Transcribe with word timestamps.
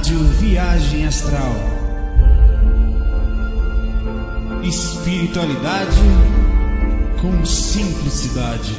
Rádio 0.00 0.18
Viagem 0.40 1.06
Astral. 1.06 1.52
Espiritualidade 4.64 6.00
com 7.20 7.44
simplicidade. 7.44 8.72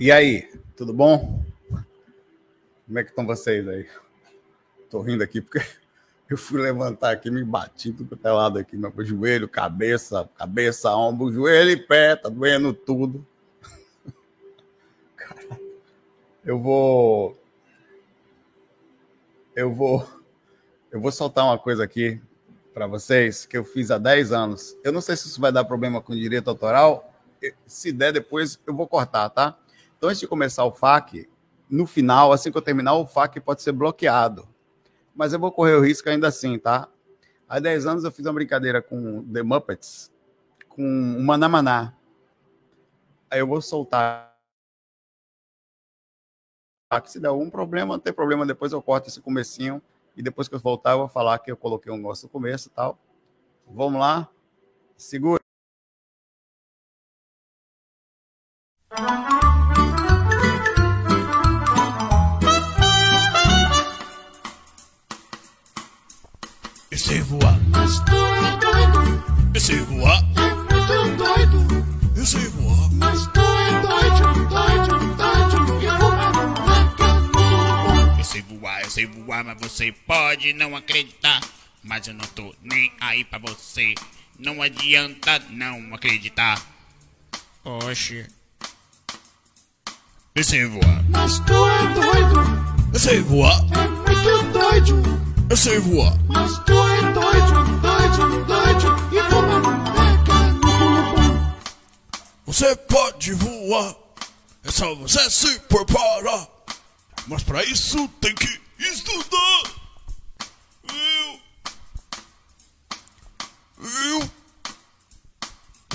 E 0.00 0.10
aí, 0.10 0.48
tudo 0.74 0.94
bom? 0.94 1.44
Como 2.86 2.98
é 2.98 3.04
que 3.04 3.10
estão 3.10 3.26
vocês 3.26 3.68
aí? 3.68 3.86
Tô 4.88 5.02
rindo 5.02 5.22
aqui 5.22 5.42
porque 5.42 5.60
eu 6.28 6.38
fui 6.38 6.60
levantar 6.60 7.10
aqui, 7.10 7.30
me 7.30 7.44
bati 7.44 7.92
tudo 7.92 8.14
até 8.14 8.32
lado 8.32 8.58
aqui, 8.58 8.76
meu 8.76 8.92
joelho, 9.04 9.48
cabeça, 9.48 10.28
cabeça, 10.36 10.94
ombro, 10.94 11.30
joelho 11.30 11.70
e 11.70 11.76
pé, 11.76 12.16
tá 12.16 12.28
doendo 12.28 12.72
tudo. 12.72 13.26
Eu 16.44 16.60
vou 16.60 17.38
eu 19.54 19.72
vou 19.72 20.06
eu 20.90 21.00
vou 21.00 21.12
soltar 21.12 21.44
uma 21.44 21.58
coisa 21.58 21.84
aqui 21.84 22.20
para 22.72 22.86
vocês 22.86 23.46
que 23.46 23.56
eu 23.56 23.64
fiz 23.64 23.90
há 23.90 23.98
10 23.98 24.32
anos. 24.32 24.76
Eu 24.82 24.92
não 24.92 25.00
sei 25.00 25.16
se 25.16 25.28
isso 25.28 25.40
vai 25.40 25.52
dar 25.52 25.64
problema 25.64 26.00
com 26.00 26.14
direito 26.14 26.48
autoral. 26.48 27.12
Se 27.66 27.92
der 27.92 28.12
depois 28.12 28.58
eu 28.66 28.74
vou 28.74 28.88
cortar, 28.88 29.28
tá? 29.28 29.58
Então 29.96 30.08
antes 30.08 30.20
de 30.20 30.26
começar 30.26 30.64
o 30.64 30.72
FAQ, 30.72 31.28
no 31.68 31.86
final, 31.86 32.32
assim 32.32 32.50
que 32.50 32.56
eu 32.56 32.62
terminar 32.62 32.94
o 32.94 33.06
FAQ 33.06 33.40
pode 33.40 33.62
ser 33.62 33.72
bloqueado 33.72 34.53
mas 35.14 35.32
eu 35.32 35.38
vou 35.38 35.52
correr 35.52 35.74
o 35.74 35.80
risco 35.80 36.08
ainda 36.08 36.28
assim, 36.28 36.58
tá? 36.58 36.88
Há 37.48 37.60
10 37.60 37.86
anos 37.86 38.04
eu 38.04 38.10
fiz 38.10 38.24
uma 38.26 38.32
brincadeira 38.32 38.82
com 38.82 39.22
The 39.32 39.42
Muppets, 39.42 40.12
com 40.68 40.82
o 40.82 41.22
Manamaná. 41.22 41.94
Aí 43.30 43.38
eu 43.38 43.46
vou 43.46 43.60
soltar. 43.60 44.34
Se 47.04 47.18
der 47.18 47.28
algum 47.28 47.50
problema, 47.50 47.94
não 47.94 48.00
tem 48.00 48.12
problema, 48.12 48.46
depois 48.46 48.72
eu 48.72 48.80
corto 48.80 49.08
esse 49.08 49.20
comecinho 49.20 49.82
e 50.16 50.22
depois 50.22 50.48
que 50.48 50.54
eu 50.54 50.60
voltar 50.60 50.92
eu 50.92 50.98
vou 50.98 51.08
falar 51.08 51.38
que 51.40 51.50
eu 51.50 51.56
coloquei 51.56 51.92
um 51.92 51.96
negócio 51.96 52.26
no 52.26 52.30
começo 52.30 52.68
e 52.68 52.70
tal. 52.70 52.98
Vamos 53.66 54.00
lá? 54.00 54.28
Segura. 54.96 55.43
Pode 80.44 80.52
não 80.52 80.76
acreditar. 80.76 81.40
Mas 81.82 82.06
eu 82.06 82.14
não 82.14 82.26
tô 82.28 82.54
nem 82.62 82.92
aí 83.00 83.24
pra 83.24 83.38
você. 83.38 83.94
Não 84.38 84.60
adianta 84.60 85.38
não 85.50 85.94
acreditar. 85.94 86.60
Oxe. 87.64 88.26
Eu 90.34 90.44
sei 90.44 90.66
voar. 90.66 91.04
Mas 91.08 91.38
tu 91.40 91.52
é 91.52 91.94
doido. 91.94 92.42
Eu 92.92 93.00
sei 93.00 93.20
voar. 93.20 93.58
É 93.72 93.88
muito 93.88 94.52
doido. 94.52 95.02
Eu 95.48 95.56
sei 95.56 95.78
voar. 95.78 96.12
Mas 96.28 96.58
tu 96.64 96.72
é 96.72 97.12
doido, 97.12 97.80
doido, 97.80 98.44
doido 98.44 98.96
e 99.12 99.22
voa 99.30 99.62
Você 102.46 102.76
pode 102.76 103.32
voar, 103.34 103.94
é 104.64 104.70
só 104.70 104.94
você 104.94 105.30
se 105.30 105.58
preparar. 105.60 106.48
Mas 107.26 107.42
pra 107.42 107.62
isso 107.64 108.08
tem 108.20 108.34
que 108.34 108.60
estudar. 108.78 109.83
Eu. 113.84 114.30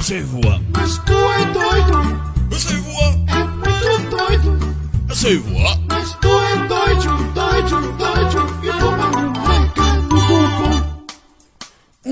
Sei 0.01 0.22
voar. 0.23 0.61
Mas 0.73 0.97
tu 1.00 1.13
é 1.13 1.45
doido. 1.51 2.50
Eu 2.51 2.59
sei 2.59 2.77
voar. 2.77 3.13
É 3.27 3.44
muito 3.44 4.09
doido. 4.16 4.59
Eu 5.09 5.16
sei 5.16 5.38
voar. 5.38 5.77
Mas 5.88 6.13
tu 6.16 6.27
é 6.27 6.67
doido, 6.67 7.33
doido, 7.33 7.97
doido 7.97 8.66
e 8.66 8.72
voa 8.72 9.29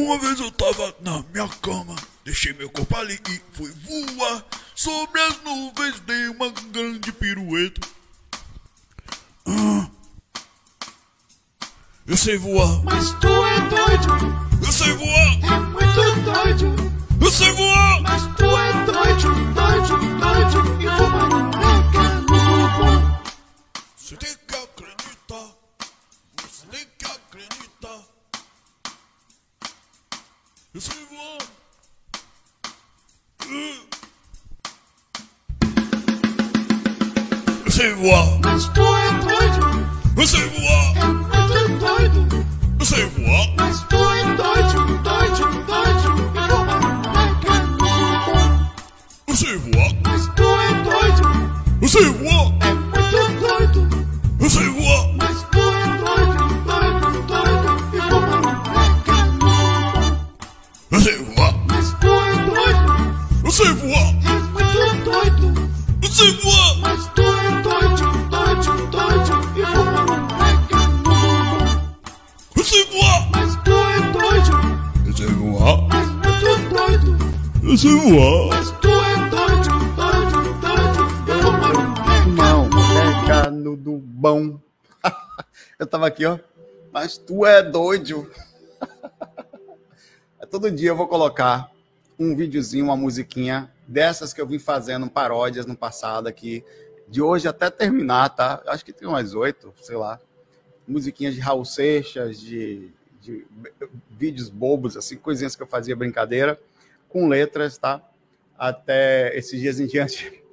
uma 0.07 0.17
vez 0.19 0.39
eu 0.39 0.51
tava 0.51 0.95
na 1.01 1.23
minha 1.33 1.47
cama, 1.61 1.95
deixei 2.23 2.53
meu 2.53 2.69
corpo 2.69 2.95
ali 2.95 3.19
e 3.29 3.41
fui 3.51 3.71
voar. 3.71 4.45
Sobre 4.73 5.19
as 5.21 5.41
nuvens 5.43 5.99
dei 6.01 6.29
uma 6.29 6.49
grande 6.49 7.11
pirueta. 7.11 7.81
Ah. 9.45 9.86
Eu 12.07 12.15
sei 12.15 12.37
voar. 12.37 12.81
Mas 12.85 13.11
tu 13.19 13.27
é 13.27 13.59
doido. 13.67 14.47
Eu 14.65 14.71
sei 14.71 14.93
voar. 14.93 15.27
É 15.43 15.59
muito 15.59 16.21
doido. 16.21 16.73
Eu 17.19 17.29
sei 17.29 17.51
voar. 17.51 18.01
Mas 18.01 18.21
tu 18.37 18.45
é 18.45 18.73
doido, 18.85 19.53
doido, 19.53 19.97
doido. 20.17 20.81
E 20.81 20.87
voar 20.87 21.27
no 21.27 21.43
mega 21.57 22.07
Você 23.97 24.15
tem 24.15 24.35
que 24.47 24.55
acreditar. 24.55 25.49
Você 26.41 26.65
tem 26.71 26.87
que 26.97 27.05
acreditar. 27.05 27.99
Eu 30.73 30.79
sei 30.79 31.05
voar. 31.09 31.37
Eu 37.65 37.71
sei 37.71 37.93
voar. 37.95 38.39
Mas 38.45 38.65
tu 38.69 38.81
é 38.81 39.11
doido. 39.19 39.87
Eu 40.15 40.25
sei 40.25 40.47
voar. 40.47 41.26
Eu 42.79 42.85
sei 42.85 43.05
voar. 43.05 43.47
Mas 43.57 43.79
tu 43.83 43.95
é 43.95 44.23
doido, 44.35 44.97
doido, 45.03 45.65
doido. 45.65 46.27
Eu 49.27 49.35
sei 49.35 49.57
voar. 49.57 49.91
Mas 50.03 50.27
tu 50.35 50.43
é 50.43 50.73
doido. 50.83 51.27
Eu 51.81 51.87
sei 51.89 52.05
voar. 52.05 52.53
É 52.61 52.73
muito 52.73 53.39
doido. 53.39 53.81
Eu 54.39 54.49
sei 54.49 54.67
voar. 54.69 55.07
Mas 55.17 55.43
tu 55.51 55.59
é 55.59 55.87
doido, 55.97 56.47
doido, 56.65 57.21
doido. 57.27 57.69
E 57.93 57.99
voar. 58.09 58.41
Eu 60.91 60.99
sei 61.01 61.17
voar. 61.17 61.53
Mas 61.67 61.87
tu 61.99 62.07
é 62.07 62.35
doido. 62.45 62.93
Eu 63.43 63.51
sei 63.51 63.73
voar. 63.73 64.09
É 64.25 64.33
muito 64.53 65.03
doido. 65.03 65.69
Eu 66.01 66.09
sei 66.11 66.31
voar. 66.41 66.46
Eu 77.77 77.81
sei 77.81 77.95
voar. 77.95 78.47
Mas 78.47 78.71
tu 78.71 78.87
é 78.89 79.29
doido, 79.29 79.69
doido, 79.95 80.41
doido. 80.61 81.01
E 81.27 82.29
mega 82.31 82.43
Não, 82.43 82.67
mega 82.69 83.51
no 83.51 83.77
do 83.77 83.99
bom. 83.99 84.59
Eu 85.77 85.85
tava 85.85 86.07
aqui, 86.07 86.25
ó. 86.25 86.39
Mas 86.91 87.19
tu 87.19 87.45
é 87.45 87.61
doido. 87.61 88.31
Todo 90.49 90.71
dia 90.71 90.89
eu 90.89 90.95
vou 90.95 91.07
colocar 91.07 91.71
um 92.17 92.35
videozinho, 92.35 92.85
uma 92.85 92.97
musiquinha 92.97 93.71
dessas 93.87 94.33
que 94.33 94.41
eu 94.41 94.47
vim 94.47 94.57
fazendo 94.57 95.07
paródias 95.07 95.67
no 95.67 95.75
passado 95.75 96.25
aqui, 96.25 96.63
de 97.07 97.21
hoje 97.21 97.47
até 97.47 97.69
terminar, 97.69 98.29
tá? 98.29 98.63
Acho 98.65 98.83
que 98.83 98.93
tem 98.93 99.07
umas 99.07 99.35
oito, 99.35 99.71
sei 99.81 99.97
lá. 99.97 100.19
Musiquinhas 100.87 101.35
de 101.35 101.41
Raul 101.41 101.65
Seixas, 101.65 102.39
de, 102.39 102.89
de 103.21 103.45
vídeos 104.09 104.49
bobos, 104.49 104.97
assim, 104.97 105.15
coisinhas 105.17 105.55
que 105.55 105.61
eu 105.61 105.67
fazia 105.67 105.95
brincadeira, 105.95 106.59
com 107.07 107.27
letras, 107.27 107.77
tá? 107.77 108.01
Até 108.57 109.35
esses 109.37 109.59
dias 109.59 109.79
em 109.79 109.87
diante. 109.87 110.43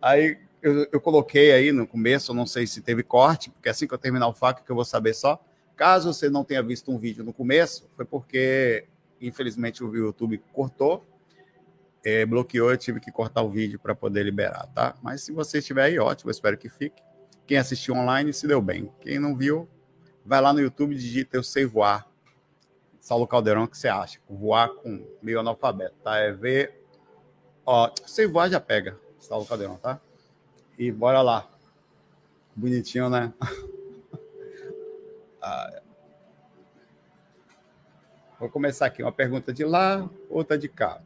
Aí 0.00 0.38
eu, 0.62 0.86
eu 0.92 1.00
coloquei 1.00 1.52
aí 1.52 1.72
no 1.72 1.86
começo, 1.86 2.32
não 2.34 2.46
sei 2.46 2.66
se 2.66 2.80
teve 2.80 3.02
corte, 3.02 3.50
porque 3.50 3.68
assim 3.68 3.86
que 3.86 3.94
eu 3.94 3.98
terminar 3.98 4.28
o 4.28 4.34
fac 4.34 4.62
que 4.62 4.70
eu 4.70 4.76
vou 4.76 4.84
saber 4.84 5.14
só. 5.14 5.42
Caso 5.74 6.12
você 6.12 6.30
não 6.30 6.44
tenha 6.44 6.62
visto 6.62 6.90
um 6.90 6.98
vídeo 6.98 7.22
no 7.24 7.32
começo, 7.32 7.88
foi 7.96 8.04
porque 8.04 8.86
Infelizmente 9.20 9.82
o 9.82 9.94
YouTube 9.94 10.42
cortou, 10.52 11.04
é, 12.04 12.24
bloqueou, 12.26 12.70
eu 12.70 12.76
tive 12.76 13.00
que 13.00 13.10
cortar 13.10 13.42
o 13.42 13.50
vídeo 13.50 13.78
para 13.78 13.94
poder 13.94 14.22
liberar, 14.22 14.66
tá? 14.74 14.94
Mas 15.02 15.22
se 15.22 15.32
você 15.32 15.58
estiver 15.58 15.84
aí, 15.84 15.98
ótimo, 15.98 16.30
espero 16.30 16.56
que 16.56 16.68
fique. 16.68 17.02
Quem 17.46 17.56
assistiu 17.56 17.94
online 17.94 18.32
se 18.32 18.46
deu 18.46 18.60
bem. 18.60 18.92
Quem 19.00 19.18
não 19.18 19.34
viu, 19.34 19.68
vai 20.24 20.40
lá 20.40 20.52
no 20.52 20.60
YouTube 20.60 20.94
e 20.94 20.98
digita 20.98 21.36
Eu 21.36 21.42
Sei 21.42 21.64
Voar. 21.64 22.06
Saulo 23.06 23.24
Caldeirão, 23.24 23.62
o 23.62 23.68
que 23.68 23.78
você 23.78 23.86
acha? 23.86 24.18
Voar 24.28 24.68
com 24.68 25.06
meio 25.22 25.38
analfabeto, 25.38 25.94
tá? 26.02 26.18
É 26.18 26.32
ver. 26.32 26.84
Ó, 27.64 27.88
sei 28.04 28.26
voar 28.26 28.50
já 28.50 28.58
pega, 28.58 28.98
Saulo 29.20 29.46
Caldeirão, 29.46 29.76
tá? 29.76 30.00
E 30.76 30.90
bora 30.90 31.22
lá. 31.22 31.48
Bonitinho, 32.56 33.08
né? 33.08 33.32
ah, 35.40 35.82
Vou 38.40 38.50
começar 38.50 38.86
aqui. 38.86 39.04
Uma 39.04 39.12
pergunta 39.12 39.52
de 39.52 39.64
lá, 39.64 40.10
outra 40.28 40.58
de 40.58 40.68
cá. 40.68 41.00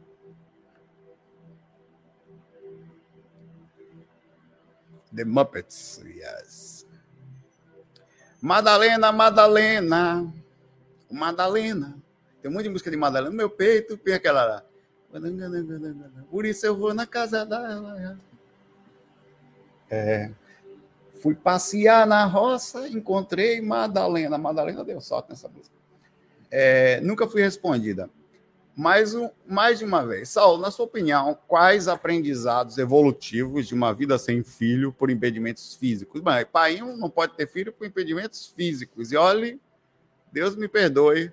The 5.15 5.23
Muppets, 5.23 6.01
yes. 6.03 6.87
Madalena, 8.41 9.11
Madalena. 9.11 10.40
Madalena. 11.11 11.97
Tem 12.41 12.49
um 12.49 12.53
monte 12.53 12.63
de 12.63 12.69
música 12.69 12.89
de 12.89 12.97
Madalena 12.97 13.29
no 13.29 13.37
meu 13.37 13.49
peito, 13.49 13.97
tem 13.97 14.13
aquela 14.13 14.45
lá. 14.45 14.63
Por 16.29 16.45
isso 16.45 16.65
eu 16.65 16.75
vou 16.75 16.93
na 16.93 17.05
casa 17.05 17.45
dela. 17.45 18.17
É, 19.89 20.31
fui 21.21 21.35
passear 21.35 22.07
na 22.07 22.25
roça, 22.25 22.87
encontrei 22.87 23.61
Madalena. 23.61 24.37
Madalena 24.37 24.83
deu 24.83 25.01
sorte 25.01 25.29
nessa 25.29 25.49
música. 25.49 25.75
É, 26.49 26.99
nunca 27.01 27.27
fui 27.27 27.41
respondida. 27.41 28.09
Mais, 28.73 29.13
um, 29.13 29.29
mais 29.45 29.79
de 29.79 29.85
uma 29.85 30.05
vez. 30.05 30.29
Saulo, 30.29 30.61
na 30.61 30.71
sua 30.71 30.85
opinião, 30.85 31.37
quais 31.45 31.89
aprendizados 31.89 32.77
evolutivos 32.77 33.67
de 33.67 33.73
uma 33.73 33.93
vida 33.93 34.17
sem 34.17 34.43
filho 34.43 34.93
por 34.93 35.11
impedimentos 35.11 35.75
físicos? 35.75 36.21
Bem, 36.21 36.45
pai 36.45 36.79
não 36.79 37.09
pode 37.09 37.35
ter 37.35 37.47
filho 37.47 37.73
por 37.73 37.85
impedimentos 37.85 38.47
físicos. 38.47 39.11
E 39.11 39.17
olhe, 39.17 39.59
Deus 40.31 40.55
me 40.55 40.67
perdoe, 40.67 41.31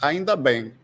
ainda 0.00 0.36
bem. 0.36 0.74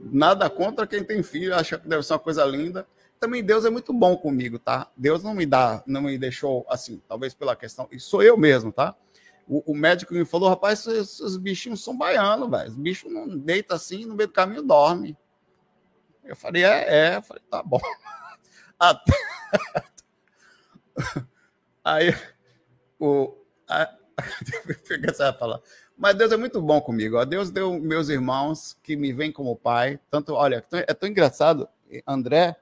Nada 0.00 0.48
contra 0.48 0.86
quem 0.86 1.02
tem 1.02 1.22
filho, 1.22 1.54
acha 1.54 1.78
que 1.78 1.88
deve 1.88 2.02
ser 2.02 2.12
uma 2.12 2.18
coisa 2.18 2.44
linda. 2.44 2.86
Também 3.18 3.42
Deus 3.42 3.64
é 3.64 3.70
muito 3.70 3.92
bom 3.92 4.16
comigo, 4.16 4.58
tá? 4.58 4.88
Deus 4.96 5.24
não 5.24 5.34
me 5.34 5.44
dá, 5.44 5.82
não 5.86 6.02
me 6.02 6.16
deixou 6.16 6.64
assim, 6.68 7.02
talvez 7.08 7.34
pela 7.34 7.56
questão. 7.56 7.88
E 7.90 7.98
sou 7.98 8.22
eu 8.22 8.36
mesmo, 8.36 8.70
tá? 8.70 8.94
O, 9.48 9.72
o 9.72 9.74
médico 9.74 10.14
me 10.14 10.24
falou, 10.24 10.48
rapaz, 10.48 10.86
esses, 10.86 11.36
bichinhos 11.36 11.82
são 11.82 11.96
baianos, 11.96 12.50
velho. 12.50 12.68
Os 12.68 12.76
bichos 12.76 13.10
não 13.10 13.26
deitam 13.26 13.76
assim, 13.76 14.04
no 14.04 14.14
meio 14.14 14.28
do 14.28 14.32
caminho 14.32 14.62
dorme. 14.62 15.16
Eu 16.22 16.36
falei, 16.36 16.64
é, 16.64 17.12
é. 17.12 17.16
Eu 17.16 17.22
falei, 17.22 17.42
tá 17.50 17.62
bom. 17.62 17.80
Até... 18.78 19.12
Aí, 21.82 22.14
o. 23.00 23.34
A... 23.66 23.97
Falar. 25.38 25.60
Mas 25.96 26.14
Deus 26.14 26.32
é 26.32 26.36
muito 26.36 26.60
bom 26.60 26.80
comigo. 26.80 27.16
Ó. 27.16 27.24
Deus 27.24 27.50
deu 27.50 27.78
meus 27.80 28.08
irmãos 28.08 28.76
que 28.82 28.96
me 28.96 29.12
veem 29.12 29.32
como 29.32 29.56
pai. 29.56 29.98
Tanto, 30.10 30.34
olha, 30.34 30.64
é 30.72 30.94
tão 30.94 31.08
engraçado. 31.08 31.68
André 32.06 32.56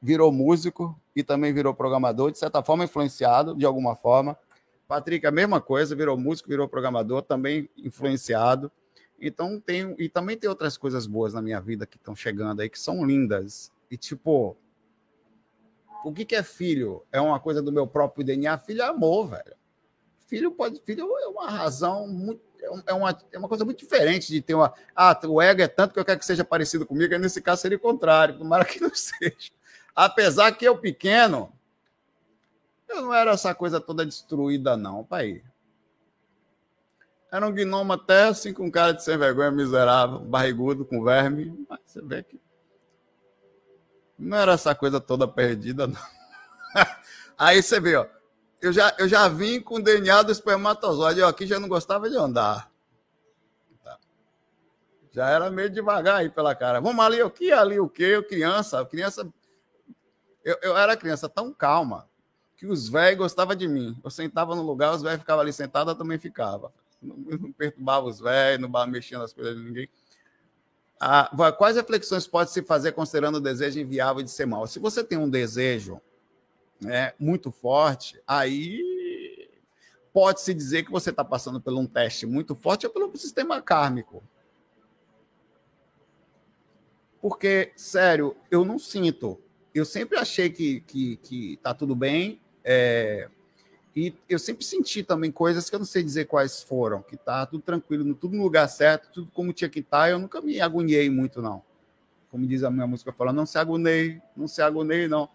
virou 0.00 0.32
músico 0.32 0.98
e 1.14 1.22
também 1.22 1.52
virou 1.52 1.74
programador, 1.74 2.30
de 2.30 2.38
certa 2.38 2.62
forma 2.62 2.84
influenciado, 2.84 3.54
de 3.56 3.66
alguma 3.66 3.96
forma. 3.96 4.38
Patrick, 4.86 5.26
a 5.26 5.30
mesma 5.30 5.60
coisa, 5.60 5.94
virou 5.94 6.16
músico, 6.16 6.48
virou 6.48 6.68
programador, 6.68 7.22
também 7.22 7.68
influenciado. 7.76 8.72
Então 9.20 9.60
tem 9.60 9.94
e 9.98 10.08
também 10.08 10.36
tem 10.36 10.48
outras 10.48 10.78
coisas 10.78 11.06
boas 11.06 11.34
na 11.34 11.42
minha 11.42 11.60
vida 11.60 11.86
que 11.86 11.96
estão 11.96 12.14
chegando 12.14 12.60
aí 12.60 12.70
que 12.70 12.78
são 12.78 13.04
lindas. 13.04 13.72
E 13.90 13.96
tipo, 13.96 14.56
o 16.04 16.12
que, 16.12 16.24
que 16.24 16.36
é 16.36 16.42
filho? 16.42 17.02
É 17.12 17.20
uma 17.20 17.40
coisa 17.40 17.60
do 17.60 17.72
meu 17.72 17.86
próprio 17.86 18.24
DNA? 18.24 18.56
Filho 18.58 18.82
é 18.82 18.86
amor, 18.86 19.28
velho. 19.28 19.57
Filho 20.28 20.52
pode, 20.52 20.80
filho 20.84 21.08
é 21.18 21.26
uma 21.26 21.50
razão 21.50 22.06
muito 22.06 22.48
é, 22.60 22.90
é 22.90 22.94
uma, 22.94 23.18
é 23.32 23.38
uma 23.38 23.48
coisa 23.48 23.64
muito 23.64 23.78
diferente 23.78 24.32
de 24.32 24.40
ter 24.40 24.54
uma. 24.54 24.72
Ah, 24.94 25.18
o 25.26 25.40
ego 25.40 25.62
é 25.62 25.68
tanto 25.68 25.94
que 25.94 26.00
eu 26.00 26.04
quero 26.04 26.18
que 26.18 26.26
seja 26.26 26.44
parecido 26.44 26.84
comigo, 26.84 27.14
e 27.14 27.18
nesse 27.18 27.40
caso 27.40 27.62
seria 27.62 27.78
o 27.78 27.80
contrário, 27.80 28.38
tomara 28.38 28.64
que 28.64 28.80
não 28.80 28.92
seja. 28.94 29.50
Apesar 29.94 30.52
que 30.52 30.64
eu 30.64 30.76
pequeno, 30.76 31.52
eu 32.88 33.02
não 33.02 33.14
era 33.14 33.32
essa 33.32 33.54
coisa 33.54 33.80
toda 33.80 34.04
destruída, 34.04 34.76
não, 34.76 35.04
pai. 35.04 35.42
Era 37.30 37.46
um 37.46 37.52
gnomo 37.52 37.92
até 37.92 38.24
assim, 38.24 38.54
com 38.54 38.70
cara 38.70 38.92
de 38.92 39.04
sem 39.04 39.18
vergonha, 39.18 39.50
miserável, 39.50 40.20
barrigudo, 40.20 40.84
com 40.84 41.04
verme. 41.04 41.66
Mas 41.68 41.80
você 41.84 42.00
vê 42.00 42.22
que. 42.22 42.40
Não 44.18 44.36
era 44.36 44.52
essa 44.52 44.74
coisa 44.74 45.00
toda 45.00 45.28
perdida, 45.28 45.86
não. 45.86 46.00
Aí 47.36 47.62
você 47.62 47.78
vê, 47.78 47.96
ó. 47.96 48.06
Eu 48.60 48.72
já, 48.72 48.94
eu 48.98 49.08
já 49.08 49.28
vim 49.28 49.60
com 49.60 49.76
o 49.76 49.82
DNA 49.82 50.22
do 50.22 50.32
espermatozoide. 50.32 51.20
Eu 51.20 51.28
aqui 51.28 51.46
já 51.46 51.60
não 51.60 51.68
gostava 51.68 52.10
de 52.10 52.16
andar. 52.16 52.70
Tá. 53.84 53.98
Já 55.12 55.28
era 55.30 55.50
meio 55.50 55.70
devagar 55.70 56.16
aí 56.16 56.28
pela 56.28 56.54
cara. 56.54 56.80
Vamos 56.80 57.04
ali, 57.04 57.22
o 57.22 57.30
que? 57.30 57.52
Ali 57.52 57.78
o 57.78 57.88
quê? 57.88 58.04
Eu, 58.04 58.24
criança, 58.24 58.84
criança. 58.84 59.28
Eu, 60.44 60.58
eu 60.62 60.76
era 60.76 60.96
criança 60.96 61.28
tão 61.28 61.52
calma 61.52 62.08
que 62.56 62.66
os 62.66 62.88
velhos 62.88 63.18
gostavam 63.18 63.54
de 63.54 63.68
mim. 63.68 63.96
Eu 64.02 64.10
sentava 64.10 64.56
no 64.56 64.62
lugar, 64.62 64.92
os 64.92 65.02
velhos 65.02 65.20
ficavam 65.20 65.42
ali 65.42 65.52
sentados, 65.52 65.92
eu 65.92 65.98
também 65.98 66.18
ficava. 66.18 66.72
Não, 67.00 67.16
não 67.16 67.52
perturbava 67.52 68.06
os 68.06 68.18
velhos, 68.18 68.60
não 68.60 68.86
mexia 68.88 69.18
nas 69.18 69.32
coisas 69.32 69.56
de 69.56 69.62
ninguém. 69.62 69.88
Ah, 71.00 71.30
quais 71.56 71.76
reflexões 71.76 72.26
pode 72.26 72.50
se 72.50 72.60
fazer 72.60 72.90
considerando 72.90 73.36
o 73.36 73.40
desejo 73.40 73.78
inviável 73.78 74.20
de 74.20 74.30
ser 74.32 74.46
mal? 74.46 74.66
Se 74.66 74.80
você 74.80 75.04
tem 75.04 75.16
um 75.16 75.30
desejo 75.30 76.00
né, 76.80 77.12
muito 77.18 77.50
forte, 77.50 78.20
aí 78.26 79.48
pode-se 80.12 80.52
dizer 80.54 80.84
que 80.84 80.90
você 80.90 81.10
está 81.10 81.24
passando 81.24 81.60
por 81.60 81.72
um 81.74 81.86
teste 81.86 82.26
muito 82.26 82.54
forte 82.54 82.86
ou 82.86 82.92
pelo 82.92 83.14
sistema 83.16 83.60
kármico. 83.60 84.22
Porque, 87.20 87.72
sério, 87.76 88.36
eu 88.50 88.64
não 88.64 88.78
sinto. 88.78 89.40
Eu 89.74 89.84
sempre 89.84 90.18
achei 90.18 90.50
que, 90.50 90.80
que, 90.80 91.16
que 91.16 91.56
tá 91.62 91.74
tudo 91.74 91.94
bem, 91.94 92.40
é, 92.64 93.28
e 93.98 94.14
eu 94.28 94.38
sempre 94.38 94.64
senti 94.64 95.02
também 95.02 95.32
coisas 95.32 95.68
que 95.68 95.74
eu 95.74 95.78
não 95.80 95.86
sei 95.86 96.04
dizer 96.04 96.26
quais 96.26 96.62
foram, 96.62 97.02
que 97.02 97.16
tá 97.16 97.44
tudo 97.46 97.62
tranquilo, 97.62 98.14
tudo 98.14 98.36
no 98.36 98.44
lugar 98.44 98.68
certo, 98.68 99.10
tudo 99.12 99.30
como 99.34 99.52
tinha 99.52 99.68
que 99.68 99.80
estar. 99.80 100.02
Tá, 100.02 100.10
eu 100.10 100.20
nunca 100.20 100.40
me 100.40 100.60
agoniei 100.60 101.10
muito, 101.10 101.42
não. 101.42 101.62
Como 102.30 102.46
diz 102.46 102.62
a 102.62 102.70
minha 102.70 102.86
música, 102.86 103.12
falando, 103.12 103.36
não 103.36 103.46
se 103.46 103.58
agonei, 103.58 104.22
não 104.36 104.46
se 104.46 104.62
agonei, 104.62 105.08
não. 105.08 105.28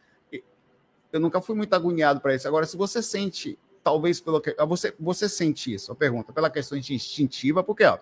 Eu 1.14 1.20
nunca 1.20 1.40
fui 1.40 1.56
muito 1.56 1.74
agoniado 1.74 2.20
para 2.20 2.34
isso. 2.34 2.48
Agora, 2.48 2.66
se 2.66 2.76
você 2.76 3.02
sente, 3.02 3.58
talvez 3.84 4.20
pelo 4.20 4.42
que. 4.42 4.56
Você, 4.68 4.94
você 5.00 5.30
sente 5.30 5.72
isso, 5.72 5.92
a 5.92 5.96
pergunta, 5.96 6.34
pela 6.34 6.50
questão 6.50 6.76
instintiva, 6.76 7.64
porque, 7.64 7.84
ó, 7.84 8.00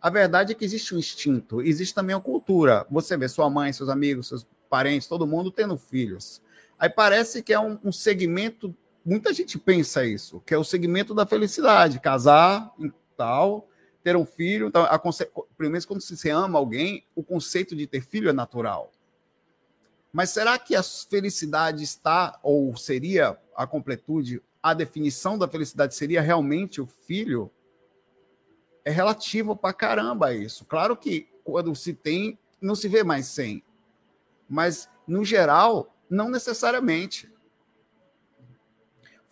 a 0.00 0.10
verdade 0.10 0.50
é 0.50 0.54
que 0.54 0.64
existe 0.64 0.94
um 0.94 0.98
instinto, 0.98 1.62
existe 1.62 1.94
também 1.94 2.16
a 2.16 2.20
cultura. 2.20 2.84
Você 2.90 3.16
vê 3.16 3.28
sua 3.28 3.48
mãe, 3.48 3.72
seus 3.72 3.88
amigos, 3.88 4.26
seus 4.26 4.44
parentes, 4.68 5.06
todo 5.06 5.26
mundo 5.26 5.52
tendo 5.52 5.76
filhos. 5.76 6.42
Aí 6.76 6.90
parece 6.90 7.42
que 7.42 7.52
é 7.52 7.60
um, 7.60 7.78
um 7.84 7.92
segmento, 7.92 8.74
muita 9.04 9.32
gente 9.32 9.56
pensa 9.56 10.04
isso, 10.04 10.42
que 10.44 10.52
é 10.52 10.58
o 10.58 10.64
segmento 10.64 11.14
da 11.14 11.24
felicidade, 11.24 12.00
casar 12.00 12.74
tal, 13.16 13.68
ter 14.02 14.16
um 14.16 14.26
filho. 14.26 14.66
Então, 14.66 14.82
a 14.82 14.98
conce... 14.98 15.30
primeiro, 15.56 15.86
quando 15.86 16.00
você 16.00 16.30
ama 16.30 16.58
alguém, 16.58 17.04
o 17.14 17.22
conceito 17.22 17.76
de 17.76 17.86
ter 17.86 18.02
filho 18.02 18.28
é 18.28 18.32
natural. 18.32 18.90
Mas 20.12 20.30
será 20.30 20.58
que 20.58 20.74
a 20.76 20.82
felicidade 20.82 21.82
está, 21.82 22.38
ou 22.42 22.76
seria 22.76 23.38
a 23.56 23.66
completude, 23.66 24.42
a 24.62 24.74
definição 24.74 25.38
da 25.38 25.48
felicidade 25.48 25.94
seria 25.94 26.20
realmente 26.20 26.80
o 26.80 26.86
filho? 26.86 27.50
É 28.84 28.90
relativo 28.90 29.56
para 29.56 29.72
caramba 29.72 30.34
isso. 30.34 30.66
Claro 30.66 30.96
que 30.96 31.28
quando 31.42 31.74
se 31.74 31.94
tem, 31.94 32.38
não 32.60 32.74
se 32.74 32.88
vê 32.88 33.02
mais 33.02 33.26
sem. 33.26 33.62
Mas, 34.48 34.88
no 35.06 35.24
geral, 35.24 35.96
não 36.10 36.28
necessariamente. 36.28 37.31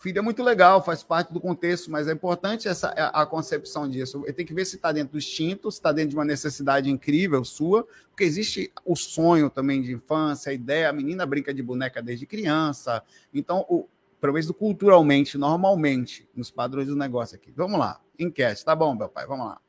Filho 0.01 0.19
é 0.19 0.23
muito 0.23 0.43
legal, 0.43 0.83
faz 0.83 1.03
parte 1.03 1.31
do 1.31 1.39
contexto, 1.39 1.91
mas 1.91 2.09
é 2.09 2.13
importante 2.13 2.67
essa 2.67 2.89
a, 2.89 3.27
concepção 3.27 3.87
disso. 3.87 4.23
Tem 4.35 4.47
que 4.47 4.55
ver 4.55 4.65
se 4.65 4.77
está 4.77 4.91
dentro 4.93 5.13
do 5.13 5.19
instinto, 5.19 5.71
se 5.71 5.77
está 5.77 5.93
dentro 5.93 6.09
de 6.11 6.17
uma 6.17 6.25
necessidade 6.25 6.89
incrível 6.89 7.45
sua, 7.45 7.87
porque 8.09 8.25
existe 8.25 8.73
o 8.83 8.97
sonho 8.97 9.51
também 9.51 9.83
de 9.83 9.93
infância, 9.93 10.49
a 10.49 10.55
ideia, 10.55 10.89
a 10.89 10.93
menina 10.93 11.27
brinca 11.27 11.53
de 11.53 11.63
boneca 11.63 12.01
desde 12.01 12.25
criança. 12.25 13.03
Então, 13.35 13.67
o, 13.69 13.87
pelo 14.19 14.33
menos 14.33 14.51
culturalmente, 14.53 15.37
normalmente, 15.37 16.27
nos 16.35 16.51
padrões 16.51 16.89
do 16.89 16.97
negócio 16.97 17.37
aqui. 17.37 17.53
Vamos 17.55 17.79
lá, 17.79 18.01
enquete, 18.19 18.65
tá 18.65 18.75
bom, 18.75 18.95
meu 18.95 19.09
pai, 19.11 19.27
vamos 19.27 19.45
lá. 19.45 19.61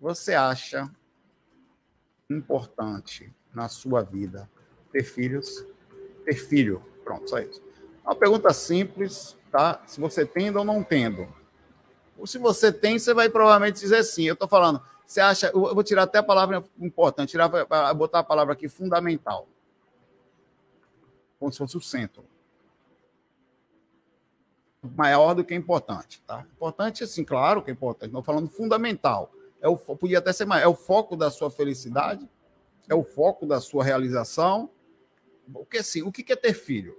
Você 0.00 0.34
acha 0.34 0.90
importante 2.28 3.32
na 3.54 3.68
sua 3.68 4.02
vida 4.02 4.50
ter 4.90 5.04
filhos? 5.04 5.64
ter 6.24 6.34
filho? 6.34 6.82
Pronto, 7.04 7.30
só 7.30 7.38
isso. 7.38 7.62
É 8.04 8.08
uma 8.08 8.16
pergunta 8.16 8.52
simples, 8.52 9.36
tá? 9.50 9.80
Se 9.86 10.00
você 10.00 10.26
tendo 10.26 10.58
ou 10.58 10.64
não 10.64 10.82
tendo. 10.82 11.28
Ou 12.18 12.26
se 12.26 12.38
você 12.38 12.72
tem, 12.72 12.98
você 12.98 13.14
vai 13.14 13.28
provavelmente 13.28 13.80
dizer 13.80 14.02
sim. 14.04 14.24
Eu 14.24 14.34
estou 14.34 14.48
falando, 14.48 14.82
você 15.06 15.20
acha, 15.20 15.48
eu 15.48 15.74
vou 15.74 15.82
tirar 15.82 16.04
até 16.04 16.18
a 16.18 16.22
palavra 16.22 16.64
importante, 16.80 17.30
tirar, 17.30 17.48
botar 17.94 18.20
a 18.20 18.24
palavra 18.24 18.54
aqui 18.54 18.68
fundamental. 18.68 19.46
Como 21.38 21.52
se 21.52 21.58
fosse 21.58 21.76
o 21.76 21.80
centro. 21.80 22.24
Maior 24.96 25.34
do 25.34 25.44
que 25.44 25.54
importante, 25.54 26.20
tá? 26.26 26.44
Importante, 26.56 27.04
assim, 27.04 27.24
claro 27.24 27.62
que 27.62 27.70
é 27.70 27.72
importante. 27.72 28.08
Estou 28.08 28.22
falando 28.22 28.48
fundamental. 28.48 29.32
É 29.60 29.68
o, 29.68 29.76
podia 29.76 30.18
até 30.18 30.32
ser 30.32 30.44
mais. 30.44 30.62
É 30.62 30.66
o 30.66 30.74
foco 30.74 31.16
da 31.16 31.30
sua 31.30 31.50
felicidade, 31.50 32.28
é 32.88 32.94
o 32.94 33.04
foco 33.04 33.46
da 33.46 33.60
sua 33.60 33.84
realização, 33.84 34.70
porque 35.52 35.78
assim, 35.78 36.02
o 36.02 36.10
que 36.10 36.32
é 36.32 36.36
ter 36.36 36.54
filho? 36.54 36.96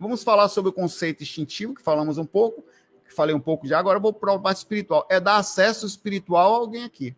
Vamos 0.00 0.24
falar 0.24 0.48
sobre 0.48 0.70
o 0.70 0.72
conceito 0.72 1.22
instintivo, 1.22 1.74
que 1.74 1.82
falamos 1.82 2.16
um 2.16 2.24
pouco, 2.24 2.64
que 3.06 3.12
falei 3.12 3.34
um 3.34 3.40
pouco 3.40 3.66
já, 3.66 3.78
agora 3.78 3.98
vou 3.98 4.14
para 4.14 4.32
o 4.32 4.40
parte 4.40 4.56
espiritual. 4.56 5.06
É 5.10 5.20
dar 5.20 5.36
acesso 5.36 5.86
espiritual 5.86 6.54
a 6.54 6.56
alguém 6.56 6.84
aqui. 6.84 7.14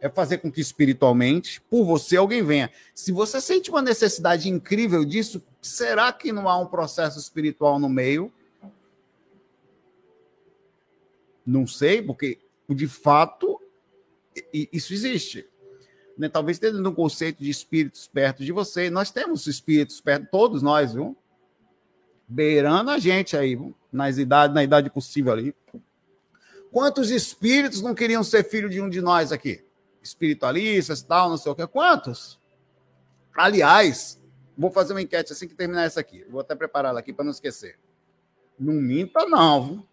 é 0.00 0.08
fazer 0.08 0.38
com 0.38 0.50
que 0.50 0.60
espiritualmente, 0.60 1.60
por 1.62 1.84
você, 1.84 2.16
alguém 2.16 2.44
venha. 2.44 2.70
Se 2.94 3.10
você 3.10 3.40
sente 3.40 3.68
uma 3.68 3.82
necessidade 3.82 4.48
incrível 4.48 5.04
disso, 5.04 5.42
será 5.60 6.12
que 6.12 6.30
não 6.30 6.48
há 6.48 6.56
um 6.56 6.66
processo 6.66 7.18
espiritual 7.18 7.80
no 7.80 7.88
meio? 7.88 8.32
Não 11.44 11.66
sei, 11.66 12.00
porque 12.00 12.38
de 12.68 12.86
fato 12.86 13.60
isso 14.52 14.92
existe. 14.92 15.48
Né? 16.22 16.28
Talvez 16.28 16.58
tendo 16.58 16.88
um 16.88 16.94
conceito 16.94 17.42
de 17.42 17.50
espíritos 17.50 18.06
perto 18.06 18.44
de 18.44 18.52
você. 18.52 18.88
Nós 18.88 19.10
temos 19.10 19.46
espíritos 19.46 20.00
perto, 20.00 20.28
todos 20.30 20.62
nós, 20.62 20.94
viu? 20.94 21.16
Beirando 22.28 22.90
a 22.90 22.98
gente 22.98 23.36
aí? 23.36 23.58
Nas 23.92 24.18
idades, 24.18 24.54
na 24.54 24.62
idade 24.62 24.88
possível 24.88 25.32
ali. 25.32 25.54
Quantos 26.70 27.10
espíritos 27.10 27.82
não 27.82 27.94
queriam 27.94 28.22
ser 28.22 28.44
filho 28.44 28.70
de 28.70 28.80
um 28.80 28.88
de 28.88 29.00
nós 29.00 29.32
aqui? 29.32 29.64
espiritualistas, 30.02 31.02
tal, 31.02 31.30
não 31.30 31.36
sei 31.36 31.52
o 31.52 31.54
que. 31.54 31.66
Quantos? 31.66 32.40
Aliás, 33.34 34.20
vou 34.56 34.70
fazer 34.70 34.92
uma 34.92 35.02
enquete 35.02 35.32
assim 35.32 35.48
que 35.48 35.54
terminar 35.54 35.84
essa 35.84 36.00
aqui. 36.00 36.24
Vou 36.28 36.40
até 36.40 36.54
prepará-la 36.54 37.00
aqui 37.00 37.12
para 37.12 37.24
não 37.24 37.30
esquecer. 37.30 37.78
Não 38.58 38.74
minta, 38.74 39.24
não. 39.26 39.66
Viu? 39.66 39.88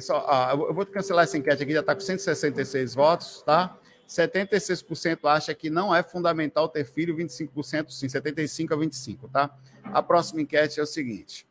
Só, 0.00 0.24
ah, 0.28 0.50
eu 0.52 0.74
vou 0.74 0.86
cancelar 0.86 1.24
essa 1.24 1.36
enquete 1.36 1.62
aqui, 1.62 1.72
já 1.72 1.80
está 1.80 1.94
com 1.94 2.00
166 2.00 2.94
votos, 2.94 3.42
tá? 3.42 3.76
76% 4.08 5.28
acha 5.28 5.54
que 5.54 5.70
não 5.70 5.94
é 5.94 6.02
fundamental 6.02 6.68
ter 6.68 6.84
filho, 6.84 7.16
25% 7.16 7.90
sim, 7.90 8.08
75 8.08 8.74
a 8.74 8.76
25, 8.76 9.28
tá? 9.28 9.56
A 9.84 10.02
próxima 10.02 10.42
enquete 10.42 10.80
é 10.80 10.82
o 10.82 10.86
seguinte: 10.86 11.46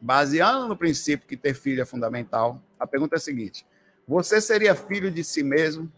baseando 0.00 0.68
no 0.68 0.76
princípio 0.76 1.26
que 1.26 1.36
ter 1.36 1.54
filho 1.54 1.80
é 1.80 1.84
fundamental, 1.86 2.62
a 2.78 2.86
pergunta 2.86 3.16
é 3.16 3.18
a 3.18 3.20
seguinte: 3.20 3.66
você 4.06 4.40
seria 4.40 4.74
filho 4.74 5.10
de 5.10 5.24
si 5.24 5.42
mesmo? 5.42 5.90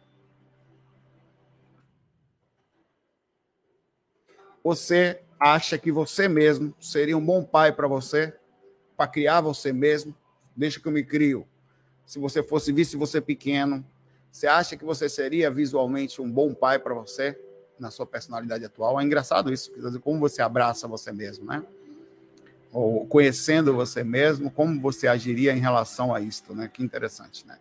Você 4.63 5.21
acha 5.39 5.77
que 5.79 5.91
você 5.91 6.29
mesmo 6.29 6.75
seria 6.81 7.17
um 7.17 7.25
bom 7.25 7.45
pai 7.45 7.73
para 7.73 7.89
você, 7.89 8.35
para 8.97 9.09
criar 9.09 9.41
você 9.41 9.73
mesmo? 9.73 10.15
Deixa 10.57 10.81
que 10.81 10.89
eu 10.89 10.93
me 10.93 11.05
crio. 11.05 11.47
Se 12.05 12.19
você 12.19 12.43
fosse 12.43 12.73
vice 12.73 12.97
você 12.97 13.21
pequeno, 13.21 13.85
você 14.31 14.47
acha 14.47 14.77
que 14.77 14.85
você 14.85 15.09
seria 15.09 15.51
visualmente 15.51 16.21
um 16.23 16.31
bom 16.31 16.55
pai 16.55 16.79
para 16.79 16.95
você 16.95 17.39
na 17.79 17.91
sua 17.91 18.07
personalidade 18.07 18.65
atual? 18.65 19.01
É 19.01 19.05
engraçado 19.05 19.53
isso, 19.53 19.73
como 20.03 20.19
você 20.19 20.41
abraça 20.41 20.89
você 20.89 21.13
mesmo, 21.13 21.45
né? 21.47 21.63
Ou 22.73 23.07
conhecendo 23.07 23.75
você 23.75 24.03
mesmo, 24.05 24.51
como 24.51 24.81
você 24.81 25.09
agiria 25.09 25.53
em 25.53 25.61
relação 25.61 26.15
a 26.15 26.21
isto, 26.21 26.55
né? 26.55 26.69
Que 26.69 26.83
interessante, 26.83 27.47
né? 27.47 27.59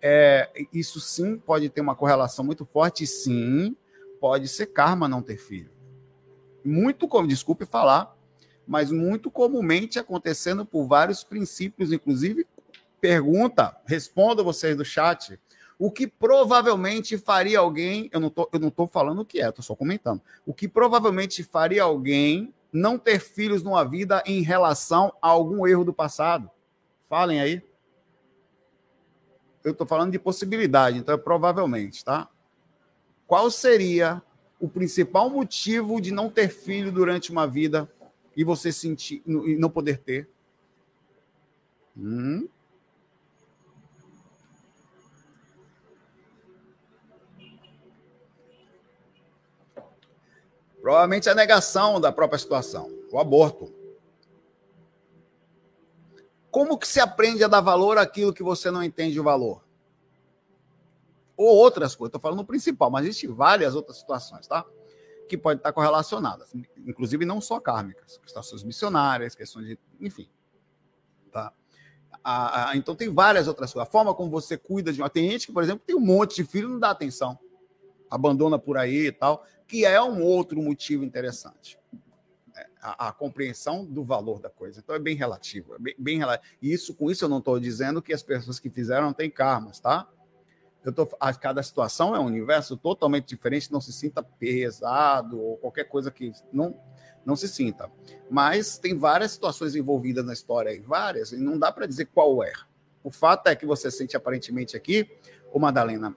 É, 0.00 0.50
isso 0.72 1.00
sim 1.00 1.36
pode 1.36 1.68
ter 1.68 1.80
uma 1.80 1.96
correlação 1.96 2.44
muito 2.44 2.64
forte, 2.64 3.06
sim, 3.06 3.76
pode 4.20 4.48
ser 4.48 4.66
karma 4.66 5.08
não 5.08 5.22
ter 5.22 5.36
filho. 5.36 5.70
Muito 6.64 7.08
como, 7.08 7.26
desculpe 7.26 7.66
falar, 7.66 8.16
mas 8.68 8.92
muito 8.92 9.30
comumente 9.30 9.98
acontecendo 9.98 10.64
por 10.66 10.86
vários 10.86 11.24
princípios, 11.24 11.90
inclusive 11.90 12.46
pergunta, 13.00 13.74
responda 13.86 14.42
vocês 14.42 14.76
do 14.76 14.84
chat, 14.84 15.40
o 15.78 15.90
que 15.90 16.06
provavelmente 16.06 17.16
faria 17.16 17.60
alguém, 17.60 18.10
eu 18.12 18.20
não 18.20 18.28
tô, 18.28 18.48
eu 18.52 18.60
não 18.60 18.70
tô 18.70 18.86
falando 18.86 19.20
o 19.20 19.24
que 19.24 19.40
é, 19.40 19.50
tô 19.50 19.62
só 19.62 19.74
comentando. 19.74 20.20
O 20.44 20.52
que 20.52 20.68
provavelmente 20.68 21.42
faria 21.44 21.84
alguém 21.84 22.52
não 22.72 22.98
ter 22.98 23.20
filhos 23.20 23.62
numa 23.62 23.84
vida 23.84 24.22
em 24.26 24.42
relação 24.42 25.14
a 25.22 25.28
algum 25.28 25.66
erro 25.66 25.84
do 25.84 25.94
passado? 25.94 26.50
Falem 27.08 27.40
aí. 27.40 27.62
Eu 29.62 29.72
tô 29.72 29.86
falando 29.86 30.10
de 30.10 30.18
possibilidade, 30.18 30.98
então 30.98 31.14
é 31.14 31.18
provavelmente, 31.18 32.04
tá? 32.04 32.28
Qual 33.26 33.50
seria 33.50 34.20
o 34.60 34.68
principal 34.68 35.30
motivo 35.30 36.00
de 36.00 36.10
não 36.10 36.28
ter 36.28 36.48
filho 36.48 36.90
durante 36.90 37.30
uma 37.30 37.46
vida 37.46 37.88
e 38.38 38.44
você 38.44 38.70
sentir 38.70 39.20
e 39.26 39.56
não 39.56 39.68
poder 39.68 39.98
ter? 39.98 40.30
Hum? 41.96 42.48
Provavelmente 50.80 51.28
a 51.28 51.34
negação 51.34 52.00
da 52.00 52.12
própria 52.12 52.38
situação, 52.38 52.88
o 53.10 53.18
aborto. 53.18 53.74
Como 56.48 56.78
que 56.78 56.86
se 56.86 57.00
aprende 57.00 57.42
a 57.42 57.48
dar 57.48 57.60
valor 57.60 57.98
àquilo 57.98 58.32
que 58.32 58.44
você 58.44 58.70
não 58.70 58.84
entende 58.84 59.18
o 59.18 59.24
valor? 59.24 59.64
Ou 61.36 61.56
outras 61.56 61.96
coisas, 61.96 62.10
estou 62.10 62.20
falando 62.20 62.40
o 62.40 62.46
principal, 62.46 62.88
mas 62.88 63.04
existem 63.04 63.34
várias 63.34 63.74
outras 63.74 63.98
situações, 63.98 64.46
tá? 64.46 64.64
Que 65.28 65.38
podem 65.38 65.58
estar 65.58 65.72
correlacionadas, 65.72 66.52
inclusive 66.86 67.24
não 67.24 67.40
só 67.40 67.60
kármicas, 67.60 68.20
situações 68.26 68.64
missionárias, 68.64 69.34
questões 69.34 69.66
de, 69.66 69.78
enfim, 70.00 70.28
tá? 71.30 71.52
Então 72.74 72.94
tem 72.94 73.12
várias 73.12 73.48
outras 73.48 73.72
coisas. 73.72 73.88
A 73.88 73.90
forma 73.90 74.14
como 74.14 74.30
você 74.30 74.56
cuida 74.56 74.92
de 74.92 75.00
uma. 75.00 75.08
Tem 75.08 75.30
gente 75.30 75.46
que, 75.46 75.52
por 75.52 75.62
exemplo, 75.62 75.82
tem 75.86 75.96
um 75.96 76.00
monte 76.00 76.36
de 76.36 76.44
filho 76.44 76.68
e 76.68 76.72
não 76.72 76.78
dá 76.78 76.90
atenção, 76.90 77.38
abandona 78.10 78.58
por 78.58 78.76
aí 78.76 79.06
e 79.06 79.12
tal, 79.12 79.44
que 79.66 79.84
é 79.84 80.02
um 80.02 80.22
outro 80.22 80.60
motivo 80.60 81.04
interessante. 81.04 81.78
É, 82.56 82.66
a, 82.82 83.08
a, 83.08 83.12
compreensão 83.12 83.84
do 83.84 84.04
valor 84.04 84.40
da 84.40 84.50
coisa. 84.50 84.80
Então 84.80 84.94
é 84.94 84.98
bem 84.98 85.16
relativo, 85.16 85.74
é 85.74 85.78
bem, 85.78 85.94
bem 85.98 86.18
relativo. 86.18 86.48
E 86.60 86.72
isso, 86.72 86.94
com 86.94 87.10
isso, 87.10 87.24
eu 87.24 87.28
não 87.28 87.38
estou 87.38 87.58
dizendo 87.58 88.02
que 88.02 88.12
as 88.12 88.22
pessoas 88.22 88.58
que 88.58 88.68
fizeram 88.68 89.06
não 89.06 89.12
têm 89.12 89.30
karmas, 89.30 89.78
tá? 89.78 90.08
Eu 90.88 90.92
tô, 90.92 91.08
a, 91.20 91.34
cada 91.34 91.62
situação 91.62 92.16
é 92.16 92.18
um 92.18 92.24
universo 92.24 92.76
totalmente 92.76 93.26
diferente, 93.26 93.70
não 93.70 93.80
se 93.80 93.92
sinta 93.92 94.22
pesado 94.22 95.38
ou 95.38 95.58
qualquer 95.58 95.84
coisa 95.84 96.10
que 96.10 96.32
não, 96.50 96.74
não 97.26 97.36
se 97.36 97.46
sinta. 97.46 97.90
Mas 98.30 98.78
tem 98.78 98.96
várias 98.96 99.32
situações 99.32 99.76
envolvidas 99.76 100.24
na 100.24 100.32
história 100.32 100.70
aí, 100.70 100.80
várias, 100.80 101.32
e 101.32 101.36
não 101.36 101.58
dá 101.58 101.70
para 101.70 101.86
dizer 101.86 102.06
qual 102.06 102.42
é. 102.42 102.52
O 103.04 103.10
fato 103.10 103.48
é 103.48 103.54
que 103.54 103.66
você 103.66 103.90
sente 103.90 104.16
aparentemente 104.16 104.78
aqui, 104.78 105.10
o 105.52 105.58
Madalena, 105.58 106.16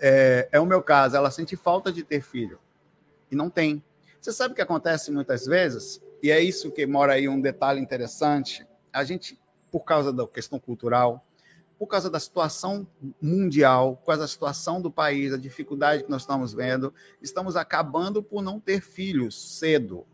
é, 0.00 0.48
é 0.50 0.58
o 0.58 0.64
meu 0.64 0.82
caso, 0.82 1.14
ela 1.14 1.30
sente 1.30 1.54
falta 1.54 1.92
de 1.92 2.02
ter 2.02 2.22
filho 2.22 2.58
e 3.30 3.36
não 3.36 3.50
tem. 3.50 3.84
Você 4.18 4.32
sabe 4.32 4.52
o 4.52 4.54
que 4.54 4.62
acontece 4.62 5.10
muitas 5.10 5.44
vezes? 5.44 6.02
E 6.22 6.30
é 6.30 6.40
isso 6.40 6.72
que 6.72 6.86
mora 6.86 7.12
aí 7.12 7.28
um 7.28 7.38
detalhe 7.38 7.80
interessante. 7.80 8.66
A 8.90 9.04
gente, 9.04 9.38
por 9.70 9.80
causa 9.80 10.10
da 10.10 10.26
questão 10.26 10.58
cultural, 10.58 11.22
por 11.82 11.88
causa 11.88 12.08
da 12.08 12.20
situação 12.20 12.86
mundial, 13.20 13.96
por 13.96 14.06
causa 14.06 14.22
da 14.22 14.28
situação 14.28 14.80
do 14.80 14.88
país, 14.88 15.32
a 15.32 15.36
dificuldade 15.36 16.04
que 16.04 16.10
nós 16.12 16.22
estamos 16.22 16.54
vendo, 16.54 16.94
estamos 17.20 17.56
acabando 17.56 18.22
por 18.22 18.40
não 18.40 18.60
ter 18.60 18.80
filhos 18.80 19.58
cedo, 19.58 20.06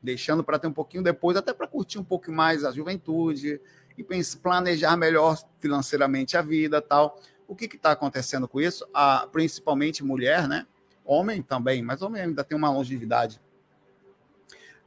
deixando 0.00 0.44
para 0.44 0.56
ter 0.56 0.68
um 0.68 0.72
pouquinho 0.72 1.02
depois, 1.02 1.36
até 1.36 1.52
para 1.52 1.66
curtir 1.66 1.98
um 1.98 2.04
pouco 2.04 2.30
mais 2.30 2.64
a 2.64 2.70
juventude 2.70 3.60
e 3.98 4.06
planejar 4.40 4.96
melhor 4.96 5.36
financeiramente 5.58 6.36
a 6.36 6.42
vida 6.42 6.80
tal. 6.80 7.20
O 7.48 7.56
que 7.56 7.64
está 7.64 7.90
acontecendo 7.90 8.46
com 8.46 8.60
isso? 8.60 8.86
A, 8.94 9.26
principalmente 9.26 10.04
mulher, 10.04 10.46
né? 10.46 10.64
Homem 11.04 11.42
também, 11.42 11.82
mas 11.82 12.02
homem 12.02 12.22
ainda 12.22 12.44
tem 12.44 12.56
uma 12.56 12.70
longevidade. 12.70 13.40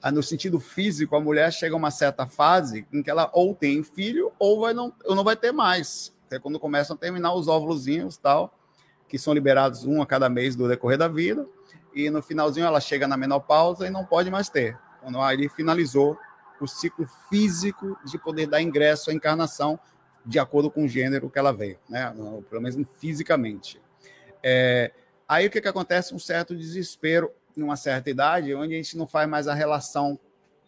Ah, 0.01 0.09
no 0.09 0.23
sentido 0.23 0.57
físico, 0.57 1.17
a 1.17 1.19
mulher 1.19 1.51
chega 1.51 1.75
a 1.75 1.77
uma 1.77 1.91
certa 1.91 2.25
fase 2.25 2.87
em 2.93 3.03
que 3.03 3.09
ela 3.09 3.29
ou 3.33 3.53
tem 3.53 3.83
filho 3.83 4.31
ou, 4.39 4.61
vai 4.61 4.73
não, 4.73 4.93
ou 5.03 5.13
não 5.13 5.23
vai 5.25 5.35
ter 5.35 5.51
mais 5.51 6.17
é 6.35 6.39
quando 6.39 6.59
começam 6.59 6.95
a 6.95 6.99
terminar 6.99 7.33
os 7.33 7.47
óvulos 7.47 7.85
tal, 8.17 8.53
que 9.07 9.17
são 9.17 9.33
liberados 9.33 9.85
um 9.85 10.01
a 10.01 10.05
cada 10.05 10.29
mês 10.29 10.55
do 10.55 10.67
decorrer 10.67 10.97
da 10.97 11.07
vida, 11.07 11.47
e 11.93 12.09
no 12.09 12.21
finalzinho 12.21 12.65
ela 12.65 12.79
chega 12.79 13.07
na 13.07 13.17
menopausa 13.17 13.87
e 13.87 13.89
não 13.89 14.05
pode 14.05 14.29
mais 14.29 14.49
ter. 14.49 14.77
Quando 15.01 15.19
aí 15.21 15.49
finalizou 15.49 16.17
o 16.59 16.67
ciclo 16.67 17.07
físico 17.29 17.97
de 18.05 18.17
poder 18.17 18.47
dar 18.47 18.61
ingresso 18.61 19.09
à 19.09 19.13
encarnação 19.13 19.79
de 20.25 20.37
acordo 20.37 20.69
com 20.69 20.83
o 20.83 20.87
gênero 20.87 21.29
que 21.29 21.39
ela 21.39 21.51
veio, 21.51 21.79
né? 21.89 22.13
pelo 22.49 22.61
menos 22.61 22.85
fisicamente. 22.99 23.81
É, 24.43 24.91
aí 25.27 25.47
o 25.47 25.49
que, 25.49 25.61
que 25.61 25.67
acontece? 25.67 26.13
Um 26.13 26.19
certo 26.19 26.55
desespero 26.55 27.31
numa 27.55 27.75
certa 27.75 28.09
idade, 28.09 28.53
onde 28.53 28.73
a 28.73 28.77
gente 28.77 28.97
não 28.97 29.07
faz 29.07 29.27
mais 29.27 29.47
a 29.47 29.53
relação 29.53 30.19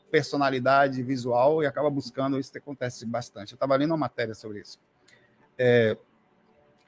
personalidade 0.10 1.02
visual 1.02 1.64
e 1.64 1.66
acaba 1.66 1.90
buscando 1.90 2.38
isso 2.38 2.52
acontece 2.58 3.06
bastante. 3.06 3.54
Eu 3.54 3.56
estava 3.56 3.76
lendo 3.76 3.92
uma 3.92 3.98
matéria 3.98 4.34
sobre 4.34 4.60
isso. 4.60 4.78
É, 5.58 5.98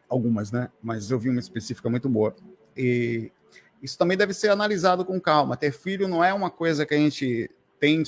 algumas, 0.10 0.52
né? 0.52 0.70
Mas 0.82 1.12
eu 1.12 1.20
vi 1.20 1.30
uma 1.30 1.40
específica 1.40 1.90
muito 1.90 2.10
boa. 2.10 2.36
E 2.76 3.32
isso 3.82 3.98
também 3.98 4.18
deve 4.18 4.34
ser 4.34 4.50
analisado 4.50 5.04
com 5.04 5.20
calma. 5.20 5.58
Ter 5.58 5.72
filho 5.72 6.08
não 6.08 6.24
é 6.24 6.34
uma 6.34 6.50
coisa 6.50 6.86
que 6.86 6.94
a 6.94 6.98
gente 6.98 7.50
tem, 7.80 8.02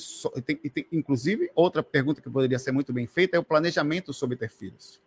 tem, 0.45 0.55
tem, 0.55 0.87
inclusive 0.91 1.51
outra 1.53 1.83
pergunta 1.83 2.21
que 2.21 2.29
poderia 2.29 2.57
ser 2.57 2.71
muito 2.71 2.93
bem 2.93 3.07
feita 3.07 3.35
é 3.35 3.39
o 3.39 3.43
planejamento 3.43 4.13
sobre 4.13 4.37
ter 4.37 4.49
filhos. 4.49 5.01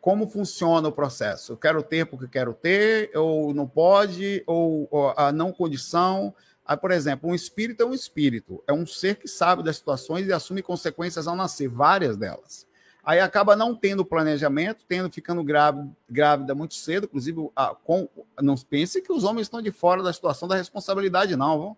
como 0.00 0.26
funciona 0.26 0.88
o 0.88 0.92
processo? 0.92 1.52
Eu 1.52 1.56
quero 1.56 1.82
ter 1.82 2.06
porque 2.06 2.26
quero 2.26 2.54
ter, 2.54 3.10
ou 3.14 3.52
não 3.52 3.68
pode, 3.68 4.42
ou, 4.46 4.88
ou 4.90 5.12
a 5.16 5.30
não 5.30 5.52
condição. 5.52 6.34
Aí, 6.64 6.76
por 6.76 6.90
exemplo, 6.90 7.28
um 7.28 7.34
espírito 7.34 7.82
é 7.82 7.86
um 7.86 7.92
espírito, 7.92 8.62
é 8.66 8.72
um 8.72 8.86
ser 8.86 9.16
que 9.16 9.28
sabe 9.28 9.62
das 9.62 9.76
situações 9.76 10.26
e 10.26 10.32
assume 10.32 10.62
consequências 10.62 11.26
ao 11.26 11.36
nascer, 11.36 11.68
várias 11.68 12.16
delas. 12.16 12.66
Aí 13.04 13.18
acaba 13.18 13.56
não 13.56 13.74
tendo 13.74 14.04
planejamento, 14.04 14.84
tendo 14.86 15.10
ficando 15.10 15.42
grávida, 15.42 16.54
muito 16.54 16.74
cedo, 16.74 17.04
inclusive 17.04 17.50
a, 17.56 17.74
com, 17.74 18.08
não 18.40 18.56
pense 18.56 19.00
que 19.00 19.12
os 19.12 19.24
homens 19.24 19.46
estão 19.46 19.62
de 19.62 19.72
fora 19.72 20.02
da 20.02 20.12
situação 20.12 20.46
da 20.46 20.56
responsabilidade, 20.56 21.34
não. 21.34 21.60
Viu? 21.60 21.76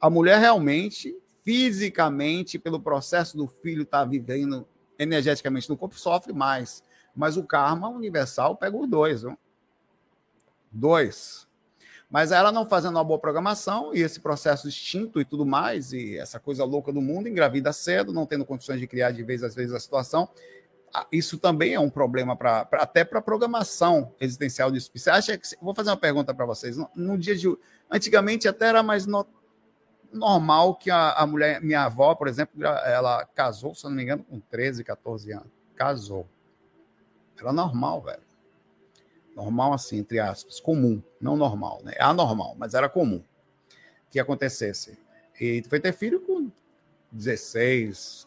A 0.00 0.10
mulher 0.10 0.38
realmente, 0.38 1.16
fisicamente, 1.44 2.58
pelo 2.58 2.80
processo 2.80 3.36
do 3.36 3.46
filho 3.46 3.82
estar 3.82 4.00
tá 4.00 4.04
vivendo 4.04 4.66
energeticamente 4.98 5.68
no 5.68 5.76
corpo, 5.76 5.98
sofre 5.98 6.32
mais. 6.32 6.82
Mas 7.14 7.36
o 7.36 7.44
karma 7.44 7.88
universal 7.88 8.56
pega 8.56 8.76
os 8.76 8.88
dois. 8.88 9.22
Viu? 9.22 9.38
Dois. 10.70 11.47
Mas 12.10 12.32
ela 12.32 12.50
não 12.50 12.64
fazendo 12.64 12.96
uma 12.96 13.04
boa 13.04 13.18
programação 13.18 13.94
e 13.94 14.00
esse 14.00 14.20
processo 14.20 14.66
instinto 14.66 15.20
e 15.20 15.24
tudo 15.24 15.44
mais, 15.44 15.92
e 15.92 16.16
essa 16.16 16.40
coisa 16.40 16.64
louca 16.64 16.90
do 16.90 17.02
mundo, 17.02 17.28
engravida 17.28 17.72
cedo, 17.72 18.12
não 18.12 18.24
tendo 18.24 18.46
condições 18.46 18.80
de 18.80 18.86
criar 18.86 19.10
de 19.10 19.22
vez 19.22 19.42
às 19.42 19.54
vezes 19.54 19.74
a 19.74 19.80
situação, 19.80 20.28
isso 21.12 21.38
também 21.38 21.74
é 21.74 21.80
um 21.80 21.90
problema 21.90 22.34
para 22.34 22.66
até 22.72 23.04
para 23.04 23.20
programação 23.20 24.14
existencial 24.18 24.70
disso. 24.70 24.90
Você 24.94 25.10
acha 25.10 25.36
que 25.36 25.48
vou 25.60 25.74
fazer 25.74 25.90
uma 25.90 25.96
pergunta 25.96 26.32
para 26.32 26.46
vocês? 26.46 26.76
No, 26.76 26.88
no, 26.94 27.18
dia 27.18 27.36
de 27.36 27.46
antigamente 27.90 28.48
até 28.48 28.68
era 28.68 28.82
mais 28.82 29.06
no, 29.06 29.26
normal 30.12 30.74
que 30.76 30.90
a, 30.90 31.12
a, 31.12 31.26
mulher, 31.26 31.60
minha 31.60 31.84
avó, 31.84 32.14
por 32.14 32.28
exemplo, 32.28 32.64
ela 32.64 33.24
casou, 33.34 33.74
se 33.74 33.84
não 33.84 33.90
me 33.90 34.02
engano, 34.02 34.24
com 34.24 34.40
13, 34.40 34.82
14 34.82 35.32
anos. 35.32 35.48
Casou. 35.76 36.26
Era 37.38 37.52
normal, 37.52 38.02
velho. 38.02 38.27
Normal 39.38 39.72
assim, 39.72 39.98
entre 39.98 40.18
aspas, 40.18 40.58
comum, 40.58 41.00
não 41.20 41.36
normal, 41.36 41.80
né? 41.84 41.94
Anormal, 42.00 42.56
mas 42.58 42.74
era 42.74 42.88
comum 42.88 43.22
que 44.10 44.18
acontecesse. 44.18 44.98
E 45.40 45.62
foi 45.68 45.78
ter 45.78 45.92
filho 45.92 46.20
com 46.22 46.50
16. 47.12 48.26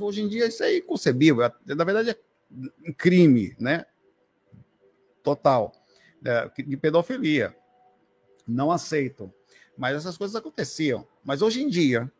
hoje 0.00 0.22
em 0.22 0.28
dia 0.28 0.46
isso 0.46 0.62
é 0.62 0.78
inconcebível. 0.78 1.52
Na 1.66 1.84
verdade, 1.84 2.10
é 2.12 2.18
um 2.88 2.94
crime, 2.94 3.54
né? 3.60 3.84
Total. 5.22 5.70
É, 6.24 6.50
de 6.62 6.78
pedofilia. 6.78 7.54
Não 8.48 8.72
aceitam. 8.72 9.30
Mas 9.76 9.96
essas 9.96 10.16
coisas 10.16 10.34
aconteciam. 10.34 11.06
Mas 11.22 11.42
hoje 11.42 11.62
em 11.62 11.68
dia, 11.68 12.10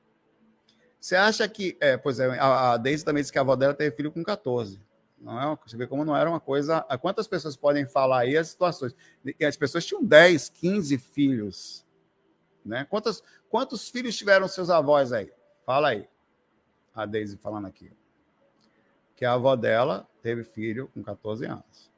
você 1.00 1.16
acha 1.16 1.48
que. 1.48 1.78
É, 1.80 1.96
pois 1.96 2.20
é, 2.20 2.38
a 2.38 2.76
Deise 2.76 3.06
também 3.06 3.22
disse 3.22 3.32
que 3.32 3.38
a 3.38 3.40
avó 3.40 3.56
dela 3.56 3.72
teve 3.72 3.96
filho 3.96 4.12
com 4.12 4.22
14. 4.22 4.78
Não 5.20 5.38
é, 5.38 5.58
você 5.66 5.76
vê 5.76 5.86
como 5.86 6.04
não 6.04 6.16
era 6.16 6.30
uma 6.30 6.40
coisa. 6.40 6.80
Quantas 7.00 7.26
pessoas 7.26 7.54
podem 7.54 7.86
falar 7.86 8.20
aí 8.20 8.38
as 8.38 8.48
situações? 8.48 8.94
As 9.46 9.56
pessoas 9.56 9.84
tinham 9.84 10.02
10, 10.02 10.48
15 10.48 10.96
filhos. 10.96 11.84
Né? 12.64 12.86
Quantos, 12.88 13.22
quantos 13.50 13.90
filhos 13.90 14.16
tiveram 14.16 14.48
seus 14.48 14.70
avós 14.70 15.12
aí? 15.12 15.30
Fala 15.66 15.90
aí. 15.90 16.08
A 16.94 17.04
Deise 17.04 17.36
falando 17.36 17.66
aqui. 17.66 17.92
Que 19.14 19.26
a 19.26 19.34
avó 19.34 19.54
dela 19.56 20.08
teve 20.22 20.42
filho 20.42 20.90
com 20.94 21.02
14 21.02 21.44
anos. 21.44 21.90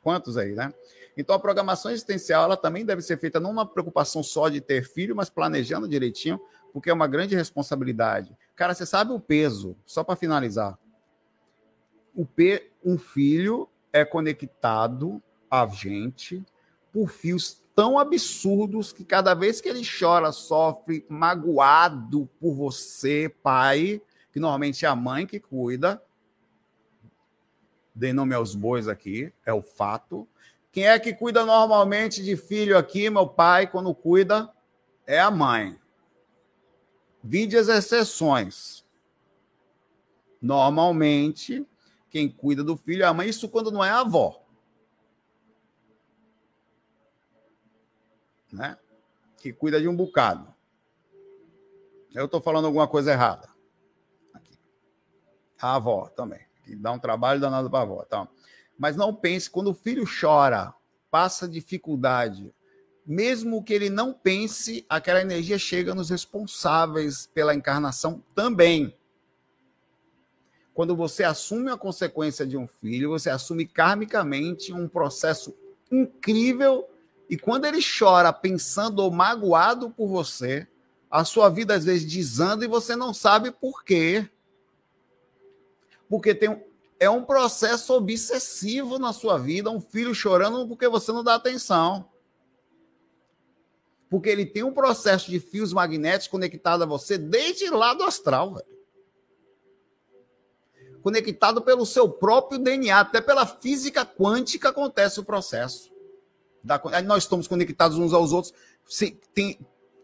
Quantos 0.00 0.36
aí, 0.36 0.54
né? 0.54 0.72
Então 1.16 1.34
a 1.34 1.40
programação 1.40 1.90
existencial 1.90 2.44
ela 2.44 2.56
também 2.56 2.84
deve 2.84 3.02
ser 3.02 3.18
feita 3.18 3.40
não 3.40 3.50
uma 3.50 3.66
preocupação 3.66 4.22
só 4.22 4.48
de 4.48 4.60
ter 4.60 4.84
filho, 4.84 5.16
mas 5.16 5.28
planejando 5.28 5.88
direitinho, 5.88 6.40
porque 6.72 6.88
é 6.88 6.92
uma 6.92 7.08
grande 7.08 7.34
responsabilidade. 7.34 8.36
Cara, 8.54 8.72
você 8.72 8.86
sabe 8.86 9.12
o 9.12 9.18
peso, 9.18 9.76
só 9.84 10.04
para 10.04 10.14
finalizar 10.14 10.78
o 12.18 12.26
P, 12.26 12.72
um 12.84 12.98
filho 12.98 13.68
é 13.92 14.04
conectado 14.04 15.22
a 15.48 15.64
gente 15.68 16.44
por 16.92 17.10
fios 17.10 17.62
tão 17.76 17.96
absurdos 17.96 18.92
que 18.92 19.04
cada 19.04 19.34
vez 19.34 19.60
que 19.60 19.68
ele 19.68 19.82
chora, 19.86 20.32
sofre, 20.32 21.06
magoado 21.08 22.28
por 22.40 22.54
você, 22.54 23.32
pai, 23.40 24.02
que 24.32 24.40
normalmente 24.40 24.84
é 24.84 24.88
a 24.88 24.96
mãe 24.96 25.28
que 25.28 25.38
cuida. 25.38 26.02
Dei 27.94 28.12
nome 28.12 28.34
aos 28.34 28.52
bois 28.52 28.88
aqui, 28.88 29.32
é 29.46 29.52
o 29.52 29.62
fato. 29.62 30.26
Quem 30.72 30.88
é 30.88 30.98
que 30.98 31.14
cuida 31.14 31.46
normalmente 31.46 32.20
de 32.20 32.36
filho 32.36 32.76
aqui, 32.76 33.08
meu 33.08 33.28
pai, 33.28 33.70
quando 33.70 33.94
cuida? 33.94 34.52
É 35.06 35.20
a 35.20 35.30
mãe. 35.30 35.78
Vide 37.22 37.56
as 37.56 37.68
exceções. 37.68 38.84
Normalmente, 40.42 41.64
quem 42.10 42.28
cuida 42.28 42.64
do 42.64 42.76
filho 42.76 43.02
é 43.02 43.06
a 43.06 43.14
mãe, 43.14 43.28
isso 43.28 43.48
quando 43.48 43.70
não 43.70 43.84
é 43.84 43.90
a 43.90 44.00
avó. 44.00 44.44
Né? 48.52 48.78
Que 49.36 49.52
cuida 49.52 49.80
de 49.80 49.88
um 49.88 49.94
bocado. 49.94 50.52
Eu 52.14 52.24
estou 52.24 52.40
falando 52.40 52.64
alguma 52.64 52.88
coisa 52.88 53.12
errada. 53.12 53.48
Aqui. 54.32 54.58
A 55.60 55.76
avó 55.76 56.08
também. 56.08 56.40
Que 56.64 56.74
dá 56.74 56.90
um 56.92 56.98
trabalho 56.98 57.40
danado 57.40 57.68
para 57.70 57.80
a 57.80 57.82
avó. 57.82 58.02
Então, 58.06 58.28
mas 58.78 58.96
não 58.96 59.14
pense, 59.14 59.50
quando 59.50 59.70
o 59.70 59.74
filho 59.74 60.04
chora, 60.04 60.72
passa 61.10 61.48
dificuldade, 61.48 62.54
mesmo 63.04 63.62
que 63.64 63.72
ele 63.72 63.88
não 63.88 64.12
pense, 64.12 64.84
aquela 64.88 65.20
energia 65.20 65.58
chega 65.58 65.94
nos 65.94 66.10
responsáveis 66.10 67.26
pela 67.26 67.54
encarnação 67.54 68.22
também. 68.34 68.97
Quando 70.78 70.94
você 70.94 71.24
assume 71.24 71.72
a 71.72 71.76
consequência 71.76 72.46
de 72.46 72.56
um 72.56 72.68
filho, 72.68 73.08
você 73.10 73.28
assume 73.28 73.66
karmicamente 73.66 74.72
um 74.72 74.86
processo 74.86 75.52
incrível. 75.90 76.88
E 77.28 77.36
quando 77.36 77.64
ele 77.64 77.80
chora 77.82 78.32
pensando 78.32 79.00
ou 79.00 79.10
magoado 79.10 79.90
por 79.90 80.06
você, 80.06 80.68
a 81.10 81.24
sua 81.24 81.48
vida 81.48 81.74
às 81.74 81.84
vezes 81.84 82.08
desanda 82.08 82.64
e 82.64 82.68
você 82.68 82.94
não 82.94 83.12
sabe 83.12 83.50
por 83.50 83.82
quê. 83.82 84.30
Porque 86.08 86.32
tem, 86.32 86.64
é 87.00 87.10
um 87.10 87.24
processo 87.24 87.92
obsessivo 87.94 89.00
na 89.00 89.12
sua 89.12 89.36
vida, 89.36 89.72
um 89.72 89.80
filho 89.80 90.14
chorando 90.14 90.68
porque 90.68 90.86
você 90.86 91.10
não 91.10 91.24
dá 91.24 91.34
atenção. 91.34 92.08
Porque 94.08 94.28
ele 94.28 94.46
tem 94.46 94.62
um 94.62 94.72
processo 94.72 95.28
de 95.28 95.40
fios 95.40 95.72
magnéticos 95.72 96.28
conectado 96.28 96.84
a 96.84 96.86
você 96.86 97.18
desde 97.18 97.68
lá 97.68 97.94
do 97.94 98.04
astral, 98.04 98.54
velho 98.54 98.77
conectado 101.08 101.62
pelo 101.62 101.86
seu 101.86 102.06
próprio 102.06 102.58
DNA, 102.58 103.00
até 103.00 103.18
pela 103.18 103.46
física 103.46 104.04
quântica 104.04 104.68
acontece 104.68 105.18
o 105.18 105.24
processo. 105.24 105.90
Da, 106.62 106.78
nós 107.02 107.22
estamos 107.22 107.48
conectados 107.48 107.96
uns 107.96 108.12
aos 108.12 108.30
outros, 108.30 108.52
se, 108.84 109.12
tem, 109.32 109.58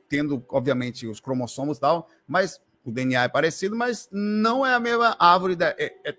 tendo, 0.09 0.43
obviamente, 0.49 1.07
os 1.07 1.21
cromossomos 1.21 1.77
e 1.77 1.81
tal, 1.83 2.09
mas 2.27 2.59
o 2.83 2.91
DNA 2.91 3.25
é 3.25 3.29
parecido, 3.29 3.77
mas 3.77 4.09
não 4.11 4.65
é 4.65 4.73
a 4.73 4.81
mesma 4.81 5.15
árvore 5.19 5.55
da. 5.55 5.75
É, 5.77 5.95
é, 6.05 6.17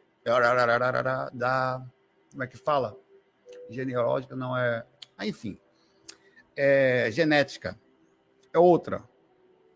da 1.34 1.84
como 2.30 2.44
é 2.44 2.48
que 2.48 2.58
fala? 2.58 2.96
Genealógica 3.68 4.36
não 4.36 4.56
é. 4.56 4.86
Ah, 5.18 5.26
enfim. 5.26 5.58
É, 6.56 7.10
genética. 7.12 7.80
É 8.54 8.60
outra. 8.60 9.04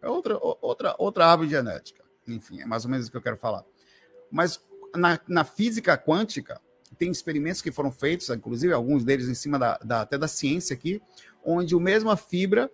É 0.04 0.08
outra, 0.08 0.38
outra, 0.40 0.96
outra 1.00 1.26
árvore 1.26 1.50
genética. 1.50 2.04
Enfim, 2.28 2.62
é 2.62 2.66
mais 2.66 2.86
ou 2.86 2.92
menos 2.92 3.08
o 3.08 3.12
que 3.12 3.18
eu 3.18 3.22
quero 3.24 3.38
falar. 3.38 3.66
Mas 4.32 4.64
na, 4.96 5.20
na 5.28 5.44
física 5.44 5.98
quântica, 5.98 6.62
tem 6.98 7.10
experimentos 7.10 7.62
que 7.62 7.72
foram 7.72 7.92
feitos, 7.92 8.30
inclusive 8.30 8.74
alguns 8.74 9.04
deles 9.04 9.28
em 9.28 9.34
cima 9.34 9.58
da, 9.58 9.78
da, 9.78 10.02
até 10.02 10.18
da 10.18 10.28
ciência 10.28 10.74
aqui, 10.74 11.02
onde 11.44 11.76
o 11.76 11.80
mesma 11.80 12.18
fibra 12.18 12.70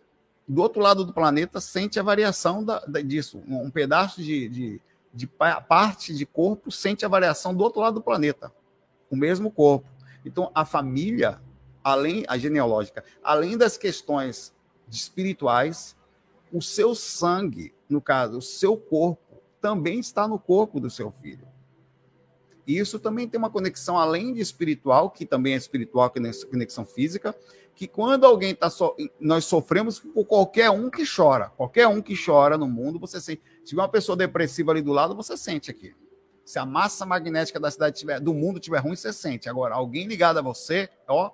do 0.47 0.62
outro 0.62 0.82
lado 0.82 1.06
do 1.06 1.13
planeta 1.13 1.60
sente 1.60 1.99
a 1.99 2.04
variação 2.04 2.63
da, 2.63 2.80
da, 2.80 3.01
disso. 3.01 3.41
Um 3.47 3.69
pedaço 3.69 4.21
de, 4.21 4.49
de, 4.49 4.82
de, 5.13 5.28
parte 5.28 6.13
de 6.13 6.25
corpo 6.25 6.71
sente 6.71 7.06
a 7.06 7.10
variação 7.10 7.54
do 7.54 7.63
outro 7.63 7.82
lado 7.82 7.95
do 7.95 8.01
planeta, 8.01 8.51
o 9.10 9.15
mesmo 9.15 9.51
corpo. 9.51 9.88
Então, 10.25 10.51
a 10.56 10.65
família, 10.65 11.39
além 11.84 12.25
a 12.28 12.38
genealógica, 12.38 13.04
além 13.23 13.58
das 13.58 13.78
questões 13.78 14.54
espirituais, 14.89 15.95
o 16.51 16.62
seu 16.62 16.95
sangue, 16.95 17.73
no 17.89 18.01
caso, 18.01 18.38
o 18.38 18.41
seu 18.41 18.78
corpo, 18.78 19.41
também 19.62 19.99
está 19.99 20.28
no 20.28 20.39
corpo 20.39 20.80
do 20.80 20.89
seu 20.89 21.12
filho. 21.12 21.47
Isso 22.67 22.99
também 22.99 23.28
tem 23.28 23.38
uma 23.38 23.49
conexão 23.49 23.97
além 23.97 24.34
de 24.34 24.41
espiritual, 24.41 25.10
que 25.10 25.25
também 25.25 25.54
é 25.54 25.58
espiritual, 25.58 26.10
que 26.10 26.19
é 26.19 26.32
conexão 26.49 26.86
física, 26.86 27.36
que 27.75 27.88
quando 27.88 28.25
alguém 28.25 28.51
está 28.51 28.69
so... 28.69 28.95
nós 29.19 29.45
sofremos 29.45 29.99
por 29.99 30.25
qualquer 30.25 30.69
um 30.69 30.89
que 30.89 31.04
chora, 31.06 31.49
qualquer 31.49 31.88
um 31.88 32.01
que 32.01 32.15
chora 32.15 32.58
no 32.58 32.67
mundo, 32.67 32.97
você 32.97 33.19
sente. 33.19 33.41
Se 33.60 33.65
tiver 33.65 33.82
uma 33.82 33.89
pessoa 33.89 34.15
depressiva 34.15 34.71
ali 34.71 34.82
do 34.82 34.91
lado, 34.91 35.15
você 35.15 35.38
sente 35.38 35.69
aqui. 35.69 35.93
Se 36.43 36.58
a 36.58 36.65
massa 36.65 37.06
magnética 37.06 37.60
da 37.60 37.69
cidade 37.69 37.97
tiver, 37.97 38.19
do 38.19 38.34
mundo 38.34 38.60
tiver 38.60 38.80
ruim, 38.80 38.95
você 38.95 39.12
sente. 39.12 39.49
Agora, 39.49 39.75
alguém 39.75 40.08
ligado 40.08 40.38
a 40.38 40.41
você, 40.41 40.89
ó, 41.08 41.32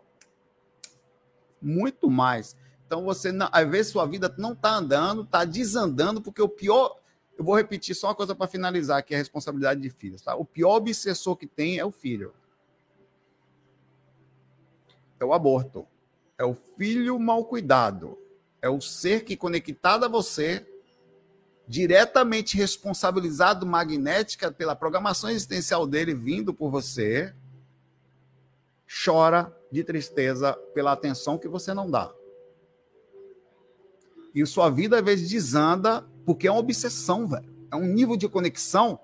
muito 1.62 2.10
mais. 2.10 2.56
Então 2.88 3.06
você, 3.06 3.32
às 3.52 3.70
vezes 3.70 3.92
sua 3.92 4.06
vida 4.06 4.34
não 4.38 4.54
está 4.54 4.76
andando, 4.76 5.22
está 5.22 5.46
desandando, 5.46 6.22
porque 6.22 6.42
o 6.42 6.50
pior 6.50 6.98
Eu 7.38 7.44
vou 7.44 7.56
repetir 7.56 7.96
só 7.96 8.08
uma 8.08 8.16
coisa 8.16 8.36
para 8.36 8.48
finalizar, 8.48 9.04
que 9.04 9.14
é 9.14 9.18
a 9.18 9.20
responsabilidade 9.20 9.82
de 9.82 9.90
filhos. 9.90 10.22
Tá? 10.22 10.36
O 10.36 10.46
pior 10.46 10.76
obsessor 10.76 11.36
que 11.36 11.48
tem 11.48 11.80
é 11.80 11.86
o 11.86 11.92
filho. 11.92 12.34
É 15.20 15.26
o 15.26 15.34
aborto. 15.34 15.88
É 16.38 16.44
o 16.44 16.54
filho 16.54 17.20
mal 17.20 17.46
cuidado. 17.46 18.18
É 18.62 18.70
o 18.70 18.80
ser 18.80 19.24
que, 19.24 19.36
conectado 19.36 20.06
a 20.06 20.08
você, 20.08 20.66
diretamente 21.68 22.58
responsabilizado 22.58 23.66
magnética 23.66 24.52
pela 24.52 24.76
programação 24.76 25.30
existencial 25.30 25.88
dele 25.88 26.14
vindo 26.14 26.54
por 26.54 26.70
você, 26.70 27.34
chora 29.04 29.56
de 29.72 29.84
tristeza 29.84 30.54
pela 30.74 30.92
atenção 30.92 31.38
que 31.38 31.48
você 31.48 31.74
não 31.74 31.90
dá. 31.90 32.14
E 34.36 34.46
sua 34.46 34.70
vida 34.70 35.00
às 35.00 35.06
vezes 35.06 35.30
desanda 35.30 36.06
porque 36.26 36.48
é 36.48 36.52
uma 36.52 36.60
obsessão, 36.60 37.28
velho. 37.28 37.50
É 37.72 37.76
um 37.76 37.86
nível 37.86 38.18
de 38.18 38.28
conexão 38.28 39.00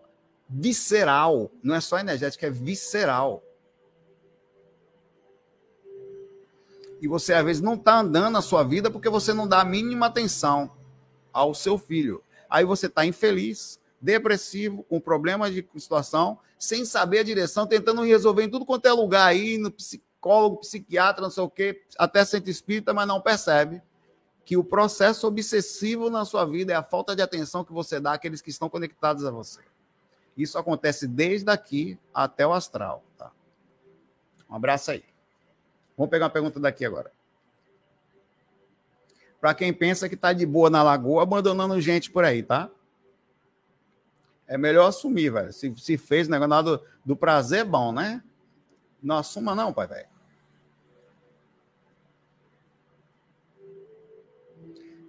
visceral, 0.49 1.51
não 1.61 1.75
é 1.75 1.81
só 1.81 1.99
energética, 1.99 2.47
é 2.47 2.49
visceral. 2.49 3.43
E 7.01 7.07
você 7.07 7.33
às 7.33 7.45
vezes 7.45 7.61
não 7.61 7.75
está 7.75 7.99
andando 7.99 8.31
na 8.31 8.41
sua 8.41 8.63
vida 8.63 8.89
porque 8.89 9.09
você 9.09 9.33
não 9.33 9.47
dá 9.47 9.61
a 9.61 9.65
mínima 9.65 10.07
atenção 10.07 10.71
ao 11.31 11.53
seu 11.53 11.77
filho. 11.77 12.23
Aí 12.49 12.65
você 12.65 12.87
está 12.87 13.05
infeliz, 13.05 13.79
depressivo, 14.01 14.83
com 14.83 14.99
problemas 14.99 15.53
de 15.53 15.67
situação, 15.77 16.39
sem 16.57 16.85
saber 16.85 17.19
a 17.19 17.23
direção, 17.23 17.67
tentando 17.67 18.01
resolver 18.03 18.43
em 18.43 18.49
tudo 18.49 18.65
quanto 18.65 18.87
é 18.87 18.93
lugar 18.93 19.27
aí, 19.27 19.57
no 19.57 19.69
psicólogo, 19.69 20.57
psiquiatra, 20.57 21.21
não 21.21 21.29
sei 21.29 21.43
o 21.43 21.49
quê, 21.49 21.83
até 21.97 22.25
centro 22.25 22.49
espírita, 22.49 22.93
mas 22.93 23.07
não 23.07 23.21
percebe 23.21 23.81
que 24.47 24.55
o 24.55 24.63
processo 24.63 25.27
obsessivo 25.27 26.09
na 26.09 26.23
sua 26.23 26.45
vida 26.45 26.71
é 26.71 26.75
a 26.77 26.81
falta 26.81 27.13
de 27.13 27.21
atenção 27.21 27.65
que 27.65 27.73
você 27.73 27.99
dá 27.99 28.13
àqueles 28.13 28.41
que 28.41 28.49
estão 28.49 28.69
conectados 28.69 29.25
a 29.25 29.29
você. 29.29 29.59
Isso 30.37 30.57
acontece 30.57 31.05
desde 31.05 31.51
aqui 31.51 31.99
até 32.13 32.47
o 32.47 32.53
astral. 32.53 33.03
Tá? 33.17 33.29
Um 34.49 34.55
abraço 34.55 34.91
aí. 34.91 35.03
Vamos 35.97 36.09
pegar 36.09 36.27
uma 36.27 36.31
pergunta 36.31 36.61
daqui 36.61 36.85
agora. 36.85 37.11
Para 39.41 39.53
quem 39.53 39.73
pensa 39.73 40.07
que 40.07 40.15
está 40.15 40.31
de 40.31 40.45
boa 40.45 40.69
na 40.69 40.81
lagoa, 40.81 41.23
abandonando 41.23 41.81
gente 41.81 42.09
por 42.09 42.23
aí, 42.23 42.41
tá? 42.41 42.69
É 44.47 44.57
melhor 44.57 44.87
assumir, 44.87 45.29
velho. 45.29 45.51
Se, 45.51 45.75
se 45.75 45.97
fez 45.97 46.29
negócio 46.29 46.63
do, 46.63 46.83
do 47.03 47.15
prazer, 47.17 47.59
é 47.59 47.65
bom, 47.65 47.91
né? 47.91 48.23
Não 49.03 49.17
assuma, 49.17 49.53
não, 49.53 49.73
pai, 49.73 49.87
velho. 49.87 50.07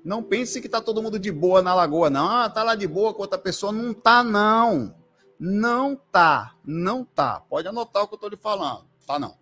Não 0.08 0.22
pense 0.22 0.58
que 0.62 0.70
tá 0.70 0.80
todo 0.80 1.02
mundo 1.02 1.18
de 1.18 1.30
boa 1.30 1.60
na 1.60 1.74
lagoa, 1.74 2.08
não. 2.08 2.30
Ah, 2.30 2.48
tá 2.48 2.62
lá 2.62 2.74
de 2.74 2.86
boa 2.86 3.12
com 3.12 3.20
outra 3.20 3.38
pessoa. 3.38 3.70
Não 3.70 3.92
tá, 3.92 4.24
não. 4.24 4.96
Não 5.38 5.94
tá. 5.94 6.56
Não 6.64 7.04
tá. 7.04 7.40
Pode 7.40 7.68
anotar 7.68 8.04
o 8.04 8.08
que 8.08 8.14
eu 8.14 8.18
tô 8.18 8.26
lhe 8.26 8.38
falando. 8.38 8.86
Tá, 9.06 9.18
não. 9.18 9.36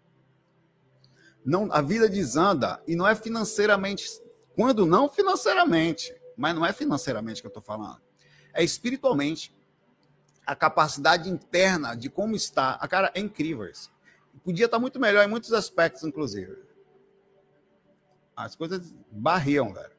não 1.44 1.72
a 1.72 1.80
vida 1.80 2.08
desanda 2.08 2.82
e 2.84 2.96
não 2.96 3.06
é 3.06 3.14
financeiramente. 3.14 4.20
Quando 4.56 4.84
não, 4.84 5.08
financeiramente. 5.08 6.12
Mas 6.36 6.52
não 6.52 6.66
é 6.66 6.72
financeiramente 6.72 7.40
que 7.40 7.46
eu 7.46 7.52
tô 7.52 7.60
falando. 7.60 8.02
É 8.52 8.64
espiritualmente. 8.64 9.54
A 10.44 10.56
capacidade 10.56 11.30
interna 11.30 11.94
de 11.94 12.10
como 12.10 12.34
está. 12.34 12.70
A 12.80 12.88
cara 12.88 13.12
é 13.14 13.20
incrível 13.20 13.70
isso. 13.70 13.88
Podia 14.42 14.64
estar 14.64 14.78
tá 14.78 14.80
muito 14.80 14.98
melhor 14.98 15.24
em 15.24 15.30
muitos 15.30 15.52
aspectos, 15.52 16.02
inclusive. 16.02 16.58
As 18.34 18.56
coisas 18.56 18.92
barriam, 19.12 19.72
velho. 19.72 19.95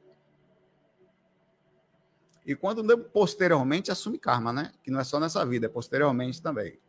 E 2.47 2.55
quando 2.55 2.97
posteriormente 2.97 3.91
assume 3.91 4.17
karma, 4.17 4.53
né? 4.53 4.71
Que 4.81 4.89
não 4.89 5.01
é 5.01 5.03
só 5.03 5.19
nessa 5.19 5.45
vida, 5.45 5.65
é 5.65 5.69
posteriormente 5.69 6.41
também. 6.41 6.79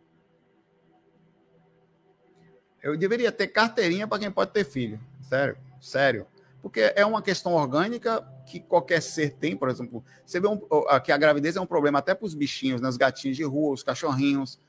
Eu 2.81 2.97
deveria 2.97 3.33
ter 3.33 3.49
carteirinha 3.49 4.07
para 4.07 4.21
quem 4.21 4.31
pode 4.31 4.53
ter 4.53 4.65
filho. 4.65 5.01
Sério, 5.21 5.59
sério. 5.81 6.29
Porque 6.63 6.93
é 6.95 7.05
uma 7.05 7.21
questão 7.21 7.55
orgânica 7.55 8.25
que 8.47 8.61
qualquer 8.61 9.03
ser 9.03 9.35
tem, 9.35 9.57
por 9.57 9.69
exemplo. 9.69 10.05
Você 10.25 10.39
vê 10.39 10.47
um, 10.47 10.61
que 11.03 11.11
a 11.11 11.19
gravidez 11.19 11.57
é 11.57 11.61
um 11.61 11.67
problema 11.67 11.99
até 11.99 12.15
para 12.15 12.25
os 12.25 12.35
bichinhos, 12.35 12.81
né? 12.81 12.89
os 12.89 12.97
gatinhos 12.97 13.37
de 13.37 13.43
rua, 13.43 13.75
os 13.75 13.83
cachorrinhos. 13.83 14.61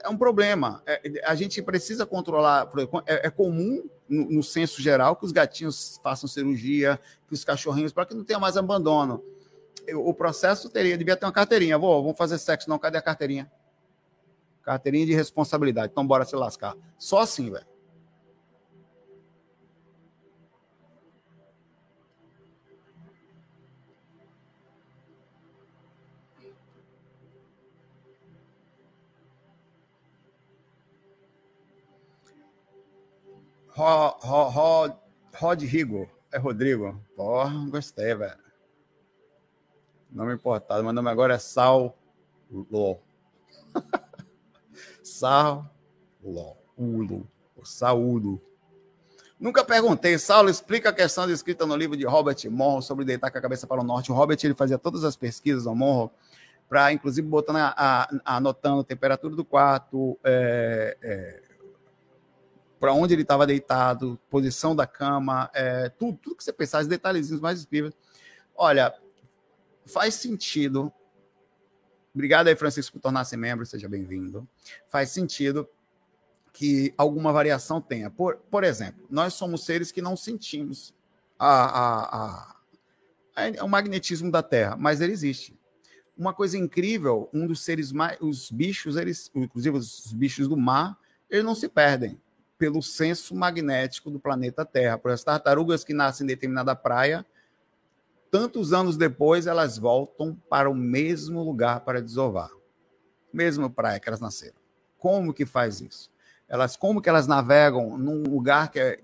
É 0.00 0.08
um 0.08 0.16
problema. 0.16 0.80
É, 0.86 1.24
a 1.24 1.34
gente 1.34 1.60
precisa 1.60 2.06
controlar. 2.06 2.70
É, 3.04 3.26
é 3.26 3.30
comum, 3.30 3.82
no, 4.08 4.30
no 4.30 4.42
senso 4.44 4.80
geral, 4.80 5.16
que 5.16 5.24
os 5.24 5.32
gatinhos 5.32 5.98
façam 6.04 6.28
cirurgia, 6.28 7.00
que 7.26 7.34
os 7.34 7.44
cachorrinhos, 7.44 7.92
para 7.92 8.06
que 8.06 8.14
não 8.14 8.22
tenha 8.22 8.38
mais 8.38 8.56
abandono 8.56 9.24
o 9.94 10.14
processo 10.14 10.68
teria, 10.68 10.96
devia 10.96 11.16
ter 11.16 11.26
uma 11.26 11.32
carteirinha. 11.32 11.78
Vou, 11.78 12.02
vamos 12.02 12.18
fazer 12.18 12.38
sexo, 12.38 12.68
não, 12.68 12.78
cadê 12.78 12.98
a 12.98 13.02
carteirinha? 13.02 13.50
Carteirinha 14.62 15.06
de 15.06 15.14
responsabilidade. 15.14 15.90
Então, 15.92 16.06
bora 16.06 16.24
se 16.24 16.36
lascar. 16.36 16.74
Só 16.98 17.20
assim, 17.20 17.50
velho. 17.50 17.66
Rod 35.40 35.62
Rigo. 35.62 36.08
É 36.30 36.38
Rodrigo. 36.38 37.00
Porra, 37.16 37.50
gostei, 37.70 38.14
velho. 38.14 38.49
Nome 40.12 40.34
importado. 40.34 40.82
Meu 40.82 40.92
nome 40.92 41.08
agora 41.08 41.34
é 41.34 41.38
Saulo. 41.38 41.94
Saulo. 45.02 45.70
Ulo. 46.76 47.26
Saulo. 47.62 48.40
Nunca 49.38 49.64
perguntei, 49.64 50.18
Saulo, 50.18 50.50
explica 50.50 50.90
a 50.90 50.92
questão 50.92 51.26
descrita 51.26 51.64
no 51.64 51.76
livro 51.76 51.96
de 51.96 52.04
Robert 52.04 52.36
Monroe 52.50 52.82
sobre 52.82 53.04
deitar 53.04 53.30
com 53.30 53.38
a 53.38 53.40
cabeça 53.40 53.66
para 53.66 53.80
o 53.80 53.84
norte. 53.84 54.10
O 54.10 54.14
Robert 54.14 54.38
ele 54.42 54.54
fazia 54.54 54.76
todas 54.76 55.04
as 55.04 55.16
pesquisas 55.16 55.66
ao 55.66 55.74
Monroe, 55.74 56.10
para 56.68 56.92
inclusive 56.92 57.26
botando 57.26 57.56
a, 57.56 57.74
a, 57.76 58.36
anotando 58.36 58.80
a 58.80 58.84
temperatura 58.84 59.34
do 59.34 59.44
quarto, 59.44 60.18
é, 60.24 60.96
é, 61.00 61.42
para 62.78 62.92
onde 62.92 63.14
ele 63.14 63.22
estava 63.22 63.46
deitado, 63.46 64.18
posição 64.28 64.76
da 64.76 64.86
cama, 64.86 65.50
é, 65.54 65.88
tudo, 65.88 66.18
tudo 66.18 66.36
que 66.36 66.44
você 66.44 66.52
pensar, 66.52 66.82
os 66.82 66.86
detalhezinhos 66.86 67.40
mais 67.40 67.62
incríveis. 67.62 67.94
Olha, 68.54 68.94
faz 69.86 70.14
sentido. 70.14 70.92
Obrigado 72.14 72.48
aí, 72.48 72.56
Francisco, 72.56 72.94
por 72.94 73.02
tornar-se 73.02 73.36
membro, 73.36 73.64
seja 73.64 73.88
bem-vindo. 73.88 74.48
Faz 74.88 75.10
sentido 75.10 75.68
que 76.52 76.92
alguma 76.96 77.32
variação 77.32 77.80
tenha. 77.80 78.10
Por, 78.10 78.36
por 78.50 78.64
exemplo, 78.64 79.06
nós 79.08 79.34
somos 79.34 79.64
seres 79.64 79.92
que 79.92 80.02
não 80.02 80.16
sentimos 80.16 80.94
a, 81.38 81.64
a, 81.64 82.56
a, 83.36 83.64
o 83.64 83.68
magnetismo 83.68 84.30
da 84.30 84.42
Terra, 84.42 84.76
mas 84.76 85.00
ele 85.00 85.12
existe. 85.12 85.58
Uma 86.16 86.34
coisa 86.34 86.58
incrível, 86.58 87.30
um 87.32 87.46
dos 87.46 87.60
seres 87.60 87.92
mais. 87.92 88.18
Os 88.20 88.50
bichos, 88.50 88.96
eles, 88.96 89.30
inclusive 89.34 89.76
os 89.76 90.12
bichos 90.12 90.48
do 90.48 90.56
mar, 90.56 90.98
eles 91.30 91.44
não 91.44 91.54
se 91.54 91.68
perdem 91.68 92.20
pelo 92.58 92.82
senso 92.82 93.34
magnético 93.34 94.10
do 94.10 94.20
planeta 94.20 94.66
Terra. 94.66 94.98
Por 94.98 95.10
as 95.10 95.24
tartarugas 95.24 95.82
que 95.82 95.94
nascem 95.94 96.24
em 96.24 96.28
determinada 96.28 96.76
praia, 96.76 97.24
tantos 98.30 98.72
anos 98.72 98.96
depois, 98.96 99.46
elas 99.46 99.76
voltam 99.76 100.36
para 100.48 100.70
o 100.70 100.74
mesmo 100.74 101.42
lugar 101.42 101.80
para 101.80 102.00
desovar. 102.00 102.50
Mesma 103.32 103.68
praia 103.68 103.98
que 103.98 104.08
elas 104.08 104.20
nasceram. 104.20 104.56
Como 104.98 105.34
que 105.34 105.44
faz 105.44 105.80
isso? 105.80 106.10
Elas, 106.48 106.76
como 106.76 107.00
que 107.00 107.08
elas 107.08 107.26
navegam 107.26 107.96
num 107.96 108.22
lugar 108.22 108.70
que 108.70 108.78
é, 108.78 109.00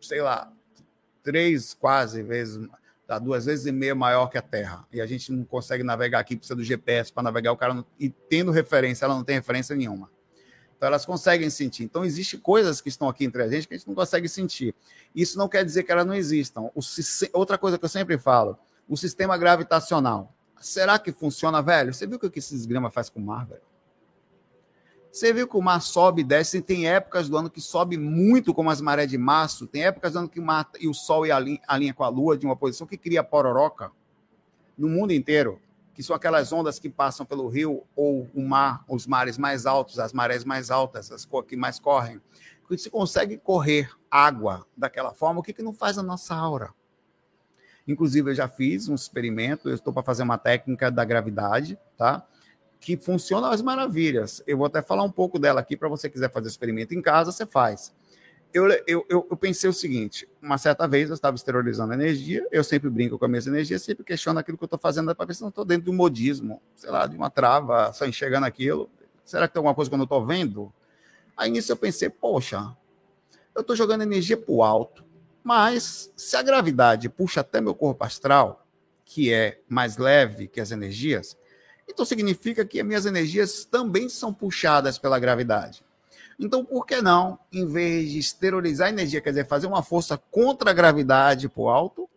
sei 0.00 0.20
lá, 0.20 0.52
três 1.22 1.74
quase 1.74 2.22
vezes, 2.22 2.66
duas 3.22 3.46
vezes 3.46 3.66
e 3.66 3.72
meia 3.72 3.94
maior 3.94 4.28
que 4.28 4.38
a 4.38 4.42
Terra. 4.42 4.86
E 4.92 5.00
a 5.00 5.06
gente 5.06 5.32
não 5.32 5.44
consegue 5.44 5.82
navegar 5.82 6.20
aqui, 6.20 6.36
precisa 6.36 6.56
do 6.56 6.64
GPS 6.64 7.12
para 7.12 7.22
navegar, 7.22 7.52
o 7.52 7.56
cara 7.56 7.74
não, 7.74 7.84
e 7.98 8.08
tendo 8.08 8.50
referência, 8.50 9.04
ela 9.04 9.14
não 9.14 9.24
tem 9.24 9.36
referência 9.36 9.76
nenhuma. 9.76 10.10
Então 10.78 10.86
elas 10.86 11.04
conseguem 11.04 11.50
sentir. 11.50 11.82
Então 11.82 12.04
existem 12.04 12.38
coisas 12.38 12.80
que 12.80 12.88
estão 12.88 13.08
aqui 13.08 13.24
entre 13.24 13.42
a 13.42 13.48
gente 13.48 13.66
que 13.66 13.74
a 13.74 13.76
gente 13.76 13.88
não 13.88 13.96
consegue 13.96 14.28
sentir. 14.28 14.72
Isso 15.12 15.36
não 15.36 15.48
quer 15.48 15.64
dizer 15.64 15.82
que 15.82 15.90
elas 15.90 16.06
não 16.06 16.14
existam. 16.14 16.70
O, 16.72 16.80
outra 17.32 17.58
coisa 17.58 17.76
que 17.76 17.84
eu 17.84 17.88
sempre 17.88 18.16
falo, 18.16 18.56
o 18.88 18.96
sistema 18.96 19.36
gravitacional. 19.36 20.32
Será 20.60 20.96
que 20.96 21.10
funciona, 21.10 21.60
velho? 21.60 21.92
Você 21.92 22.06
viu 22.06 22.16
o 22.16 22.30
que 22.30 22.38
esses 22.38 22.64
grama 22.64 22.90
faz 22.90 23.10
com 23.10 23.18
o 23.18 23.22
mar, 23.22 23.44
velho? 23.44 23.62
Você 25.10 25.32
viu 25.32 25.48
que 25.48 25.56
o 25.56 25.62
mar 25.62 25.80
sobe 25.80 26.20
e 26.20 26.24
desce, 26.24 26.62
tem 26.62 26.88
épocas 26.88 27.28
do 27.28 27.36
ano 27.36 27.50
que 27.50 27.60
sobe 27.60 27.96
muito, 27.96 28.54
como 28.54 28.70
as 28.70 28.80
marés 28.80 29.10
de 29.10 29.18
março, 29.18 29.66
tem 29.66 29.84
épocas 29.84 30.12
do 30.12 30.20
ano 30.20 30.28
que 30.28 30.38
o, 30.38 30.42
mar, 30.42 30.70
e 30.78 30.86
o 30.86 30.94
sol 30.94 31.24
alinha, 31.24 31.60
alinha 31.66 31.92
com 31.94 32.04
a 32.04 32.08
lua 32.08 32.38
de 32.38 32.46
uma 32.46 32.54
posição 32.54 32.86
que 32.86 32.96
cria 32.96 33.24
pororoca 33.24 33.90
no 34.76 34.88
mundo 34.88 35.12
inteiro 35.12 35.60
que 35.98 36.02
são 36.04 36.14
aquelas 36.14 36.52
ondas 36.52 36.78
que 36.78 36.88
passam 36.88 37.26
pelo 37.26 37.48
rio 37.48 37.82
ou 37.96 38.30
o 38.32 38.40
mar, 38.40 38.84
os 38.88 39.04
mares 39.04 39.36
mais 39.36 39.66
altos, 39.66 39.98
as 39.98 40.12
marés 40.12 40.44
mais 40.44 40.70
altas, 40.70 41.10
as 41.10 41.28
que 41.44 41.56
mais 41.56 41.80
correm. 41.80 42.22
Se 42.76 42.88
consegue 42.88 43.36
correr 43.36 43.90
água 44.08 44.64
daquela 44.76 45.12
forma, 45.12 45.40
o 45.40 45.42
que, 45.42 45.52
que 45.52 45.60
não 45.60 45.72
faz 45.72 45.98
a 45.98 46.02
nossa 46.04 46.36
aura? 46.36 46.72
Inclusive, 47.84 48.30
eu 48.30 48.34
já 48.36 48.46
fiz 48.46 48.88
um 48.88 48.94
experimento, 48.94 49.68
eu 49.68 49.74
estou 49.74 49.92
para 49.92 50.04
fazer 50.04 50.22
uma 50.22 50.38
técnica 50.38 50.88
da 50.88 51.04
gravidade, 51.04 51.76
tá? 51.96 52.24
Que 52.78 52.96
funciona 52.96 53.50
às 53.50 53.60
maravilhas. 53.60 54.40
Eu 54.46 54.58
vou 54.58 54.66
até 54.68 54.80
falar 54.80 55.02
um 55.02 55.10
pouco 55.10 55.36
dela 55.36 55.58
aqui 55.58 55.76
para 55.76 55.88
você 55.88 56.08
quiser 56.08 56.30
fazer 56.30 56.46
experimento 56.46 56.94
em 56.94 57.02
casa, 57.02 57.32
você 57.32 57.44
faz. 57.44 57.92
Eu, 58.52 58.66
eu, 58.86 59.06
eu, 59.08 59.36
pensei 59.36 59.68
o 59.68 59.72
seguinte: 59.72 60.28
uma 60.40 60.56
certa 60.56 60.88
vez 60.88 61.08
eu 61.10 61.14
estava 61.14 61.36
esterilizando 61.36 61.92
energia, 61.92 62.46
eu 62.50 62.64
sempre 62.64 62.88
brinco 62.88 63.18
com 63.18 63.24
as 63.24 63.30
minhas 63.30 63.46
energias, 63.46 63.82
sempre 63.82 64.04
questiono 64.04 64.38
aquilo 64.38 64.56
que 64.56 64.64
eu 64.64 64.66
estou 64.66 64.78
fazendo 64.78 65.14
para 65.14 65.26
ver 65.26 65.34
se 65.34 65.42
não 65.42 65.50
estou 65.50 65.64
dentro 65.64 65.84
de 65.84 65.90
um 65.90 65.94
modismo, 65.94 66.62
sei 66.74 66.90
lá, 66.90 67.06
de 67.06 67.16
uma 67.16 67.28
trava, 67.28 67.92
só 67.92 68.06
enxergando 68.06 68.46
aquilo. 68.46 68.90
Será 69.24 69.46
que 69.46 69.52
tem 69.52 69.60
alguma 69.60 69.74
coisa 69.74 69.90
que 69.90 69.94
eu 69.94 69.98
não 69.98 70.04
estou 70.04 70.24
vendo? 70.24 70.72
Aí 71.36 71.50
nisso 71.50 71.70
eu 71.70 71.76
pensei, 71.76 72.08
poxa, 72.08 72.74
eu 73.54 73.60
estou 73.60 73.76
jogando 73.76 74.02
energia 74.02 74.36
para 74.36 74.52
o 74.52 74.62
alto, 74.62 75.04
mas 75.44 76.12
se 76.16 76.36
a 76.36 76.42
gravidade 76.42 77.08
puxa 77.08 77.42
até 77.42 77.60
meu 77.60 77.74
corpo 77.74 78.02
astral, 78.04 78.66
que 79.04 79.32
é 79.32 79.60
mais 79.68 79.98
leve 79.98 80.48
que 80.48 80.60
as 80.60 80.70
energias, 80.70 81.36
então 81.88 82.04
significa 82.04 82.64
que 82.64 82.80
as 82.80 82.86
minhas 82.86 83.06
energias 83.06 83.64
também 83.64 84.08
são 84.08 84.32
puxadas 84.32 84.98
pela 84.98 85.18
gravidade. 85.18 85.84
Então, 86.38 86.64
por 86.64 86.86
que 86.86 87.02
não, 87.02 87.38
em 87.52 87.66
vez 87.66 88.10
de 88.10 88.18
esterilizar 88.18 88.86
a 88.86 88.90
energia, 88.90 89.20
quer 89.20 89.30
dizer, 89.30 89.46
fazer 89.46 89.66
uma 89.66 89.82
força 89.82 90.16
contra 90.16 90.70
a 90.70 90.74
gravidade 90.74 91.48
para 91.48 91.62
o 91.62 91.68
alto, 91.68 92.08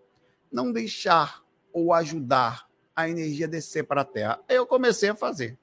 não 0.52 0.72
deixar 0.72 1.44
ou 1.74 1.92
ajudar 1.94 2.70
a 2.96 3.10
energia 3.10 3.48
descer 3.48 3.84
para 3.84 4.02
a 4.02 4.06
Terra? 4.06 4.40
Eu 4.48 4.68
comecei 4.68 5.10
a 5.10 5.16
fazer. 5.16 5.58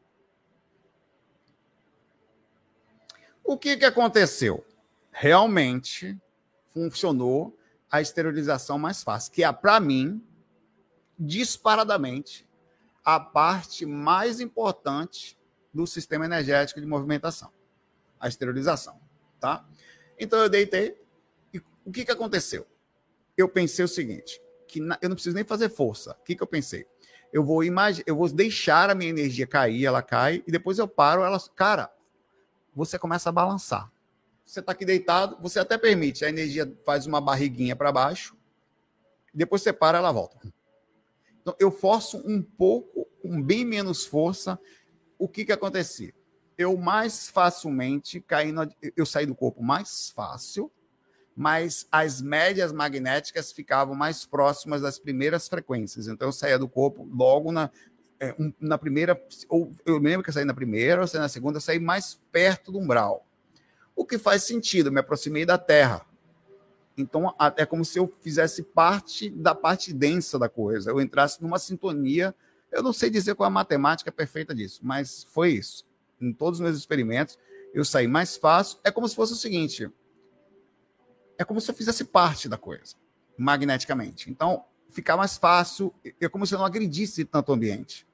O 3.45 3.57
que, 3.57 3.77
que 3.77 3.85
aconteceu? 3.85 4.65
Realmente 5.13 6.19
funcionou 6.67 7.57
a 7.91 8.01
esterilização 8.01 8.79
mais 8.79 9.03
fácil, 9.03 9.33
que 9.33 9.43
é, 9.43 9.53
para 9.53 9.81
mim, 9.81 10.23
disparadamente, 11.19 12.47
a 13.05 13.19
parte 13.19 13.87
mais 13.87 14.41
importante 14.41 15.39
do 15.73 15.87
sistema 15.87 16.27
energético 16.27 16.81
de 16.81 16.87
movimentação, 16.87 17.51
a 18.21 18.29
esterilização, 18.29 19.01
tá? 19.41 19.67
Então 20.19 20.39
eu 20.41 20.49
deitei 20.49 21.01
e 21.53 21.59
o 21.85 21.93
que, 21.93 22.05
que 22.05 22.13
aconteceu? 22.13 22.67
Eu 23.37 23.49
pensei 23.49 23.85
o 23.85 23.89
seguinte, 23.89 24.41
que 24.67 24.81
na, 24.81 24.99
eu 25.01 25.09
não 25.09 25.17
preciso 25.17 25.35
nem 25.35 25.45
fazer 25.45 25.69
força. 25.69 26.13
O 26.21 26.25
que, 26.25 26.35
que 26.35 26.43
eu 26.43 26.47
pensei? 26.47 26.87
Eu 27.33 27.45
vou 27.45 27.63
imaginar, 27.63 28.05
eu 28.07 28.17
vou 28.17 28.29
deixar 28.29 28.91
a 28.91 28.95
minha 28.95 29.11
energia 29.11 29.47
cair, 29.47 29.85
ela 29.85 30.03
cai 30.03 30.43
e 30.47 30.51
depois 30.51 30.79
eu 30.79 30.89
paro, 30.89 31.23
ela, 31.23 31.39
cara, 31.55 31.93
você 32.75 32.99
começa 32.99 33.29
a 33.29 33.33
balançar 33.33 33.91
você 34.49 34.61
está 34.61 34.73
aqui 34.73 34.85
deitado, 34.87 35.37
você 35.43 35.61
até 35.61 35.77
permite, 35.77 36.25
a 36.25 36.29
energia 36.31 36.75
faz 36.83 37.07
uma 37.07 37.21
barriguinha 37.21 37.77
para 37.77 37.93
baixo, 37.93 38.35
depois 39.33 39.61
você 39.61 39.75
para, 39.75 39.99
ela 39.99 40.11
volta. 40.11 40.41
Então, 41.43 41.55
eu 41.61 41.71
forço 41.71 42.17
um 42.27 42.43
pouco, 42.43 43.05
com 43.21 43.43
bem 43.43 43.63
menos 43.63 44.07
força, 44.07 44.59
o 45.19 45.29
que 45.29 45.45
que 45.45 45.53
acontecia? 45.53 46.15
Eu 46.59 46.77
mais 46.77 47.29
facilmente 47.29 48.21
caí 48.21 48.53
no, 48.53 48.69
eu 48.95 49.07
saí 49.07 49.25
do 49.25 49.35
corpo 49.35 49.63
mais 49.63 50.11
fácil, 50.11 50.71
mas 51.35 51.87
as 51.91 52.21
médias 52.21 52.73
magnéticas 52.73 53.53
ficavam 53.53 53.95
mais 53.95 54.27
próximas 54.27 54.83
das 54.83 54.99
primeiras 54.99 55.49
frequências. 55.49 56.09
Então 56.09 56.29
eu 56.29 56.33
saía 56.33 56.59
do 56.59 56.69
corpo 56.69 57.09
logo 57.11 57.53
na, 57.53 57.71
é, 58.21 58.35
na 58.61 58.77
primeira, 58.77 59.19
ou 59.49 59.73
eu 59.87 59.99
lembro 59.99 60.25
que 60.25 60.31
eu 60.31 60.35
saí 60.35 60.45
na 60.45 60.53
primeira, 60.53 61.01
ou 61.01 61.07
saí 61.07 61.21
na 61.21 61.29
segunda, 61.29 61.59
eu 61.59 61.63
saí 61.63 61.79
mais 61.79 62.21
perto 62.31 62.73
do 62.73 62.79
umbral 62.79 63.25
o 63.99 64.05
que 64.05 64.17
faz 64.17 64.45
sentido, 64.45 64.93
me 64.93 65.01
aproximei 65.01 65.45
da 65.45 65.59
Terra. 65.59 66.07
Então, 66.97 67.35
é 67.57 67.67
como 67.67 67.85
se 67.85 67.99
eu 67.99 68.13
fizesse 68.21 68.63
parte 68.63 69.29
da 69.29 69.57
parte 69.57 69.93
densa 69.93 70.39
da 70.39 70.49
coisa, 70.49 70.93
eu 70.93 71.01
entrasse 71.01 71.43
numa 71.43 71.59
sintonia. 71.59 72.33
Eu 72.71 72.81
não 72.81 72.93
sei 72.93 73.11
dizer 73.11 73.35
qual 73.35 73.49
é 73.49 73.51
a 73.51 73.51
matemática 73.51 74.13
perfeita 74.13 74.55
disso, 74.55 74.81
mas 74.85 75.25
foi 75.25 75.51
isso. 75.51 75.85
Em 76.21 76.33
todos 76.33 76.59
os 76.59 76.65
meus 76.65 76.77
experimentos, 76.77 77.39
eu 77.73 77.85
saí 77.85 78.07
mais 78.07 78.37
fácil. 78.37 78.79
É 78.85 78.91
como 78.91 79.09
se 79.09 79.15
fosse 79.15 79.33
o 79.33 79.37
seguinte: 79.37 79.91
é 81.37 81.45
como 81.45 81.61
se 81.61 81.71
eu 81.71 81.75
fizesse 81.75 82.05
parte 82.05 82.49
da 82.49 82.57
coisa, 82.57 82.95
magneticamente. 83.37 84.31
Então, 84.31 84.65
ficar 84.89 85.17
mais 85.17 85.37
fácil, 85.37 85.95
é 86.21 86.29
como 86.29 86.47
se 86.47 86.55
eu 86.55 86.59
não 86.59 86.67
agredisse 86.67 87.25
tanto 87.25 87.51
o 87.51 87.55
ambiente. 87.55 88.07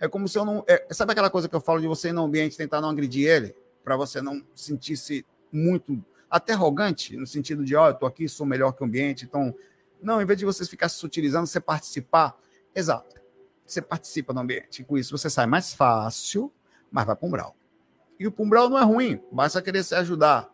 É 0.00 0.08
como 0.08 0.26
se 0.28 0.38
eu 0.38 0.44
não. 0.44 0.64
É, 0.66 0.86
sabe 0.92 1.12
aquela 1.12 1.30
coisa 1.30 1.48
que 1.48 1.54
eu 1.54 1.60
falo 1.60 1.80
de 1.80 1.86
você 1.86 2.08
ir 2.08 2.12
no 2.12 2.24
ambiente 2.24 2.56
tentar 2.56 2.80
não 2.80 2.90
agredir 2.90 3.28
ele? 3.28 3.54
para 3.84 3.96
você 3.96 4.22
não 4.22 4.42
sentir-se 4.54 5.24
muito 5.52 6.02
até 6.28 6.54
arrogante, 6.54 7.16
no 7.16 7.26
sentido 7.26 7.64
de, 7.64 7.76
ó, 7.76 7.84
oh, 7.84 7.88
eu 7.90 7.94
tô 7.94 8.06
aqui, 8.06 8.28
sou 8.28 8.46
melhor 8.46 8.72
que 8.72 8.82
o 8.82 8.86
ambiente, 8.86 9.24
então, 9.24 9.54
não, 10.02 10.20
em 10.20 10.24
vez 10.24 10.38
de 10.38 10.44
você 10.44 10.64
ficar 10.64 10.88
se 10.88 11.04
utilizando, 11.04 11.46
você 11.46 11.60
participar, 11.60 12.36
exato, 12.74 13.14
você 13.64 13.80
participa 13.80 14.32
do 14.32 14.40
ambiente, 14.40 14.82
com 14.82 14.98
isso 14.98 15.16
você 15.16 15.30
sai 15.30 15.46
mais 15.46 15.74
fácil, 15.74 16.50
mas 16.94 17.04
vai 17.04 17.16
para 17.16 17.26
o 17.26 17.28
umbral. 17.28 17.56
E 18.20 18.28
o 18.28 18.34
umbral 18.38 18.70
não 18.70 18.78
é 18.78 18.84
ruim, 18.84 19.20
basta 19.32 19.60
querer 19.60 19.82
se 19.82 19.96
ajudar, 19.96 20.48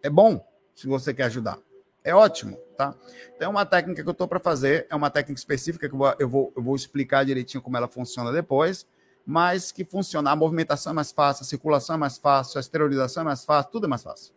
é 0.00 0.08
bom 0.08 0.46
se 0.72 0.86
você 0.86 1.12
quer 1.12 1.24
ajudar, 1.24 1.58
é 2.04 2.14
ótimo, 2.14 2.56
tá? 2.78 2.94
Então, 3.34 3.48
é 3.48 3.50
uma 3.50 3.66
técnica 3.66 4.00
que 4.00 4.08
eu 4.08 4.12
estou 4.12 4.28
para 4.28 4.38
fazer, 4.38 4.86
é 4.88 4.94
uma 4.94 5.10
técnica 5.10 5.40
específica 5.40 5.88
que 5.88 5.94
eu 5.94 5.98
vou, 5.98 6.14
eu 6.20 6.28
vou, 6.28 6.52
eu 6.56 6.62
vou 6.62 6.76
explicar 6.76 7.24
direitinho 7.24 7.60
como 7.60 7.76
ela 7.76 7.88
funciona 7.88 8.30
depois, 8.30 8.86
mas 9.26 9.72
que 9.72 9.84
funciona. 9.84 10.30
A 10.30 10.36
movimentação 10.36 10.92
é 10.92 10.94
mais 10.94 11.10
fácil, 11.10 11.42
a 11.42 11.46
circulação 11.46 11.96
é 11.96 11.98
mais 11.98 12.16
fácil, 12.16 12.58
a 12.58 12.60
esterilização 12.60 13.22
é 13.22 13.24
mais 13.24 13.44
fácil, 13.44 13.72
tudo 13.72 13.86
é 13.86 13.88
mais 13.88 14.04
fácil. 14.04 14.32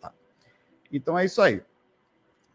Tá? 0.00 0.12
Então 0.92 1.18
é 1.18 1.24
isso 1.24 1.42
aí. 1.42 1.62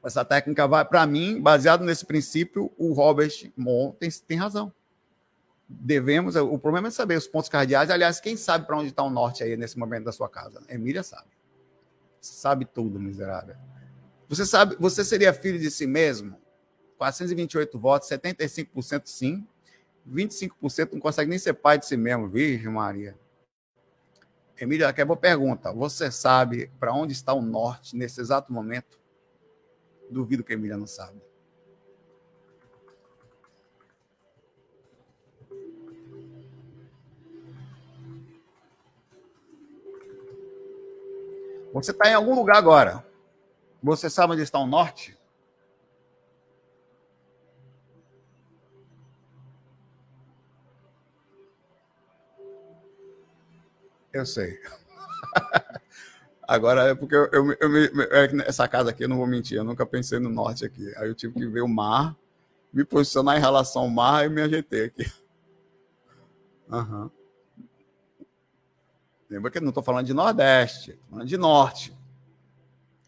Essa 0.04 0.24
técnica 0.24 0.66
vai, 0.66 0.86
para 0.86 1.06
mim, 1.06 1.42
baseado 1.42 1.84
nesse 1.84 2.06
princípio, 2.06 2.72
o 2.78 2.94
Robert 2.94 3.52
Mon 3.58 3.92
tem, 3.92 4.10
tem 4.10 4.38
razão. 4.38 4.72
Devemos, 5.70 6.36
o 6.36 6.58
problema 6.58 6.88
é 6.88 6.92
saber 6.92 7.18
os 7.18 7.28
pontos 7.28 7.50
cardeais. 7.50 7.90
Aliás, 7.90 8.22
quem 8.22 8.38
sabe 8.38 8.66
para 8.66 8.78
onde 8.78 8.90
está 8.90 9.04
o 9.04 9.10
norte 9.10 9.44
aí 9.44 9.58
nesse 9.58 9.78
momento 9.78 10.06
da 10.06 10.12
sua 10.12 10.30
casa? 10.30 10.64
Emília 10.70 11.04
sabe. 11.04 11.28
Sabe 12.22 12.66
tudo, 12.66 13.00
miserável. 13.00 13.56
Você 14.30 14.46
sabe, 14.46 14.76
você 14.80 15.04
seria 15.04 15.34
filho 15.34 15.60
de 15.60 15.70
si 15.70 15.86
mesmo? 15.86 16.40
428 16.98 17.78
votos, 17.78 18.10
75% 18.10 19.04
sim, 19.06 19.48
25% 20.10 20.94
não 20.94 21.00
consegue 21.00 21.30
nem 21.30 21.38
ser 21.38 21.54
pai 21.54 21.78
de 21.78 21.86
si 21.86 21.98
mesmo, 21.98 22.30
Virgem 22.30 22.72
Maria. 22.72 23.18
Emília, 24.60 24.88
aqui 24.88 25.02
é 25.02 25.06
boa 25.06 25.18
pergunta. 25.18 25.72
Você 25.72 26.10
sabe 26.10 26.72
para 26.80 26.94
onde 26.94 27.14
está 27.14 27.34
o 27.34 27.42
norte 27.42 27.96
nesse 27.96 28.20
exato 28.20 28.52
momento? 28.52 29.00
Duvido 30.10 30.44
que 30.44 30.54
a 30.54 30.56
Emília 30.56 30.78
não 30.78 30.88
sabe. 30.88 31.22
Você 41.74 41.92
está 41.92 42.10
em 42.10 42.14
algum 42.14 42.36
lugar 42.36 42.58
agora. 42.58 43.06
Você 43.82 44.10
sabe 44.10 44.34
onde 44.34 44.42
está 44.42 44.60
o 44.60 44.68
norte? 44.68 45.18
Eu 54.12 54.26
sei. 54.26 54.60
Agora 56.48 56.90
é 56.90 56.96
porque 56.96 57.14
eu, 57.14 57.30
eu, 57.32 57.52
eu 57.52 57.78
é 58.14 58.48
essa 58.48 58.68
casa 58.70 58.92
aqui, 58.92 59.04
eu 59.04 59.10
não 59.10 59.18
vou 59.18 59.28
mentir, 59.28 59.58
eu 59.58 59.66
nunca 59.66 59.86
pensei 59.86 60.18
no 60.18 60.30
norte 60.30 60.66
aqui. 60.66 60.96
Aí 60.96 61.10
eu 61.10 61.14
tive 61.14 61.34
que 61.34 61.46
ver 61.46 61.62
o 61.62 61.68
mar, 61.68 62.16
me 62.72 62.86
posicionar 62.86 63.38
em 63.38 63.42
relação 63.42 63.82
ao 63.82 63.90
mar 63.90 64.26
e 64.26 64.30
me 64.30 64.42
ajeitei 64.42 64.86
aqui. 64.86 65.06
Uhum. 66.70 67.10
Lembra 69.30 69.52
que 69.52 69.58
eu 69.58 69.62
não 69.62 69.70
estou 69.70 69.84
falando 69.84 70.06
de 70.06 70.13
Nordeste, 70.13 70.92
estou 70.92 71.10
falando 71.10 71.28
de 71.28 71.38
Norte. 71.38 71.94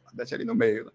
Nordeste 0.04 0.34
é 0.34 0.38
ali 0.38 0.46
no 0.46 0.54
meio. 0.54 0.84
Né? 0.86 0.92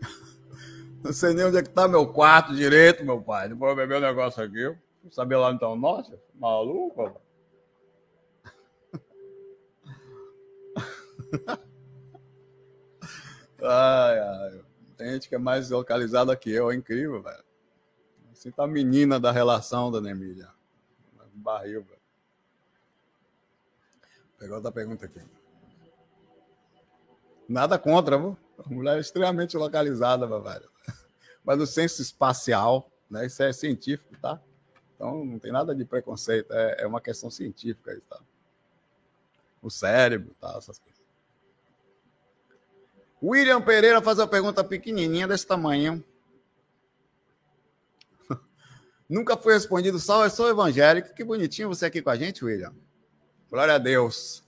Não 1.02 1.12
sei 1.12 1.34
nem 1.34 1.44
onde 1.44 1.58
é 1.58 1.62
que 1.62 1.70
tá 1.70 1.88
meu 1.88 2.06
quarto 2.12 2.54
direito, 2.54 3.04
meu 3.04 3.20
pai. 3.20 3.48
Depois 3.48 3.70
eu 3.70 3.76
beber 3.76 3.96
o 3.96 3.98
um 3.98 4.02
negócio 4.02 4.40
aqui. 4.42 4.76
Saber 5.10 5.36
lá 5.36 5.52
então, 5.52 5.76
nossa, 5.76 6.18
maluco. 6.34 7.20
ai, 13.62 14.18
ai. 14.18 14.60
Tem 14.96 15.12
gente 15.12 15.28
que 15.28 15.34
é 15.34 15.38
mais 15.38 15.70
localizada 15.70 16.34
que 16.36 16.50
eu, 16.50 16.70
é 16.70 16.74
incrível, 16.74 17.22
velho. 17.22 17.45
Você 18.36 18.52
tá 18.52 18.66
menina 18.66 19.18
da 19.18 19.32
relação, 19.32 19.90
dona 19.90 20.10
Emília. 20.10 20.50
Barril, 21.32 21.82
velho. 21.82 21.98
Pegar 24.38 24.56
outra 24.56 24.70
pergunta 24.70 25.06
aqui. 25.06 25.20
Nada 27.48 27.78
contra, 27.78 28.18
viu? 28.18 28.36
A 28.58 28.68
mulher 28.68 28.98
é 28.98 29.00
extremamente 29.00 29.56
localizada, 29.56 30.26
velho 30.26 30.70
mas 31.42 31.58
no 31.58 31.66
senso 31.66 32.02
espacial, 32.02 32.90
né? 33.10 33.24
Isso 33.24 33.42
é 33.42 33.52
científico, 33.54 34.14
tá? 34.20 34.38
Então 34.94 35.24
não 35.24 35.38
tem 35.38 35.50
nada 35.50 35.74
de 35.74 35.84
preconceito, 35.86 36.52
é, 36.52 36.82
é 36.82 36.86
uma 36.86 37.00
questão 37.00 37.30
científica 37.30 37.92
aí, 37.92 38.00
tá? 38.02 38.20
O 39.62 39.70
cérebro, 39.70 40.34
tá? 40.38 40.54
Essas 40.58 40.78
coisas. 40.78 41.00
William 43.22 43.62
Pereira 43.62 44.02
faz 44.02 44.18
uma 44.18 44.28
pergunta 44.28 44.62
pequenininha 44.62 45.26
desse 45.26 45.46
tamanho. 45.46 46.04
Nunca 49.08 49.36
foi 49.36 49.54
respondido, 49.54 49.98
salve, 49.98 50.30
sou 50.30 50.48
evangélico. 50.48 51.14
Que 51.14 51.22
bonitinho 51.22 51.68
você 51.68 51.86
aqui 51.86 52.02
com 52.02 52.10
a 52.10 52.16
gente, 52.16 52.44
William. 52.44 52.74
Glória 53.48 53.74
a 53.74 53.78
Deus. 53.78 54.44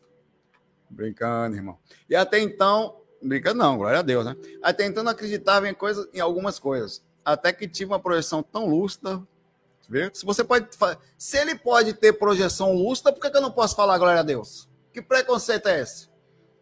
Brincando, 0.90 1.56
irmão. 1.56 1.78
E 2.08 2.16
até 2.16 2.40
então, 2.40 3.00
brincando 3.22 3.58
não, 3.58 3.76
glória 3.76 4.00
a 4.00 4.02
Deus, 4.02 4.24
né? 4.24 4.36
Até 4.62 4.84
então 4.84 5.04
não 5.04 5.12
acreditava 5.12 5.68
em, 5.68 5.74
coisas, 5.74 6.08
em 6.12 6.20
algumas 6.20 6.58
coisas. 6.58 7.04
Até 7.24 7.52
que 7.52 7.68
tive 7.68 7.92
uma 7.92 8.00
projeção 8.00 8.42
tão 8.42 8.66
lúcida. 8.66 9.22
Vê? 9.88 10.10
Se 10.12 10.24
você 10.24 10.42
pode. 10.42 10.68
Se 11.16 11.38
ele 11.38 11.54
pode 11.54 11.94
ter 11.94 12.12
projeção 12.14 12.72
lúcida, 12.72 13.12
por 13.12 13.20
que, 13.20 13.30
que 13.30 13.36
eu 13.36 13.42
não 13.42 13.52
posso 13.52 13.76
falar 13.76 13.98
glória 13.98 14.20
a 14.20 14.24
Deus? 14.24 14.68
Que 14.92 15.00
preconceito 15.00 15.68
é 15.68 15.80
esse? 15.80 16.08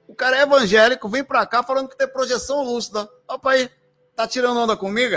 O 0.07 0.15
cara 0.15 0.39
é 0.39 0.43
evangélico, 0.43 1.09
vem 1.09 1.25
pra 1.25 1.47
cá 1.47 1.63
falando 1.63 1.89
que 1.89 1.97
tem 1.97 2.07
projeção 2.07 2.63
lúcida. 2.63 3.09
Opa 3.27 3.53
aí, 3.53 3.71
tá 4.15 4.29
tirando 4.29 4.59
onda 4.59 4.77
comigo? 4.77 5.17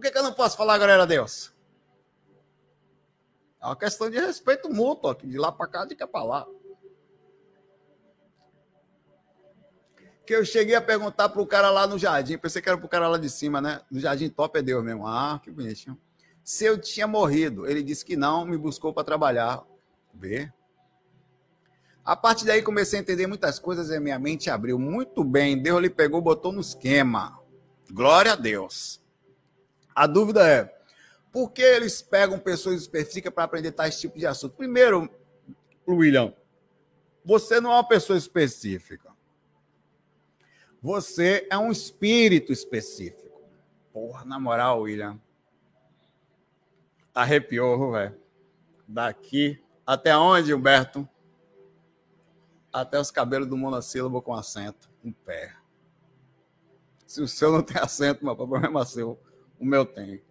Por 0.00 0.04
que, 0.06 0.12
que 0.12 0.18
eu 0.18 0.22
não 0.22 0.32
posso 0.32 0.56
falar 0.56 0.78
glória 0.78 1.02
a 1.02 1.04
Deus? 1.04 1.52
É 3.60 3.66
uma 3.66 3.76
questão 3.76 4.08
de 4.08 4.18
respeito 4.18 4.72
mútuo, 4.72 5.10
aqui, 5.10 5.26
de 5.26 5.36
lá 5.36 5.52
para 5.52 5.66
cá, 5.66 5.84
de 5.84 5.94
cá 5.94 6.06
para 6.06 6.24
lá. 6.24 6.46
Que 10.24 10.34
eu 10.34 10.42
cheguei 10.42 10.74
a 10.74 10.80
perguntar 10.80 11.28
para 11.28 11.42
o 11.42 11.46
cara 11.46 11.68
lá 11.68 11.86
no 11.86 11.98
jardim, 11.98 12.38
pensei 12.38 12.62
que 12.62 12.68
era 12.70 12.78
para 12.78 12.86
o 12.86 12.88
cara 12.88 13.08
lá 13.08 13.18
de 13.18 13.28
cima, 13.28 13.60
né? 13.60 13.82
No 13.90 14.00
jardim 14.00 14.30
top 14.30 14.58
é 14.58 14.62
Deus 14.62 14.82
mesmo. 14.82 15.06
Ah, 15.06 15.38
que 15.44 15.50
bonitinho. 15.50 16.00
Se 16.42 16.64
eu 16.64 16.80
tinha 16.80 17.06
morrido, 17.06 17.66
ele 17.66 17.82
disse 17.82 18.02
que 18.02 18.16
não, 18.16 18.46
me 18.46 18.56
buscou 18.56 18.94
para 18.94 19.04
trabalhar. 19.04 19.62
Vê? 20.14 20.50
A 22.02 22.16
partir 22.16 22.46
daí 22.46 22.62
comecei 22.62 22.98
a 22.98 23.02
entender 23.02 23.26
muitas 23.26 23.58
coisas 23.58 23.90
e 23.90 24.00
minha 24.00 24.18
mente 24.18 24.48
abriu 24.48 24.78
muito 24.78 25.22
bem. 25.22 25.62
Deus 25.62 25.82
lhe 25.82 25.90
pegou, 25.90 26.22
botou 26.22 26.52
no 26.52 26.62
esquema. 26.62 27.38
Glória 27.92 28.32
a 28.32 28.36
Deus. 28.36 28.99
A 29.94 30.06
dúvida 30.06 30.46
é: 30.48 30.80
por 31.32 31.50
que 31.50 31.62
eles 31.62 32.02
pegam 32.02 32.38
pessoas 32.38 32.80
específicas 32.80 33.32
para 33.32 33.44
aprender 33.44 33.72
tais 33.72 34.00
tipos 34.00 34.18
de 34.18 34.26
assunto? 34.26 34.56
Primeiro, 34.56 35.08
William, 35.88 36.34
você 37.24 37.60
não 37.60 37.70
é 37.70 37.74
uma 37.74 37.86
pessoa 37.86 38.18
específica. 38.18 39.10
Você 40.82 41.46
é 41.50 41.58
um 41.58 41.70
espírito 41.70 42.52
específico. 42.52 43.42
Porra, 43.92 44.24
na 44.24 44.40
moral, 44.40 44.82
William. 44.82 45.20
Arrepiou, 47.14 47.92
velho. 47.92 48.18
Daqui 48.88 49.62
até 49.86 50.16
onde, 50.16 50.54
Humberto? 50.54 51.08
Até 52.72 52.98
os 52.98 53.10
cabelos 53.10 53.48
do 53.48 53.56
monossílabo 53.56 54.22
com 54.22 54.34
acento. 54.34 54.88
Um 55.04 55.12
pé. 55.12 55.54
Se 57.06 57.20
o 57.20 57.28
seu 57.28 57.52
não 57.52 57.62
tem 57.62 57.76
acento, 57.76 58.24
meu 58.24 58.36
problema 58.36 58.80
é 58.80 58.84
seu. 58.84 59.20
O 59.60 59.64
meu 59.64 59.84
tem. 59.84 60.22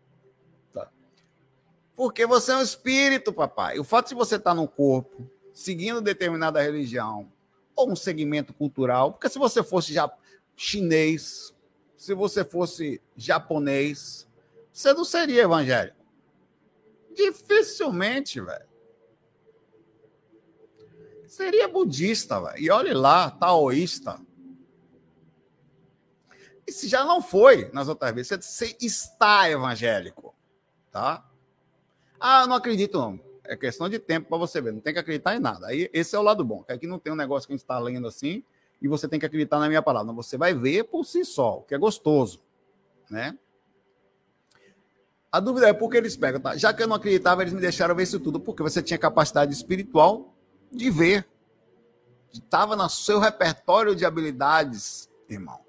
Porque 1.95 2.25
você 2.25 2.53
é 2.53 2.55
um 2.55 2.61
espírito, 2.61 3.33
papai. 3.33 3.77
O 3.77 3.83
fato 3.83 4.07
de 4.07 4.15
você 4.15 4.37
estar 4.37 4.53
no 4.53 4.67
corpo, 4.69 5.29
seguindo 5.51 5.99
determinada 5.99 6.61
religião, 6.61 7.29
ou 7.75 7.91
um 7.91 7.95
segmento 7.95 8.53
cultural, 8.53 9.11
porque 9.11 9.27
se 9.27 9.37
você 9.37 9.61
fosse 9.61 9.93
já 9.93 10.09
chinês, 10.55 11.53
se 11.97 12.13
você 12.13 12.45
fosse 12.45 13.01
japonês, 13.17 14.25
você 14.71 14.93
não 14.93 15.03
seria 15.03 15.43
evangélico. 15.43 15.97
Dificilmente, 17.13 18.39
velho. 18.39 18.69
Seria 21.27 21.67
budista, 21.67 22.39
velho. 22.39 22.63
E 22.63 22.71
olhe 22.71 22.93
lá, 22.93 23.29
taoísta. 23.29 24.19
E 26.69 26.71
se 26.71 26.87
já 26.87 27.03
não 27.03 27.19
foi 27.19 27.67
nas 27.73 27.87
outras 27.87 28.13
vezes, 28.13 28.45
você 28.45 28.77
está 28.79 29.49
evangélico, 29.49 30.35
tá? 30.91 31.27
Ah, 32.19 32.45
não 32.45 32.57
acredito, 32.57 32.99
não. 32.99 33.19
É 33.43 33.57
questão 33.57 33.89
de 33.89 33.97
tempo 33.97 34.29
para 34.29 34.37
você 34.37 34.61
ver. 34.61 34.71
Não 34.71 34.79
tem 34.79 34.93
que 34.93 34.99
acreditar 34.99 35.35
em 35.35 35.39
nada. 35.39 35.65
Aí 35.65 35.89
esse 35.91 36.15
é 36.15 36.19
o 36.19 36.21
lado 36.21 36.45
bom. 36.45 36.63
Aqui 36.67 36.85
não 36.85 36.99
tem 36.99 37.11
um 37.11 37.15
negócio 37.15 37.47
que 37.47 37.53
a 37.53 37.55
gente 37.55 37.63
está 37.63 37.79
lendo 37.79 38.07
assim 38.07 38.43
e 38.79 38.87
você 38.87 39.07
tem 39.07 39.19
que 39.19 39.25
acreditar 39.25 39.57
na 39.57 39.67
minha 39.67 39.81
palavra. 39.81 40.13
Você 40.13 40.37
vai 40.37 40.53
ver 40.53 40.83
por 40.83 41.03
si 41.05 41.25
só, 41.25 41.57
o 41.57 41.61
que 41.63 41.73
é 41.73 41.77
gostoso, 41.79 42.39
né? 43.09 43.35
A 45.31 45.39
dúvida 45.39 45.69
é 45.69 45.73
por 45.73 45.89
que 45.89 45.97
eles 45.97 46.15
pegam, 46.15 46.39
tá? 46.39 46.55
Já 46.55 46.71
que 46.71 46.83
eu 46.83 46.87
não 46.87 46.97
acreditava, 46.97 47.41
eles 47.41 47.53
me 47.53 47.61
deixaram 47.61 47.95
ver 47.95 48.03
isso 48.03 48.19
tudo, 48.19 48.39
porque 48.39 48.61
você 48.61 48.83
tinha 48.83 48.99
capacidade 48.99 49.51
espiritual 49.51 50.35
de 50.71 50.91
ver. 50.91 51.27
Estava 52.31 52.75
no 52.75 52.87
seu 52.87 53.17
repertório 53.17 53.95
de 53.95 54.05
habilidades, 54.05 55.09
irmão. 55.27 55.67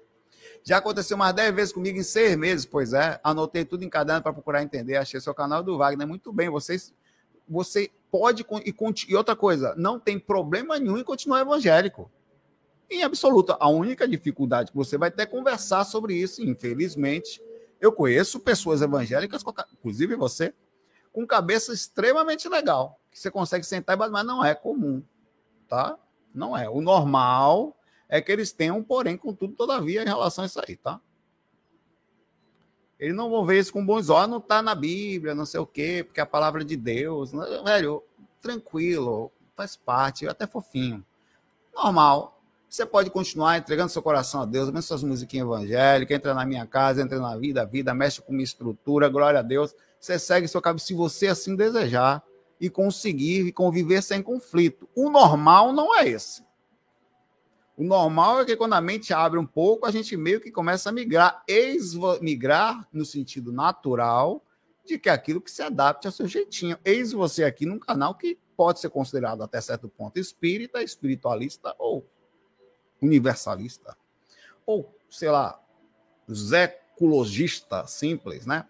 Já 0.63 0.77
aconteceu 0.77 1.17
mais 1.17 1.33
10 1.33 1.55
vezes 1.55 1.73
comigo 1.73 1.97
em 1.97 2.03
seis 2.03 2.35
meses, 2.37 2.65
pois 2.65 2.93
é. 2.93 3.19
Anotei 3.23 3.65
tudo 3.65 3.83
em 3.83 3.89
caderno 3.89 4.21
para 4.21 4.33
procurar 4.33 4.61
entender. 4.61 4.97
Achei 4.97 5.19
seu 5.19 5.33
canal 5.33 5.63
do 5.63 5.77
Wagner. 5.77 6.07
Muito 6.07 6.31
bem, 6.31 6.49
vocês, 6.49 6.93
você 7.49 7.89
pode. 8.11 8.45
E, 8.65 8.75
e 9.09 9.15
outra 9.15 9.35
coisa, 9.35 9.73
não 9.75 9.99
tem 9.99 10.19
problema 10.19 10.77
nenhum 10.77 10.97
em 10.97 11.03
continuar 11.03 11.41
evangélico. 11.41 12.11
Em 12.89 13.03
absoluta. 13.03 13.57
A 13.59 13.69
única 13.69 14.07
dificuldade 14.07 14.71
que 14.71 14.77
você 14.77 14.97
vai 14.97 15.09
ter 15.09 15.23
é 15.23 15.25
conversar 15.25 15.83
sobre 15.83 16.13
isso, 16.13 16.43
infelizmente. 16.43 17.41
Eu 17.79 17.91
conheço 17.91 18.39
pessoas 18.39 18.81
evangélicas, 18.81 19.43
inclusive 19.73 20.15
você, 20.15 20.53
com 21.11 21.25
cabeça 21.25 21.73
extremamente 21.73 22.47
legal, 22.47 22.99
que 23.09 23.19
você 23.19 23.31
consegue 23.31 23.65
sentar 23.65 23.97
e 23.97 24.09
mas 24.09 24.25
não 24.25 24.45
é 24.45 24.53
comum, 24.53 25.01
tá? 25.67 25.97
Não 26.33 26.55
é. 26.55 26.69
O 26.69 26.79
normal 26.79 27.75
é 28.11 28.21
que 28.21 28.29
eles 28.29 28.51
tenham 28.51 28.77
um 28.77 28.83
porém, 28.83 29.15
contudo, 29.15 29.53
todavia, 29.55 30.03
em 30.03 30.05
relação 30.05 30.43
a 30.43 30.47
isso 30.47 30.61
aí, 30.67 30.75
tá? 30.75 30.99
Eles 32.99 33.15
não 33.15 33.29
vão 33.29 33.45
ver 33.45 33.57
isso 33.57 33.71
com 33.71 33.83
bons 33.83 34.09
olhos, 34.09 34.29
não 34.29 34.37
está 34.37 34.61
na 34.61 34.75
Bíblia, 34.75 35.33
não 35.33 35.45
sei 35.45 35.61
o 35.61 35.65
quê, 35.65 36.03
porque 36.05 36.19
a 36.19 36.25
palavra 36.25 36.63
de 36.63 36.75
Deus. 36.75 37.31
Não, 37.31 37.63
velho, 37.63 38.03
tranquilo, 38.41 39.31
faz 39.55 39.77
parte, 39.77 40.27
até 40.27 40.45
fofinho. 40.45 41.03
Normal. 41.73 42.37
Você 42.69 42.85
pode 42.85 43.09
continuar 43.09 43.57
entregando 43.57 43.91
seu 43.91 44.01
coração 44.01 44.41
a 44.41 44.45
Deus, 44.45 44.69
vendo 44.69 44.81
suas 44.81 45.03
musiquinhas 45.03 45.45
evangélicas, 45.45 46.15
entra 46.15 46.33
na 46.33 46.45
minha 46.45 46.65
casa, 46.65 47.01
entra 47.01 47.19
na 47.19 47.35
vida, 47.35 47.63
a 47.63 47.65
vida, 47.65 47.93
mexe 47.93 48.21
com 48.21 48.31
minha 48.31 48.43
estrutura, 48.43 49.09
glória 49.09 49.39
a 49.39 49.43
Deus. 49.43 49.73
Você 49.99 50.19
segue 50.19 50.47
seu 50.47 50.61
caminho 50.61 50.79
se 50.79 50.93
você 50.93 51.27
assim 51.27 51.55
desejar 51.55 52.23
e 52.59 52.69
conseguir 52.69 53.51
conviver 53.53 54.01
sem 54.01 54.21
conflito. 54.21 54.87
O 54.95 55.09
normal 55.09 55.73
não 55.73 55.97
é 55.97 56.07
esse. 56.07 56.43
O 57.77 57.83
normal 57.83 58.41
é 58.41 58.45
que 58.45 58.55
quando 58.55 58.73
a 58.73 58.81
mente 58.81 59.13
abre 59.13 59.39
um 59.39 59.45
pouco, 59.45 59.85
a 59.85 59.91
gente 59.91 60.15
meio 60.17 60.41
que 60.41 60.51
começa 60.51 60.89
a 60.89 60.91
migrar, 60.91 61.43
ex 61.47 61.93
migrar 62.21 62.87
no 62.91 63.05
sentido 63.05 63.51
natural 63.51 64.43
de 64.85 64.99
que 64.99 65.09
aquilo 65.09 65.41
que 65.41 65.49
se 65.49 65.61
adapte 65.61 66.07
ao 66.07 66.13
seu 66.13 66.27
jeitinho. 66.27 66.77
Eis 66.83 67.11
você 67.11 67.43
aqui 67.43 67.65
num 67.65 67.79
canal 67.79 68.15
que 68.15 68.37
pode 68.57 68.79
ser 68.79 68.89
considerado 68.89 69.41
até 69.41 69.61
certo 69.61 69.87
ponto 69.87 70.19
espírita, 70.19 70.83
espiritualista 70.83 71.73
ou 71.79 72.05
universalista. 73.01 73.97
Ou, 74.65 74.93
sei 75.09 75.29
lá, 75.29 75.59
zecologista 76.31 77.87
simples, 77.87 78.45
né? 78.45 78.67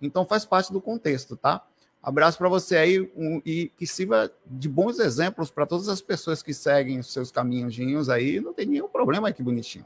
Então 0.00 0.26
faz 0.26 0.44
parte 0.44 0.72
do 0.72 0.80
contexto, 0.80 1.36
tá? 1.36 1.67
Abraço 2.02 2.38
para 2.38 2.48
você 2.48 2.76
aí 2.76 3.00
um, 3.16 3.42
e 3.44 3.68
que 3.76 3.86
sirva 3.86 4.32
de 4.46 4.68
bons 4.68 4.98
exemplos 4.98 5.50
para 5.50 5.66
todas 5.66 5.88
as 5.88 6.00
pessoas 6.00 6.42
que 6.42 6.54
seguem 6.54 6.98
os 6.98 7.12
seus 7.12 7.30
caminhos 7.30 8.08
aí. 8.08 8.40
Não 8.40 8.54
tem 8.54 8.66
nenhum 8.66 8.88
problema 8.88 9.28
aqui, 9.28 9.42
bonitinho. 9.42 9.84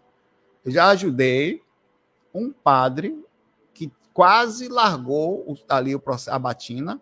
Eu 0.64 0.70
já 0.70 0.88
ajudei 0.90 1.62
um 2.32 2.52
padre 2.52 3.24
que 3.72 3.90
quase 4.12 4.68
largou 4.68 5.56
ali 5.68 5.94
o 5.94 6.02
a 6.28 6.38
batina. 6.38 7.00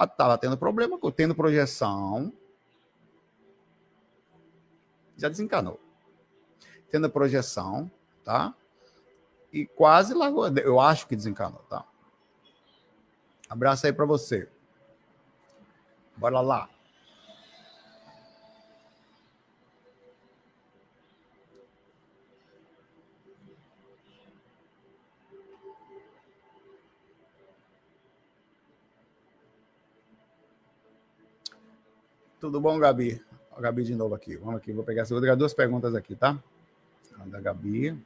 Estava 0.00 0.36
tendo 0.36 0.58
problema, 0.58 0.98
tendo 1.16 1.34
projeção. 1.34 2.32
Já 5.16 5.28
desencanou. 5.28 5.80
Tendo 6.90 7.08
projeção, 7.08 7.90
tá? 8.22 8.54
E 9.52 9.64
quase 9.64 10.12
largou. 10.12 10.46
Eu 10.58 10.78
acho 10.78 11.06
que 11.06 11.16
desencanou, 11.16 11.60
tá? 11.68 11.84
Abraço 13.54 13.86
aí 13.86 13.92
para 13.92 14.04
você. 14.04 14.48
Bora 16.16 16.40
lá. 16.40 16.68
Tudo 32.40 32.60
bom, 32.60 32.76
Gabi? 32.80 33.24
Gabi 33.56 33.84
de 33.84 33.94
novo 33.94 34.16
aqui. 34.16 34.36
Vamos 34.36 34.56
aqui, 34.56 34.72
vou 34.72 34.82
pegar, 34.82 35.04
vou 35.04 35.20
pegar 35.20 35.36
duas 35.36 35.54
perguntas 35.54 35.94
aqui, 35.94 36.16
tá? 36.16 36.36
A 37.20 37.24
da 37.26 37.40
Gabi. 37.40 37.96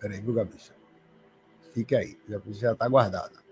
Peraí, 0.00 0.20
viu, 0.20 0.34
Gabi? 0.34 0.56
Fique 1.72 1.94
aí, 1.94 2.18
já 2.50 2.72
está 2.72 2.88
guardada. 2.88 3.51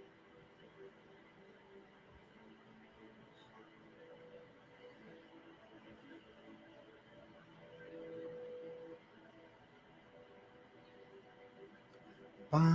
Aqui. 12.52 12.66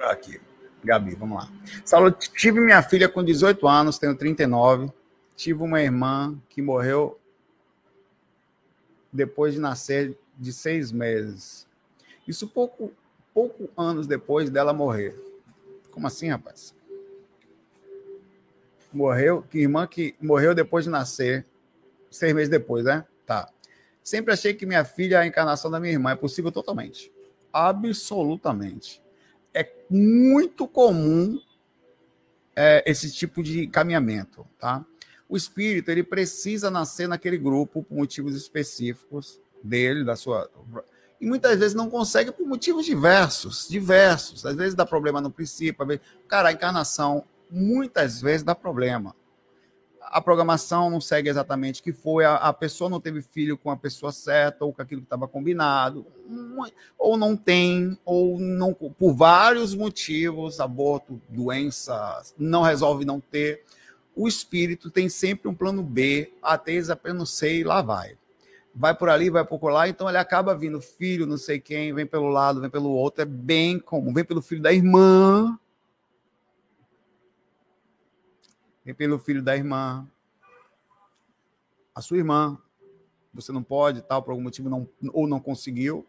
Aqui. 0.00 0.40
Gabi, 0.82 1.14
vamos 1.16 1.36
lá. 1.36 1.50
Saulo, 1.84 2.10
tive 2.12 2.60
minha 2.60 2.82
filha 2.82 3.10
com 3.10 3.22
18 3.22 3.68
anos, 3.68 3.98
tenho 3.98 4.16
39. 4.16 4.90
Tive 5.38 5.62
uma 5.62 5.80
irmã 5.80 6.36
que 6.48 6.60
morreu 6.60 7.18
depois 9.12 9.54
de 9.54 9.60
nascer 9.60 10.18
de 10.36 10.52
seis 10.52 10.90
meses. 10.90 11.66
Isso 12.26 12.48
pouco, 12.48 12.92
pouco 13.32 13.70
anos 13.76 14.06
depois 14.06 14.50
dela 14.50 14.72
morrer. 14.72 15.14
Como 15.92 16.06
assim, 16.06 16.28
rapaz? 16.28 16.74
Morreu, 18.92 19.42
que 19.42 19.60
irmã 19.60 19.86
que 19.86 20.16
morreu 20.20 20.54
depois 20.54 20.84
de 20.84 20.90
nascer, 20.90 21.46
seis 22.10 22.34
meses 22.34 22.48
depois, 22.48 22.84
né? 22.84 23.06
Tá. 23.24 23.48
Sempre 24.02 24.34
achei 24.34 24.52
que 24.52 24.66
minha 24.66 24.84
filha 24.84 25.16
é 25.16 25.20
a 25.20 25.26
encarnação 25.26 25.70
da 25.70 25.78
minha 25.78 25.92
irmã. 25.92 26.10
É 26.10 26.16
possível 26.16 26.50
totalmente. 26.50 27.12
Absolutamente 27.52 29.00
é 29.58 29.68
muito 29.90 30.66
comum 30.66 31.40
é, 32.54 32.82
esse 32.86 33.12
tipo 33.12 33.42
de 33.42 33.66
caminhamento, 33.66 34.46
tá? 34.58 34.84
O 35.28 35.36
espírito 35.36 35.90
ele 35.90 36.02
precisa 36.02 36.70
nascer 36.70 37.08
naquele 37.08 37.36
grupo 37.36 37.82
por 37.82 37.94
motivos 37.96 38.34
específicos 38.34 39.40
dele, 39.62 40.04
da 40.04 40.16
sua 40.16 40.48
e 41.20 41.26
muitas 41.26 41.58
vezes 41.58 41.74
não 41.74 41.90
consegue 41.90 42.30
por 42.30 42.46
motivos 42.46 42.86
diversos, 42.86 43.66
diversos. 43.68 44.46
Às 44.46 44.54
vezes 44.54 44.76
dá 44.76 44.86
problema 44.86 45.20
no 45.20 45.32
princípio, 45.32 46.00
cara, 46.28 46.50
a 46.50 46.52
encarnação 46.52 47.24
muitas 47.50 48.20
vezes 48.20 48.44
dá 48.44 48.54
problema 48.54 49.16
a 50.10 50.20
programação 50.20 50.90
não 50.90 51.00
segue 51.00 51.28
exatamente 51.28 51.80
o 51.80 51.84
que 51.84 51.92
foi, 51.92 52.24
a, 52.24 52.36
a, 52.36 52.52
pessoa 52.52 52.88
não 52.90 53.00
teve 53.00 53.20
filho 53.22 53.56
com 53.56 53.70
a 53.70 53.76
pessoa 53.76 54.12
certa, 54.12 54.64
ou 54.64 54.72
com 54.72 54.82
aquilo 54.82 55.00
que 55.00 55.06
estava 55.06 55.28
combinado, 55.28 56.06
ou 56.98 57.16
não 57.16 57.36
tem, 57.36 57.98
ou 58.04 58.38
não, 58.38 58.72
por 58.72 59.12
vários 59.14 59.74
motivos, 59.74 60.60
aborto, 60.60 61.20
doença, 61.28 62.22
não 62.38 62.62
resolve 62.62 63.04
não 63.04 63.20
ter. 63.20 63.64
O 64.18 64.26
espírito 64.26 64.90
tem 64.90 65.08
sempre 65.08 65.46
um 65.46 65.54
plano 65.54 65.80
B, 65.80 66.32
até 66.42 66.76
apenas 66.90 67.30
sei, 67.30 67.62
lá 67.62 67.80
vai. 67.80 68.18
Vai 68.74 68.92
por 68.92 69.08
ali, 69.08 69.30
vai 69.30 69.44
por 69.44 69.70
lá, 69.70 69.88
então 69.88 70.08
ele 70.08 70.18
acaba 70.18 70.56
vindo 70.56 70.80
filho, 70.80 71.24
não 71.24 71.38
sei 71.38 71.60
quem, 71.60 71.94
vem 71.94 72.04
pelo 72.04 72.28
lado, 72.28 72.60
vem 72.60 72.68
pelo 72.68 72.90
outro, 72.90 73.22
é 73.22 73.24
bem 73.24 73.78
comum, 73.78 74.12
vem 74.12 74.24
pelo 74.24 74.42
filho 74.42 74.60
da 74.60 74.72
irmã, 74.72 75.56
vem 78.84 78.92
pelo 78.92 79.20
filho 79.20 79.40
da 79.40 79.56
irmã, 79.56 80.04
a 81.94 82.02
sua 82.02 82.16
irmã, 82.16 82.58
você 83.32 83.52
não 83.52 83.62
pode, 83.62 84.02
tal, 84.02 84.20
por 84.20 84.32
algum 84.32 84.42
motivo, 84.42 84.68
não, 84.68 84.88
ou 85.12 85.28
não 85.28 85.38
conseguiu. 85.38 86.04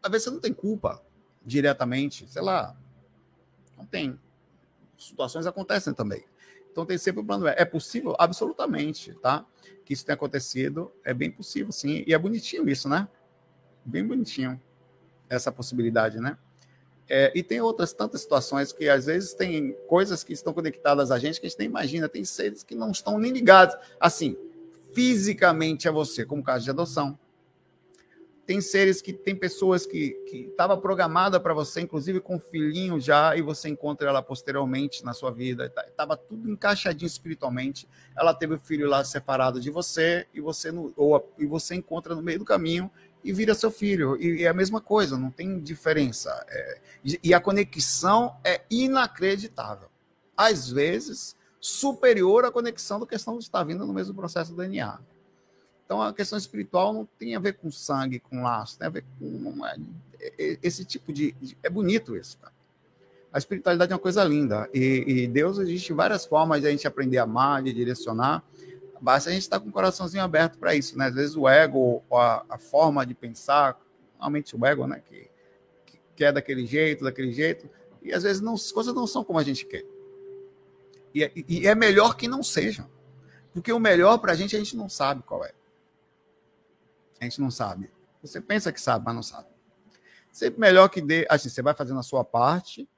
Às 0.00 0.08
vezes 0.08 0.24
você 0.26 0.30
não 0.30 0.40
tem 0.40 0.52
culpa 0.52 1.02
diretamente, 1.44 2.28
sei 2.28 2.42
lá, 2.42 2.76
não 3.76 3.84
tem. 3.84 4.16
Situações 4.96 5.48
acontecem 5.48 5.92
também. 5.92 6.24
Então 6.74 6.84
tem 6.84 6.98
sempre 6.98 7.20
o 7.20 7.24
plano 7.24 7.46
É 7.46 7.64
possível? 7.64 8.16
Absolutamente, 8.18 9.14
tá? 9.22 9.46
Que 9.84 9.92
isso 9.92 10.04
tenha 10.04 10.16
acontecido, 10.16 10.92
é 11.04 11.14
bem 11.14 11.30
possível, 11.30 11.70
sim. 11.70 12.02
E 12.04 12.12
é 12.12 12.18
bonitinho 12.18 12.68
isso, 12.68 12.88
né? 12.88 13.06
Bem 13.84 14.04
bonitinho 14.04 14.60
essa 15.30 15.52
possibilidade, 15.52 16.18
né? 16.18 16.36
É, 17.08 17.30
e 17.32 17.44
tem 17.44 17.60
outras 17.60 17.92
tantas 17.92 18.22
situações 18.22 18.72
que 18.72 18.88
às 18.88 19.06
vezes 19.06 19.34
tem 19.34 19.76
coisas 19.86 20.24
que 20.24 20.32
estão 20.32 20.52
conectadas 20.52 21.12
a 21.12 21.18
gente 21.18 21.40
que 21.40 21.46
a 21.46 21.48
gente 21.48 21.60
nem 21.60 21.68
imagina. 21.68 22.08
Tem 22.08 22.24
seres 22.24 22.64
que 22.64 22.74
não 22.74 22.90
estão 22.90 23.20
nem 23.20 23.30
ligados, 23.30 23.76
assim, 24.00 24.36
fisicamente 24.92 25.88
a 25.88 25.92
você, 25.92 26.24
como 26.24 26.42
caso 26.42 26.64
de 26.64 26.70
adoção. 26.70 27.16
Tem 28.46 28.60
seres 28.60 29.00
que 29.00 29.12
tem 29.12 29.34
pessoas 29.34 29.86
que 29.86 30.16
estava 30.30 30.76
programada 30.76 31.40
para 31.40 31.54
você, 31.54 31.80
inclusive 31.80 32.20
com 32.20 32.36
um 32.36 32.40
filhinho 32.40 33.00
já, 33.00 33.34
e 33.36 33.40
você 33.40 33.68
encontra 33.68 34.08
ela 34.08 34.22
posteriormente 34.22 35.04
na 35.04 35.14
sua 35.14 35.30
vida. 35.30 35.72
Estava 35.88 36.16
tá, 36.16 36.22
tudo 36.28 36.50
encaixadinho 36.50 37.06
espiritualmente. 37.06 37.88
Ela 38.16 38.34
teve 38.34 38.54
o 38.54 38.58
filho 38.58 38.88
lá 38.88 39.02
separado 39.02 39.60
de 39.60 39.70
você 39.70 40.26
e 40.34 40.40
você 40.40 40.70
no, 40.70 40.92
ou 40.96 41.32
e 41.38 41.46
você 41.46 41.74
encontra 41.74 42.14
no 42.14 42.22
meio 42.22 42.38
do 42.38 42.44
caminho 42.44 42.90
e 43.24 43.32
vira 43.32 43.54
seu 43.54 43.70
filho. 43.70 44.20
E, 44.20 44.42
e 44.42 44.44
é 44.44 44.48
a 44.48 44.54
mesma 44.54 44.80
coisa, 44.80 45.16
não 45.16 45.30
tem 45.30 45.58
diferença. 45.58 46.30
É, 46.48 46.80
e 47.22 47.32
a 47.32 47.40
conexão 47.40 48.36
é 48.44 48.60
inacreditável. 48.70 49.88
Às 50.36 50.68
vezes, 50.68 51.34
superior 51.58 52.44
à 52.44 52.52
conexão 52.52 53.04
questão 53.06 53.38
de 53.38 53.44
estar 53.44 53.64
vindo 53.64 53.86
no 53.86 53.92
mesmo 53.94 54.14
processo 54.14 54.50
do 54.50 54.58
DNA. 54.58 54.98
Então, 55.84 56.00
a 56.00 56.14
questão 56.14 56.38
espiritual 56.38 56.92
não 56.92 57.06
tem 57.18 57.36
a 57.36 57.38
ver 57.38 57.54
com 57.54 57.70
sangue, 57.70 58.18
com 58.18 58.42
laço, 58.42 58.78
tem 58.78 58.86
a 58.86 58.90
ver 58.90 59.04
com 59.18 59.64
é, 59.66 60.32
é, 60.38 60.58
esse 60.62 60.84
tipo 60.84 61.12
de, 61.12 61.32
de, 61.32 61.56
É 61.62 61.68
bonito 61.68 62.16
isso, 62.16 62.38
cara. 62.38 62.54
A 63.32 63.38
espiritualidade 63.38 63.92
é 63.92 63.94
uma 63.94 64.00
coisa 64.00 64.22
linda. 64.24 64.68
E, 64.72 65.04
e 65.06 65.26
Deus 65.26 65.58
existe 65.58 65.92
várias 65.92 66.24
formas 66.24 66.60
de 66.60 66.68
a 66.68 66.70
gente 66.70 66.86
aprender 66.86 67.18
a 67.18 67.24
amar, 67.24 67.62
de 67.62 67.72
direcionar. 67.72 68.42
Basta 69.00 69.28
a 69.28 69.32
gente 69.32 69.42
estar 69.42 69.60
com 69.60 69.68
o 69.68 69.72
coraçãozinho 69.72 70.22
aberto 70.22 70.56
para 70.56 70.74
isso, 70.74 70.96
né? 70.96 71.06
Às 71.06 71.14
vezes 71.14 71.36
o 71.36 71.48
ego, 71.48 72.02
a, 72.12 72.44
a, 72.48 72.58
forma 72.58 73.04
de 73.04 73.12
pensar, 73.12 73.78
normalmente 74.12 74.56
o 74.56 74.64
ego, 74.64 74.86
né? 74.86 75.02
Que, 75.06 75.28
que 75.84 75.98
quer 76.16 76.32
daquele 76.32 76.64
jeito, 76.64 77.04
daquele 77.04 77.32
jeito, 77.32 77.68
e 78.00 78.12
às 78.12 78.22
vezes 78.22 78.40
não, 78.40 78.54
as 78.54 78.70
coisas 78.70 78.94
não 78.94 79.06
são 79.06 79.24
como 79.24 79.38
a 79.38 79.42
gente 79.42 79.66
quer. 79.66 79.84
E, 81.12 81.24
é, 81.24 81.32
e 81.34 81.66
é 81.66 81.74
melhor 81.74 82.16
que 82.16 82.28
não 82.28 82.42
sejam. 82.42 82.88
Porque 83.52 83.72
o 83.72 83.80
melhor 83.80 84.18
para 84.18 84.32
a 84.32 84.36
gente, 84.36 84.54
a 84.54 84.58
gente 84.58 84.76
não 84.76 84.88
sabe 84.88 85.22
qual 85.22 85.44
é. 85.44 85.52
Gente 87.24 87.40
não 87.40 87.50
sabe. 87.50 87.90
Você 88.22 88.40
pensa 88.40 88.72
que 88.72 88.80
sabe, 88.80 89.04
mas 89.04 89.14
não 89.14 89.22
sabe. 89.22 89.48
Sempre 90.32 90.60
melhor 90.60 90.88
que 90.88 91.00
dê. 91.00 91.26
Assim, 91.28 91.48
você 91.48 91.62
vai 91.62 91.74
fazendo 91.74 92.00
a 92.00 92.02
sua 92.02 92.24
parte, 92.24 92.88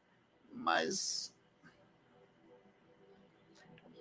mas 0.53 1.35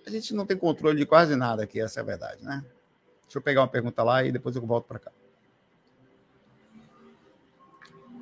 a 0.06 0.10
gente 0.10 0.34
não 0.34 0.46
tem 0.46 0.56
controle 0.56 0.98
de 0.98 1.06
quase 1.06 1.36
nada 1.36 1.64
aqui, 1.64 1.82
essa 1.82 2.00
é 2.00 2.02
a 2.02 2.06
verdade, 2.06 2.44
né? 2.44 2.64
Deixa 3.24 3.38
eu 3.38 3.42
pegar 3.42 3.62
uma 3.62 3.68
pergunta 3.68 4.04
lá 4.04 4.24
e 4.24 4.32
depois 4.32 4.56
eu 4.56 4.66
volto 4.66 4.86
para 4.86 5.00
cá. 5.00 5.12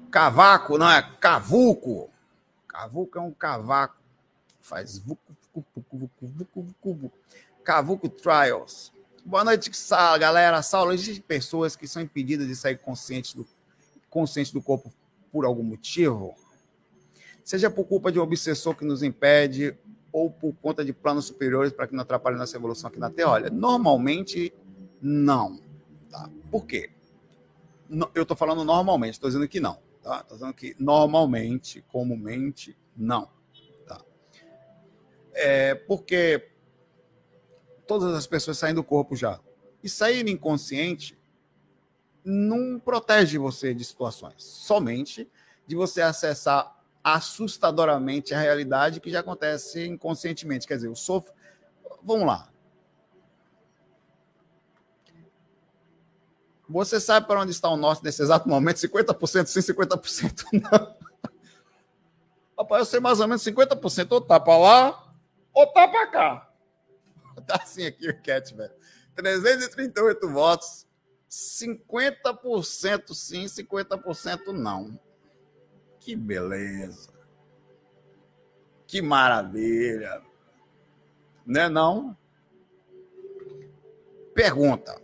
Cavaco, 0.09 0.77
não 0.77 0.89
é? 0.89 1.01
Cavuco. 1.19 2.09
Cavuco 2.67 3.17
é 3.17 3.21
um 3.21 3.31
cavaco. 3.31 3.97
Faz 4.61 4.97
vucu, 4.97 5.35
vucu, 5.53 5.83
vucu, 5.91 6.27
vucu, 6.27 6.67
vucu. 6.83 7.11
Cavuco 7.63 8.07
Trials. 8.07 8.93
Boa 9.25 9.45
noite, 9.45 9.71
galera. 10.19 10.61
Saulo, 10.61 10.91
existem 10.91 11.23
pessoas 11.25 11.77
que 11.77 11.87
são 11.87 12.01
impedidas 12.01 12.45
de 12.45 12.57
sair 12.57 12.77
conscientes 12.77 13.33
do, 13.33 13.47
conscientes 14.09 14.51
do 14.51 14.61
corpo 14.61 14.91
por 15.31 15.45
algum 15.45 15.63
motivo? 15.63 16.35
Seja 17.41 17.69
por 17.71 17.85
culpa 17.85 18.11
de 18.11 18.19
um 18.19 18.21
obsessor 18.21 18.75
que 18.75 18.83
nos 18.83 19.01
impede 19.01 19.77
ou 20.11 20.29
por 20.29 20.53
conta 20.55 20.83
de 20.83 20.91
planos 20.91 21.23
superiores 21.25 21.71
para 21.71 21.87
que 21.87 21.95
não 21.95 22.01
atrapalhe 22.01 22.37
nossa 22.37 22.57
evolução 22.57 22.89
aqui 22.89 22.99
na 22.99 23.09
Terra? 23.09 23.29
Olha, 23.29 23.49
normalmente 23.49 24.53
não. 25.01 25.57
Tá? 26.11 26.29
Por 26.51 26.65
quê? 26.65 26.89
Eu 28.13 28.23
estou 28.23 28.35
falando 28.35 28.65
normalmente, 28.65 29.13
estou 29.13 29.29
dizendo 29.29 29.47
que 29.47 29.61
não. 29.61 29.79
Tá? 30.01 30.19
Estou 30.19 30.37
dizendo 30.37 30.53
que 30.53 30.75
normalmente, 30.77 31.81
comumente, 31.87 32.77
não. 32.95 33.29
Tá? 33.87 34.01
É 35.33 35.75
porque 35.75 36.49
todas 37.87 38.13
as 38.15 38.27
pessoas 38.27 38.57
saem 38.57 38.73
do 38.73 38.83
corpo 38.83 39.15
já. 39.15 39.39
E 39.83 39.89
sair 39.89 40.27
inconsciente 40.27 41.17
não 42.23 42.79
protege 42.79 43.37
você 43.37 43.73
de 43.73 43.83
situações. 43.83 44.43
Somente 44.43 45.29
de 45.67 45.75
você 45.75 46.01
acessar 46.01 46.79
assustadoramente 47.03 48.33
a 48.33 48.39
realidade 48.39 49.01
que 49.01 49.11
já 49.11 49.19
acontece 49.19 49.85
inconscientemente. 49.85 50.65
Quer 50.65 50.75
dizer, 50.75 50.87
eu 50.87 50.95
sofro. 50.95 51.33
Vamos 52.01 52.25
lá. 52.25 52.49
Você 56.69 56.99
sabe 56.99 57.27
para 57.27 57.41
onde 57.41 57.51
está 57.51 57.69
o 57.69 57.77
norte 57.77 58.03
nesse 58.03 58.21
exato 58.21 58.47
momento? 58.47 58.77
50% 58.77 59.45
sim, 59.47 59.59
50% 59.59 60.45
não. 60.71 60.95
Rapaz, 62.57 62.79
eu 62.79 62.85
sei 62.85 62.99
mais 62.99 63.19
ou 63.19 63.27
menos 63.27 63.43
50%. 63.43 64.11
Ou 64.11 64.21
tá 64.21 64.39
para 64.39 64.57
lá, 64.57 65.13
ou 65.53 65.67
tá 65.67 65.87
para 65.87 66.07
cá. 66.07 66.52
Tá 67.47 67.59
assim 67.61 67.85
aqui 67.85 68.09
o 68.09 68.21
Cat, 68.21 68.53
velho. 68.55 68.73
338 69.15 70.29
votos. 70.29 70.87
50% 71.29 73.13
sim, 73.13 73.45
50% 73.45 74.51
não. 74.53 74.99
Que 75.99 76.15
beleza. 76.15 77.11
Que 78.85 79.01
maravilha. 79.01 80.21
Né 81.45 81.67
não? 81.67 82.15
Pergunta. 84.35 85.01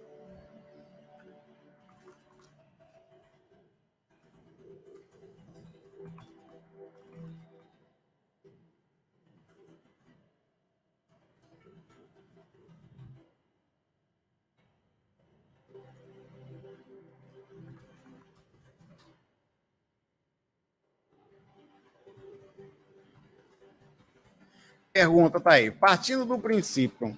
Pergunta 25.00 25.40
tá 25.40 25.52
aí. 25.54 25.72
Partindo 25.72 26.26
do 26.26 26.38
princípio 26.38 27.18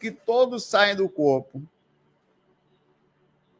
que 0.00 0.10
todos 0.10 0.64
saem 0.64 0.96
do 0.96 1.06
corpo 1.06 1.62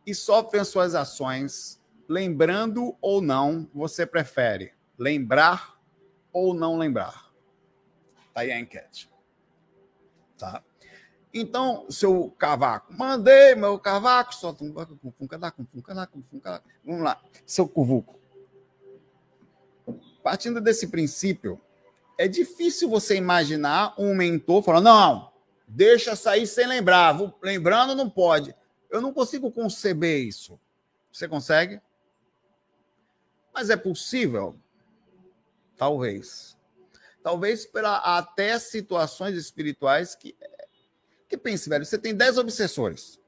e 0.07 0.15
sofrem 0.15 0.65
suas 0.65 0.95
ações, 0.95 1.79
lembrando 2.09 2.97
ou 3.03 3.21
não, 3.21 3.69
você 3.75 4.07
prefere 4.07 4.73
lembrar 4.97 5.79
ou 6.33 6.55
não 6.55 6.79
lembrar? 6.79 7.31
Tá 8.33 8.41
aí 8.41 8.51
a 8.51 8.59
enquete. 8.59 9.11
Tá? 10.39 10.65
Então, 11.35 11.91
seu 11.91 12.31
cavaco, 12.39 12.95
mandei 12.95 13.55
meu 13.55 13.79
cavaco, 13.79 14.35
solta 14.35 14.65
um 14.65 14.73
Vamos 16.83 17.03
lá, 17.03 17.23
seu 17.45 17.69
cuvuco. 17.69 18.19
Partindo 20.23 20.63
desse 20.63 20.87
princípio, 20.87 21.61
é 22.19 22.27
difícil 22.27 22.89
você 22.89 23.17
imaginar 23.17 23.95
um 23.99 24.15
mentor 24.15 24.63
falando, 24.63 24.85
não, 24.85 25.33
deixa 25.67 26.17
sair 26.17 26.47
sem 26.47 26.67
lembrar, 26.67 27.17
lembrando 27.43 27.95
não 27.95 28.09
pode. 28.09 28.55
Eu 28.89 29.01
não 29.01 29.13
consigo 29.13 29.51
conceber 29.51 30.25
isso. 30.25 30.59
Você 31.13 31.29
consegue? 31.29 31.81
Mas 33.53 33.71
é 33.71 33.77
possível? 33.77 34.59
Talvez. 35.77 36.57
Talvez 37.23 37.67
para 37.67 37.97
até 37.97 38.59
situações 38.59 39.35
espirituais 39.35 40.15
que. 40.15 40.37
Que 41.29 41.37
pense, 41.37 41.69
velho, 41.69 41.85
você 41.85 41.99
tem 41.99 42.15
10 42.15 42.39
obsessores. 42.39 43.21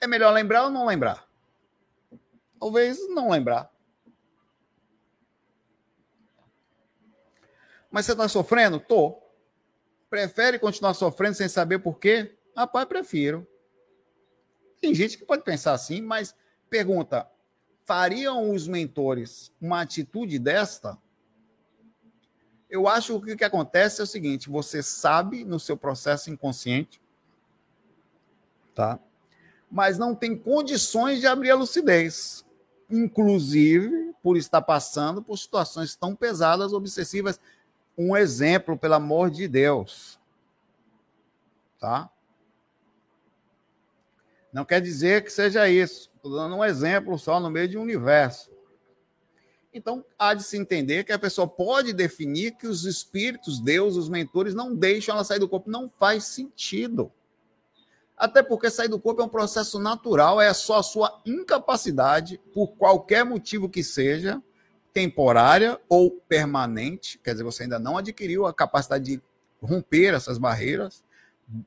É 0.00 0.08
melhor 0.08 0.32
lembrar 0.32 0.64
ou 0.64 0.70
não 0.70 0.86
lembrar? 0.86 1.28
Talvez 2.58 2.98
não 3.10 3.30
lembrar. 3.30 3.70
Mas 7.94 8.06
você 8.06 8.12
está 8.12 8.26
sofrendo? 8.26 8.80
Tô. 8.80 9.22
Prefere 10.10 10.58
continuar 10.58 10.94
sofrendo 10.94 11.36
sem 11.36 11.48
saber 11.48 11.78
por 11.78 11.96
quê? 12.00 12.36
Rapaz, 12.56 12.88
prefiro. 12.88 13.46
Tem 14.80 14.92
gente 14.92 15.16
que 15.16 15.24
pode 15.24 15.44
pensar 15.44 15.74
assim, 15.74 16.02
mas 16.02 16.34
pergunta: 16.68 17.30
fariam 17.84 18.50
os 18.50 18.66
mentores 18.66 19.52
uma 19.60 19.80
atitude 19.80 20.40
desta? 20.40 20.98
Eu 22.68 22.88
acho 22.88 23.20
que 23.20 23.34
o 23.34 23.36
que 23.36 23.44
acontece 23.44 24.00
é 24.00 24.02
o 24.04 24.08
seguinte: 24.08 24.50
você 24.50 24.82
sabe 24.82 25.44
no 25.44 25.60
seu 25.60 25.76
processo 25.76 26.30
inconsciente, 26.30 27.00
tá? 28.74 28.98
Mas 29.70 29.98
não 29.98 30.16
tem 30.16 30.36
condições 30.36 31.20
de 31.20 31.28
abrir 31.28 31.52
a 31.52 31.56
lucidez, 31.56 32.44
inclusive 32.90 34.12
por 34.20 34.36
estar 34.36 34.62
passando 34.62 35.22
por 35.22 35.38
situações 35.38 35.94
tão 35.94 36.16
pesadas, 36.16 36.72
obsessivas 36.72 37.38
um 37.96 38.16
exemplo, 38.16 38.76
pelo 38.76 38.94
amor 38.94 39.30
de 39.30 39.46
Deus. 39.46 40.18
Tá? 41.78 42.10
Não 44.52 44.64
quer 44.64 44.80
dizer 44.80 45.24
que 45.24 45.30
seja 45.30 45.68
isso. 45.68 46.10
Estou 46.14 46.32
dando 46.32 46.56
um 46.56 46.64
exemplo 46.64 47.18
só 47.18 47.40
no 47.40 47.50
meio 47.50 47.68
de 47.68 47.76
um 47.76 47.82
universo. 47.82 48.52
Então, 49.72 50.04
há 50.16 50.34
de 50.34 50.44
se 50.44 50.56
entender 50.56 51.02
que 51.02 51.12
a 51.12 51.18
pessoa 51.18 51.48
pode 51.48 51.92
definir 51.92 52.52
que 52.52 52.66
os 52.68 52.84
espíritos, 52.84 53.60
Deus, 53.60 53.96
os 53.96 54.08
mentores, 54.08 54.54
não 54.54 54.74
deixam 54.74 55.16
ela 55.16 55.24
sair 55.24 55.40
do 55.40 55.48
corpo. 55.48 55.68
Não 55.68 55.88
faz 55.88 56.24
sentido. 56.26 57.12
Até 58.16 58.42
porque 58.42 58.70
sair 58.70 58.86
do 58.86 59.00
corpo 59.00 59.20
é 59.20 59.24
um 59.24 59.28
processo 59.28 59.80
natural, 59.80 60.40
é 60.40 60.54
só 60.54 60.78
a 60.78 60.82
sua 60.84 61.20
incapacidade, 61.26 62.40
por 62.52 62.68
qualquer 62.76 63.24
motivo 63.24 63.68
que 63.68 63.82
seja, 63.82 64.40
temporária 64.94 65.78
ou 65.88 66.12
permanente, 66.28 67.18
quer 67.18 67.32
dizer, 67.32 67.42
você 67.42 67.64
ainda 67.64 67.80
não 67.80 67.98
adquiriu 67.98 68.46
a 68.46 68.54
capacidade 68.54 69.04
de 69.04 69.22
romper 69.60 70.14
essas 70.14 70.38
barreiras 70.38 71.02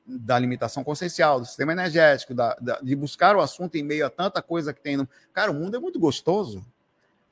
da 0.06 0.40
limitação 0.40 0.84
consciencial, 0.84 1.42
do 1.42 1.46
sistema 1.46 1.74
energético, 1.74 2.34
da, 2.34 2.56
da, 2.56 2.80
de 2.80 2.96
buscar 2.96 3.36
o 3.36 3.42
assunto 3.42 3.76
em 3.76 3.84
meio 3.84 4.06
a 4.06 4.10
tanta 4.10 4.42
coisa 4.42 4.74
que 4.74 4.82
tem 4.82 4.96
no. 4.96 5.08
Cara, 5.34 5.52
o 5.52 5.54
mundo 5.54 5.76
é 5.76 5.80
muito 5.80 6.00
gostoso. 6.00 6.66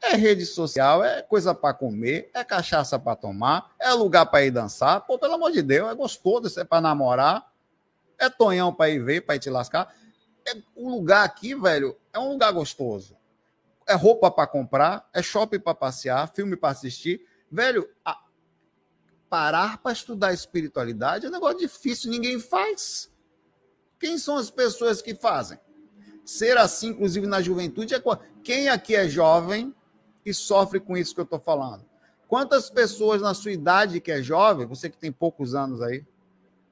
É 0.02 0.16
rede 0.16 0.46
social, 0.46 1.04
é 1.04 1.22
coisa 1.22 1.56
para 1.56 1.74
comer, 1.74 2.30
é 2.34 2.44
cachaça 2.44 3.00
para 3.00 3.16
tomar, 3.16 3.74
é 3.80 3.92
lugar 3.94 4.26
para 4.26 4.46
ir 4.46 4.52
dançar. 4.52 5.02
Pô, 5.02 5.18
pelo 5.18 5.34
amor 5.34 5.52
de 5.52 5.62
Deus, 5.64 5.90
é 5.90 5.96
gostoso, 5.96 6.48
isso 6.48 6.60
é 6.60 6.66
para 6.66 6.82
namorar, 6.82 7.50
é 8.20 8.30
tonhão 8.30 8.74
para 8.74 8.90
ir 8.90 9.00
ver, 9.00 9.22
para 9.22 9.36
ir 9.36 9.40
te 9.40 9.50
lascar. 9.50 9.96
É, 10.46 10.56
o 10.76 10.90
lugar 10.90 11.24
aqui, 11.24 11.56
velho, 11.56 11.98
é 12.14 12.20
um 12.20 12.30
lugar 12.30 12.52
gostoso 12.52 13.16
é 13.88 13.94
roupa 13.94 14.32
para 14.32 14.48
comprar, 14.48 15.08
é 15.14 15.22
shopping 15.22 15.60
para 15.60 15.76
passear, 15.76 16.32
filme 16.34 16.56
para 16.56 16.70
assistir. 16.70 17.26
Velho, 17.52 17.88
a... 18.04 18.20
parar 19.30 19.78
para 19.78 19.92
estudar 19.92 20.34
espiritualidade 20.34 21.26
é 21.26 21.30
um 21.30 21.32
negócio 21.32 21.60
difícil, 21.60 22.10
ninguém 22.10 22.40
faz. 22.40 23.12
Quem 24.00 24.18
são 24.18 24.38
as 24.38 24.50
pessoas 24.50 25.02
que 25.02 25.14
fazem? 25.14 25.60
Ser 26.26 26.58
assim, 26.58 26.90
inclusive 26.90 27.28
na 27.28 27.42
juventude, 27.42 27.94
é 27.94 28.02
quem 28.44 28.68
aqui 28.68 28.96
é 28.96 29.08
jovem 29.08 29.74
e 30.26 30.34
sofre 30.34 30.80
com 30.80 30.98
isso 30.98 31.14
que 31.14 31.22
eu 31.22 31.26
estou 31.26 31.40
falando? 31.40 31.86
Quantas 32.28 32.70
pessoas 32.70 33.22
na 33.22 33.36
sua 33.36 33.52
idade 33.52 34.02
que 34.02 34.12
é 34.12 34.22
jovem, 34.22 34.66
você 34.66 34.90
que 34.90 34.98
tem 34.98 35.12
poucos 35.12 35.54
anos 35.54 35.82
aí, 35.82 36.04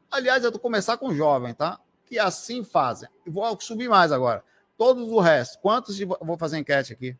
aliás, 0.10 0.44
eu 0.44 0.52
vou 0.52 0.60
começar 0.60 0.98
com 0.98 1.14
jovem, 1.14 1.54
tá? 1.54 1.80
Que 2.06 2.18
assim 2.18 2.64
fazem. 2.64 3.08
Vou 3.28 3.60
subir 3.62 3.88
mais 3.88 4.12
agora 4.12 4.44
Todos 4.84 5.10
o 5.10 5.20
resto. 5.22 5.60
Quantos 5.60 5.96
de. 5.96 6.04
Vou 6.04 6.38
fazer 6.38 6.58
enquete 6.58 6.92
aqui. 6.92 7.18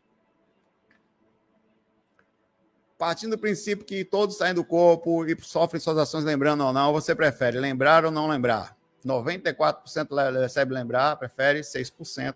Partindo 2.98 3.30
do 3.30 3.38
princípio 3.38 3.86
que 3.86 4.04
todos 4.04 4.36
saem 4.36 4.52
do 4.52 4.62
corpo 4.62 5.24
e 5.24 5.34
sofrem 5.40 5.80
suas 5.80 5.96
ações 5.96 6.24
lembrando 6.24 6.62
ou 6.62 6.74
não, 6.74 6.92
você 6.92 7.14
prefere 7.14 7.58
lembrar 7.58 8.04
ou 8.04 8.10
não 8.10 8.28
lembrar? 8.28 8.76
94% 9.02 10.38
recebe 10.38 10.74
lembrar, 10.74 11.16
prefere 11.16 11.60
6%, 11.60 12.34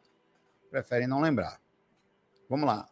prefere 0.71 1.07
não 1.07 1.21
lembrar. 1.21 1.61
Vamos 2.49 2.67
lá. 2.67 2.89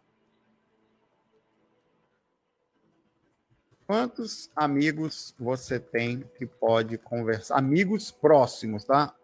Quantos 3.86 4.50
amigos 4.54 5.34
você 5.38 5.80
tem 5.80 6.20
que 6.36 6.44
pode 6.44 6.98
conversar? 6.98 7.56
Amigos 7.56 8.10
próximos, 8.10 8.84
tá? 8.84 9.14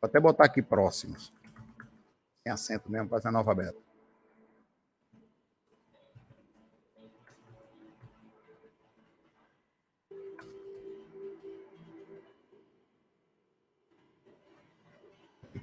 Vou 0.00 0.08
até 0.08 0.20
botar 0.20 0.44
aqui 0.44 0.62
próximos. 0.62 1.32
Tem 2.44 2.52
acento 2.52 2.90
mesmo, 2.90 3.08
para 3.08 3.20
ser 3.20 3.28
analfabeto. 3.28 3.82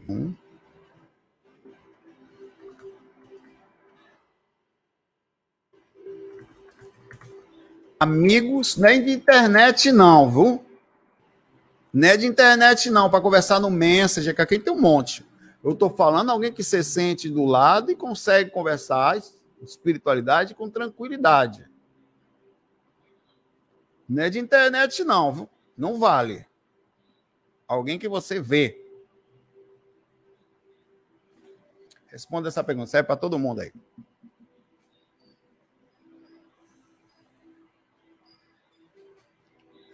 Um. 0.10 0.36
Amigos, 7.98 8.76
nem 8.76 9.04
de 9.04 9.14
internet 9.14 9.92
não, 9.92 10.30
viu? 10.30 10.74
Não 11.96 12.10
é 12.10 12.18
de 12.18 12.26
internet, 12.26 12.89
não, 12.89 13.10
para 13.10 13.22
conversar 13.22 13.58
no 13.58 13.70
Messenger, 13.70 14.36
que 14.36 14.41
aqui 14.41 14.60
tem 14.60 14.74
um 14.74 14.82
monte. 14.82 15.26
Eu 15.64 15.72
estou 15.72 15.89
falando 15.89 16.30
alguém 16.30 16.52
que 16.52 16.62
se 16.62 16.84
sente 16.84 17.30
do 17.30 17.46
lado 17.46 17.89
e 17.89 17.96
consegue 17.96 18.50
conversar 18.50 19.18
espiritualidade 19.62 20.54
com 20.54 20.70
tranquilidade. 20.70 21.66
Não 24.10 24.24
é 24.24 24.30
de 24.30 24.39
internet, 24.39 25.06
não. 25.06 25.50
Não 25.78 25.98
vale. 25.98 26.46
Alguém 27.66 27.98
que 27.98 28.10
você 28.10 28.41
vê. 28.41 28.78
Responda 32.08 32.50
essa 32.50 32.62
pergunta. 32.62 32.88
Serve 32.88 33.08
para 33.08 33.16
todo 33.16 33.39
mundo 33.39 33.62
aí. 33.62 33.72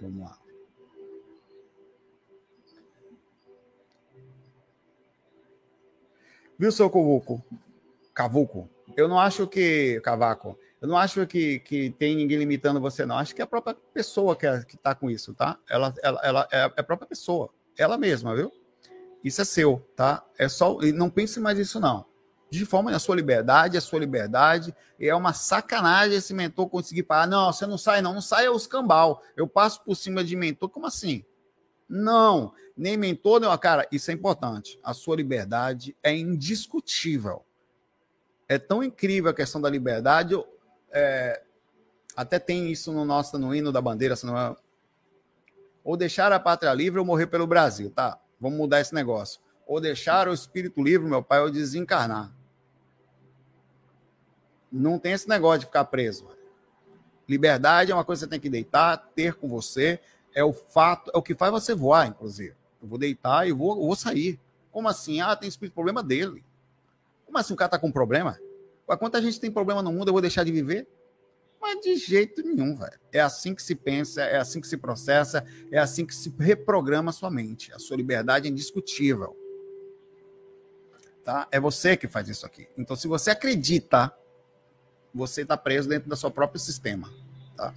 Vamos 0.02 0.24
lá. 0.24 0.41
Viu, 6.62 6.72
seu 6.72 6.92
Cavuco? 6.92 7.44
Cavuco? 8.14 8.70
Eu 8.96 9.08
não 9.08 9.20
acho 9.20 9.48
que. 9.48 10.00
Cavaco. 10.02 10.56
Eu 10.80 10.88
não 10.88 10.96
acho 10.96 11.26
que, 11.26 11.58
que 11.58 11.90
tem 11.98 12.16
ninguém 12.16 12.38
limitando 12.38 12.80
você, 12.80 13.04
não. 13.04 13.18
Acho 13.18 13.34
que 13.34 13.42
é 13.42 13.44
a 13.44 13.48
própria 13.48 13.76
pessoa 13.92 14.36
que 14.36 14.46
é, 14.46 14.60
está 14.60 14.94
com 14.94 15.10
isso, 15.10 15.34
tá? 15.34 15.58
Ela, 15.68 15.92
ela, 16.04 16.20
ela 16.22 16.48
é 16.52 16.62
a 16.62 16.84
própria 16.84 17.08
pessoa, 17.08 17.50
ela 17.76 17.98
mesma, 17.98 18.36
viu? 18.36 18.52
Isso 19.24 19.42
é 19.42 19.44
seu, 19.44 19.84
tá? 19.96 20.24
É 20.38 20.48
só. 20.48 20.78
Não 20.94 21.10
pense 21.10 21.40
mais 21.40 21.58
nisso, 21.58 21.80
não. 21.80 22.06
De 22.52 22.64
forma 22.64 22.92
a 22.92 23.00
sua 23.00 23.16
liberdade, 23.16 23.76
a 23.76 23.82
sua 23.82 23.98
liberdade. 23.98 24.72
E 25.00 25.10
é 25.10 25.16
uma 25.16 25.34
sacanagem 25.34 26.16
esse 26.16 26.32
mentor 26.32 26.70
conseguir 26.70 27.02
parar. 27.02 27.26
Não, 27.26 27.52
você 27.52 27.66
não 27.66 27.78
sai, 27.80 28.04
não. 28.04 28.14
Não 28.14 28.22
sai 28.22 28.46
é 28.46 28.52
os 28.52 28.68
cambal. 28.68 29.24
Eu 29.36 29.48
passo 29.48 29.84
por 29.84 29.96
cima 29.96 30.24
de 30.24 30.36
mentor. 30.36 30.70
Como 30.70 30.86
assim? 30.86 31.26
Não, 31.92 32.54
nem 32.78 32.96
mentor, 32.96 33.42
nem. 33.42 33.58
Cara, 33.58 33.86
isso 33.92 34.10
é 34.10 34.14
importante. 34.14 34.80
A 34.82 34.94
sua 34.94 35.18
liberdade 35.18 35.94
é 36.02 36.16
indiscutível. 36.16 37.44
É 38.48 38.58
tão 38.58 38.82
incrível 38.82 39.30
a 39.30 39.34
questão 39.34 39.60
da 39.60 39.70
liberdade. 39.70 40.34
É, 40.90 41.44
até 42.16 42.40
tem 42.40 42.72
isso 42.72 42.94
no 42.94 43.04
nosso 43.04 43.38
no 43.38 43.54
hino 43.54 43.74
da 43.74 43.82
bandeira, 43.82 44.16
se 44.16 44.26
não 44.26 44.38
é. 44.38 44.56
Ou 45.84 45.98
deixar 45.98 46.32
a 46.32 46.40
pátria 46.40 46.74
livre 46.74 46.98
ou 46.98 47.06
morrer 47.06 47.28
pelo 47.28 47.46
Brasil, 47.46 47.92
tá? 47.92 48.18
Vamos 48.40 48.58
mudar 48.58 48.80
esse 48.80 48.96
negócio. 48.96 49.42
Ou 49.68 49.82
deixar 49.82 50.30
o 50.30 50.34
espírito 50.34 50.82
livre, 50.82 51.10
meu 51.10 51.22
pai, 51.22 51.42
ou 51.42 51.52
desencarnar. 51.52 52.32
Não 54.72 54.98
tem 54.98 55.12
esse 55.12 55.28
negócio 55.28 55.60
de 55.60 55.66
ficar 55.66 55.84
preso. 55.86 56.26
Liberdade 57.28 57.92
é 57.92 57.94
uma 57.94 58.06
coisa 58.06 58.22
que 58.22 58.26
você 58.26 58.30
tem 58.30 58.40
que 58.40 58.50
deitar, 58.50 58.98
ter 59.14 59.34
com 59.34 59.50
você. 59.50 60.00
É 60.34 60.44
o 60.44 60.54
fato, 60.54 61.12
é 61.14 61.18
o 61.18 61.22
que 61.22 61.36
faz 61.36 61.52
você 61.52 61.74
voar, 61.74 62.08
inclusive. 62.08 62.56
Eu 62.82 62.88
vou 62.88 62.98
deitar 62.98 63.48
e 63.48 63.52
vou, 63.52 63.76
vou 63.76 63.96
sair. 63.96 64.40
Como 64.72 64.88
assim? 64.88 65.22
Ah, 65.22 65.36
tem 65.36 65.50
espírito, 65.50 65.74
problema 65.74 66.02
dele. 66.02 66.44
Como 67.26 67.38
assim 67.38 67.54
o 67.54 67.58
cara 67.58 67.70
tá 67.70 67.80
com 67.80 67.92
problema? 67.92 68.40
Quanta 69.00 69.22
gente 69.22 69.40
tem 69.40 69.50
problema 69.50 69.82
no 69.82 69.92
mundo, 69.92 70.10
eu 70.10 70.14
vou 70.14 70.22
deixar 70.22 70.44
de 70.44 70.52
viver? 70.52 70.88
Mas 71.62 71.80
de 71.80 71.96
jeito 71.96 72.42
nenhum, 72.42 72.76
velho. 72.76 73.00
É 73.12 73.20
assim 73.20 73.54
que 73.54 73.62
se 73.62 73.76
pensa, 73.76 74.22
é 74.22 74.38
assim 74.38 74.60
que 74.60 74.68
se 74.68 74.76
processa, 74.76 75.46
é 75.72 75.78
assim 75.78 76.06
que 76.06 76.16
se 76.16 76.34
reprograma 76.40 77.12
a 77.12 77.14
sua 77.14 77.30
mente. 77.30 77.72
A 77.72 77.80
sua 77.80 77.96
liberdade 77.96 78.48
é 78.48 78.52
indiscutível. 78.52 79.38
Tá? 81.24 81.48
É 81.52 81.60
você 81.60 81.96
que 81.96 82.08
faz 82.08 82.28
isso 82.28 82.46
aqui. 82.46 82.68
Então, 82.76 82.96
se 82.96 83.08
você 83.08 83.30
acredita, 83.30 84.12
você 85.14 85.44
está 85.44 85.56
preso 85.56 85.88
dentro 85.88 86.10
do 86.10 86.16
seu 86.16 86.32
próprio 86.32 86.60
sistema. 86.60 87.14
Tá? 87.56 87.74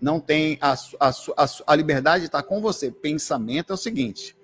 Não 0.00 0.18
tem. 0.18 0.58
A, 0.60 0.72
a, 0.98 1.10
a, 1.10 1.46
a 1.66 1.76
liberdade 1.76 2.24
está 2.24 2.42
com 2.42 2.60
você. 2.60 2.90
Pensamento 2.90 3.72
é 3.72 3.74
o 3.74 3.78
seguinte: 3.78 4.36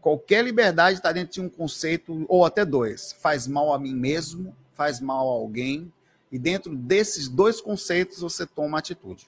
qualquer 0.00 0.44
liberdade 0.44 0.98
está 0.98 1.12
dentro 1.12 1.34
de 1.34 1.40
um 1.40 1.48
conceito, 1.48 2.26
ou 2.28 2.44
até 2.44 2.64
dois. 2.64 3.12
Faz 3.20 3.46
mal 3.46 3.72
a 3.72 3.78
mim 3.78 3.94
mesmo 3.94 4.54
faz 4.78 5.00
mal 5.00 5.28
a 5.28 5.32
alguém, 5.32 5.92
e 6.30 6.38
dentro 6.38 6.76
desses 6.76 7.28
dois 7.28 7.60
conceitos 7.60 8.20
você 8.20 8.46
toma 8.46 8.78
atitude. 8.78 9.26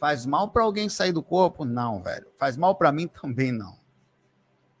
Faz 0.00 0.26
mal 0.26 0.50
para 0.50 0.64
alguém 0.64 0.88
sair 0.88 1.12
do 1.12 1.22
corpo? 1.22 1.64
Não, 1.64 2.02
velho. 2.02 2.26
Faz 2.36 2.56
mal 2.56 2.74
para 2.74 2.90
mim 2.90 3.06
também 3.22 3.52
não. 3.52 3.78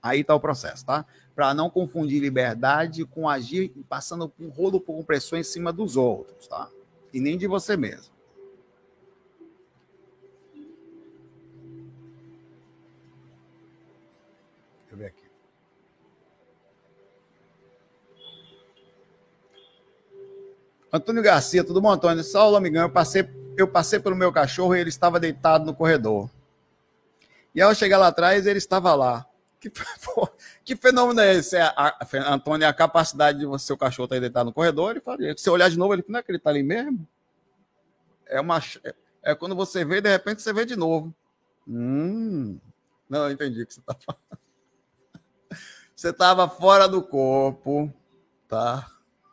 Aí 0.02 0.24
tá 0.24 0.34
o 0.34 0.40
processo, 0.40 0.84
tá? 0.84 1.06
Para 1.36 1.54
não 1.54 1.70
confundir 1.70 2.20
liberdade 2.20 3.04
com 3.04 3.28
agir 3.28 3.70
passando 3.88 4.32
um 4.40 4.48
rolo 4.48 4.80
por 4.80 5.04
pressão 5.04 5.38
em 5.38 5.44
cima 5.44 5.72
dos 5.72 5.96
outros, 5.96 6.48
tá? 6.48 6.68
E 7.12 7.20
nem 7.20 7.38
de 7.38 7.46
você 7.46 7.76
mesmo. 7.76 8.12
Deixa 14.80 14.90
eu 14.90 14.98
ver 14.98 15.06
aqui. 15.06 15.22
Antônio 20.92 21.22
Garcia, 21.22 21.64
tudo 21.64 21.80
bom, 21.80 21.90
Antônio? 21.90 22.22
Saulo, 22.22 22.54
amigão, 22.54 22.82
eu 22.82 22.90
passei, 22.90 23.26
eu 23.56 23.66
passei 23.66 23.98
pelo 23.98 24.14
meu 24.14 24.30
cachorro 24.30 24.76
e 24.76 24.80
ele 24.80 24.90
estava 24.90 25.18
deitado 25.18 25.64
no 25.64 25.74
corredor. 25.74 26.28
E 27.54 27.62
ao 27.62 27.74
chegar 27.74 27.96
lá 27.96 28.08
atrás, 28.08 28.46
ele 28.46 28.58
estava 28.58 28.94
lá. 28.94 29.26
Que, 29.58 29.70
pô, 30.04 30.28
que 30.62 30.76
fenômeno 30.76 31.20
é 31.20 31.34
esse? 31.34 31.56
É, 31.56 31.62
a, 31.62 31.96
Antônio, 32.28 32.68
a 32.68 32.74
capacidade 32.74 33.38
de 33.38 33.46
você, 33.46 33.68
seu 33.68 33.76
cachorro 33.78 34.04
estar 34.04 34.16
tá 34.16 34.20
deitado 34.20 34.46
no 34.46 34.52
corredor, 34.52 34.90
ele 34.90 35.00
fala, 35.00 35.18
se 35.34 35.48
olhar 35.48 35.70
de 35.70 35.78
novo, 35.78 35.94
ele 35.94 36.04
não 36.06 36.18
é 36.18 36.22
que 36.22 36.30
ele 36.30 36.36
está 36.36 36.50
ali 36.50 36.62
mesmo? 36.62 37.08
É, 38.26 38.38
uma, 38.38 38.58
é, 38.84 38.94
é, 39.22 39.34
quando 39.34 39.56
você 39.56 39.86
vê, 39.86 40.02
de 40.02 40.10
repente 40.10 40.42
você 40.42 40.52
vê 40.52 40.66
de 40.66 40.76
novo. 40.76 41.14
Hum, 41.66 42.58
não, 43.08 43.26
eu 43.26 43.32
entendi 43.32 43.62
o 43.62 43.66
que 43.66 43.72
você 43.72 43.80
está 43.80 43.94
falando. 43.94 44.42
Você 45.94 46.08
estava 46.08 46.48
fora 46.48 46.88
do 46.88 47.00
corpo, 47.00 47.92
tá? 48.48 48.90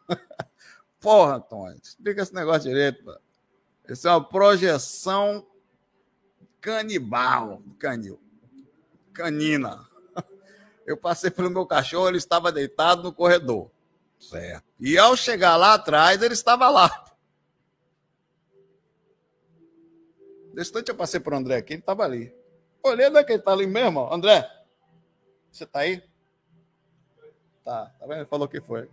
Porra, 1.00 1.36
Antônio, 1.36 1.80
explica 1.82 2.22
esse 2.22 2.34
negócio 2.34 2.70
direito, 2.70 3.04
mano. 3.06 3.20
Isso 3.88 4.08
é 4.08 4.12
uma 4.12 4.24
projeção 4.24 5.45
canibal, 6.62 7.62
canil, 7.80 8.20
canina. 9.14 9.88
Eu 10.86 10.97
passei 10.97 11.30
pelo 11.30 11.50
meu 11.50 11.66
cachorro, 11.66 12.08
ele 12.08 12.18
estava 12.18 12.52
deitado 12.52 13.04
no 13.04 13.14
corredor. 13.14 13.72
Certo. 14.20 14.66
E 14.80 14.97
ao 14.97 15.16
chegar 15.16 15.56
lá 15.56 15.76
atrás, 15.76 16.22
ele 16.22 16.34
estava 16.34 16.70
lá. 16.70 17.06
Distante 20.54 20.89
eu 20.89 20.95
passei 20.95 21.20
por 21.20 21.34
André 21.34 21.56
aqui, 21.58 21.74
ele 21.74 21.80
estava 21.82 22.04
ali. 22.04 22.34
Olhei, 22.84 23.08
onde 23.08 23.18
é 23.18 23.24
que 23.24 23.32
ele 23.32 23.39
está 23.39 23.54
ali 23.54 23.68
mesmo? 23.68 24.12
André, 24.12 24.50
você 25.52 25.64
está 25.64 25.80
aí? 25.80 26.04
Tá, 27.64 27.86
tá 28.00 28.06
vendo? 28.06 28.20
Ele 28.20 28.26
falou 28.26 28.47
que 28.47 28.60
foi. 28.60 28.89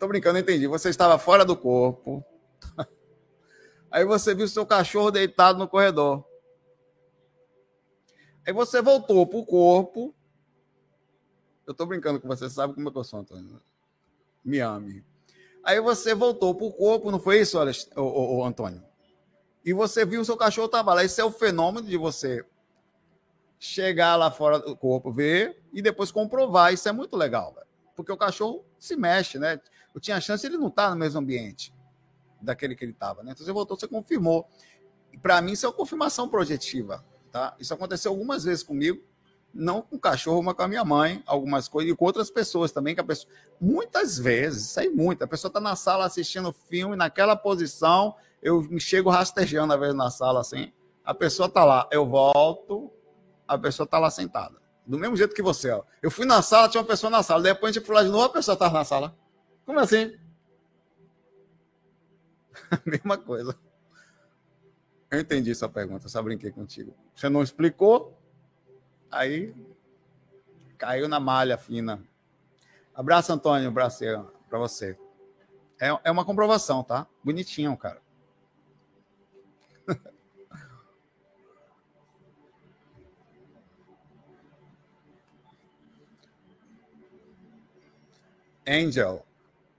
Tô 0.00 0.08
brincando, 0.08 0.38
entendi. 0.38 0.66
Você 0.66 0.88
estava 0.88 1.18
fora 1.18 1.44
do 1.44 1.54
corpo. 1.54 2.24
Aí 3.92 4.02
você 4.02 4.34
viu 4.34 4.48
seu 4.48 4.64
cachorro 4.64 5.10
deitado 5.10 5.58
no 5.58 5.68
corredor. 5.68 6.24
Aí 8.46 8.52
você 8.54 8.80
voltou 8.80 9.26
pro 9.26 9.44
corpo. 9.44 10.14
Eu 11.66 11.74
tô 11.74 11.84
brincando 11.84 12.18
com 12.18 12.26
você, 12.26 12.48
sabe 12.48 12.72
como 12.72 12.88
é 12.88 12.90
que 12.92 12.96
eu 12.96 13.04
sou, 13.04 13.20
Antônio? 13.20 13.60
Me 14.42 14.58
ame. 14.58 15.04
Aí 15.62 15.78
você 15.82 16.14
voltou 16.14 16.54
pro 16.54 16.72
corpo, 16.72 17.10
não 17.10 17.20
foi 17.20 17.42
isso, 17.42 17.58
o 17.94 18.42
Antônio? 18.42 18.82
E 19.62 19.74
você 19.74 20.06
viu 20.06 20.24
seu 20.24 20.36
cachorro 20.36 20.68
tava 20.68 20.94
lá. 20.94 21.04
Esse 21.04 21.20
é 21.20 21.24
o 21.24 21.30
fenômeno 21.30 21.86
de 21.86 21.98
você 21.98 22.42
chegar 23.58 24.16
lá 24.16 24.30
fora 24.30 24.58
do 24.58 24.74
corpo, 24.74 25.12
ver 25.12 25.62
e 25.74 25.82
depois 25.82 26.10
comprovar. 26.10 26.72
Isso 26.72 26.88
é 26.88 26.92
muito 26.92 27.18
legal, 27.18 27.52
velho. 27.52 27.66
Porque 27.94 28.10
o 28.10 28.16
cachorro 28.16 28.64
se 28.78 28.96
mexe, 28.96 29.38
né? 29.38 29.60
Eu 29.94 30.00
tinha 30.00 30.20
chance 30.20 30.42
de 30.42 30.48
ele 30.48 30.60
não 30.60 30.68
estar 30.68 30.88
tá 30.88 30.90
no 30.90 30.96
mesmo 30.96 31.18
ambiente 31.18 31.74
daquele 32.40 32.74
que 32.74 32.84
ele 32.84 32.92
estava, 32.92 33.22
né? 33.22 33.32
Então 33.32 33.44
você 33.44 33.52
voltou, 33.52 33.78
você 33.78 33.86
confirmou. 33.86 34.48
E 35.12 35.18
para 35.18 35.40
mim 35.42 35.52
isso 35.52 35.66
é 35.66 35.68
uma 35.68 35.74
confirmação 35.74 36.28
projetiva, 36.28 37.04
tá? 37.30 37.54
Isso 37.58 37.74
aconteceu 37.74 38.10
algumas 38.10 38.44
vezes 38.44 38.62
comigo, 38.62 39.02
não 39.52 39.82
com 39.82 39.96
o 39.96 39.98
cachorro, 39.98 40.42
mas 40.42 40.54
com 40.54 40.62
a 40.62 40.68
minha 40.68 40.84
mãe, 40.84 41.22
algumas 41.26 41.68
coisas, 41.68 41.92
e 41.92 41.96
com 41.96 42.04
outras 42.04 42.30
pessoas 42.30 42.70
também, 42.72 42.94
que 42.94 43.00
a 43.00 43.04
pessoa, 43.04 43.32
muitas 43.60 44.16
vezes, 44.16 44.70
isso 44.70 44.80
aí 44.80 44.88
muito, 44.88 45.22
a 45.22 45.26
pessoa 45.26 45.48
está 45.50 45.60
na 45.60 45.74
sala 45.74 46.04
assistindo 46.04 46.52
filme, 46.52 46.96
naquela 46.96 47.34
posição, 47.34 48.14
eu 48.40 48.62
me 48.62 48.80
chego 48.80 49.10
rastejando 49.10 49.72
às 49.72 49.80
vezes 49.80 49.94
na 49.94 50.10
sala 50.10 50.40
assim, 50.40 50.72
a 51.04 51.12
pessoa 51.12 51.48
está 51.48 51.64
lá, 51.64 51.88
eu 51.90 52.06
volto, 52.06 52.90
a 53.46 53.58
pessoa 53.58 53.84
está 53.84 53.98
lá 53.98 54.10
sentada. 54.10 54.60
Do 54.86 54.98
mesmo 54.98 55.16
jeito 55.16 55.34
que 55.34 55.42
você, 55.42 55.70
ó. 55.70 55.82
Eu 56.02 56.10
fui 56.10 56.24
na 56.24 56.42
sala, 56.42 56.68
tinha 56.68 56.80
uma 56.80 56.86
pessoa 56.86 57.10
na 57.10 57.22
sala, 57.22 57.42
depois 57.42 57.74
eu 57.74 57.84
fui 57.84 57.94
lá 57.94 58.02
de 58.02 58.08
novo, 58.08 58.24
a 58.24 58.28
pessoa 58.30 58.54
estava 58.54 58.72
na 58.72 58.84
sala. 58.84 59.16
Como 59.70 59.78
assim? 59.78 60.18
Mesma 62.84 63.16
coisa. 63.16 63.56
Eu 65.08 65.20
entendi 65.20 65.54
sua 65.54 65.68
pergunta, 65.68 66.08
só 66.08 66.20
brinquei 66.20 66.50
contigo. 66.50 66.92
Você 67.14 67.28
não 67.28 67.40
explicou, 67.40 68.20
aí 69.08 69.54
caiu 70.76 71.06
na 71.06 71.20
malha 71.20 71.56
fina. 71.56 72.02
Abraço, 72.92 73.32
Antônio, 73.32 73.68
abraço 73.68 74.02
para 74.48 74.58
você. 74.58 74.98
É, 75.80 75.96
é 76.02 76.10
uma 76.10 76.24
comprovação, 76.24 76.82
tá? 76.82 77.06
Bonitinho, 77.22 77.76
cara. 77.76 78.02
Angel, 88.66 89.24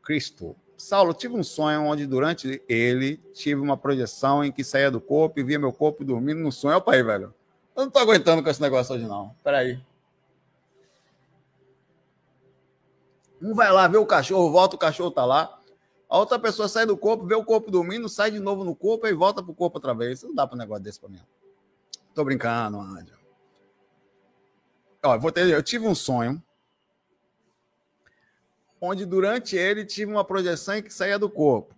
Cristo. 0.03 0.55
Saulo, 0.77 1.13
tive 1.13 1.35
um 1.35 1.43
sonho 1.43 1.83
onde 1.83 2.07
durante 2.07 2.61
ele 2.67 3.17
tive 3.33 3.61
uma 3.61 3.77
projeção 3.77 4.43
em 4.43 4.51
que 4.51 4.63
saía 4.63 4.89
do 4.89 4.99
corpo 4.99 5.39
e 5.39 5.43
via 5.43 5.59
meu 5.59 5.71
corpo 5.71 6.03
dormindo 6.03 6.39
no 6.39 6.51
sonho. 6.51 6.77
Opa 6.77 6.93
aí, 6.93 7.03
velho. 7.03 7.33
Eu 7.75 7.83
não 7.83 7.91
tô 7.91 7.99
aguentando 7.99 8.41
com 8.41 8.49
esse 8.49 8.61
negócio 8.61 8.95
hoje, 8.95 9.05
não. 9.05 9.35
Peraí. 9.43 9.79
Um 13.41 13.53
vai 13.53 13.71
lá, 13.71 13.87
vê 13.87 13.97
o 13.97 14.05
cachorro, 14.05 14.51
volta, 14.51 14.75
o 14.75 14.79
cachorro 14.79 15.11
tá 15.11 15.23
lá. 15.23 15.59
A 16.09 16.17
outra 16.17 16.37
pessoa 16.37 16.67
sai 16.67 16.85
do 16.85 16.97
corpo, 16.97 17.25
vê 17.25 17.35
o 17.35 17.45
corpo 17.45 17.71
dormindo, 17.71 18.09
sai 18.09 18.31
de 18.31 18.39
novo 18.39 18.63
no 18.63 18.75
corpo 18.75 19.07
e 19.07 19.13
volta 19.13 19.41
pro 19.41 19.53
corpo 19.53 19.77
outra 19.77 19.93
vez. 19.93 20.23
Não 20.23 20.35
dá 20.35 20.45
para 20.45 20.55
um 20.55 20.59
negócio 20.59 20.83
desse 20.83 20.99
para 20.99 21.09
mim. 21.09 21.21
Tô 22.13 22.23
brincando, 22.23 22.79
Ándia. 22.79 23.15
Ó, 25.03 25.17
vou 25.17 25.31
ter, 25.31 25.47
eu 25.47 25.63
tive 25.63 25.87
um 25.87 25.95
sonho 25.95 26.41
onde 28.81 29.05
durante 29.05 29.55
ele 29.55 29.85
tive 29.85 30.11
uma 30.11 30.25
projeção 30.25 30.81
que 30.81 30.91
saía 30.91 31.19
do 31.19 31.29
corpo. 31.29 31.75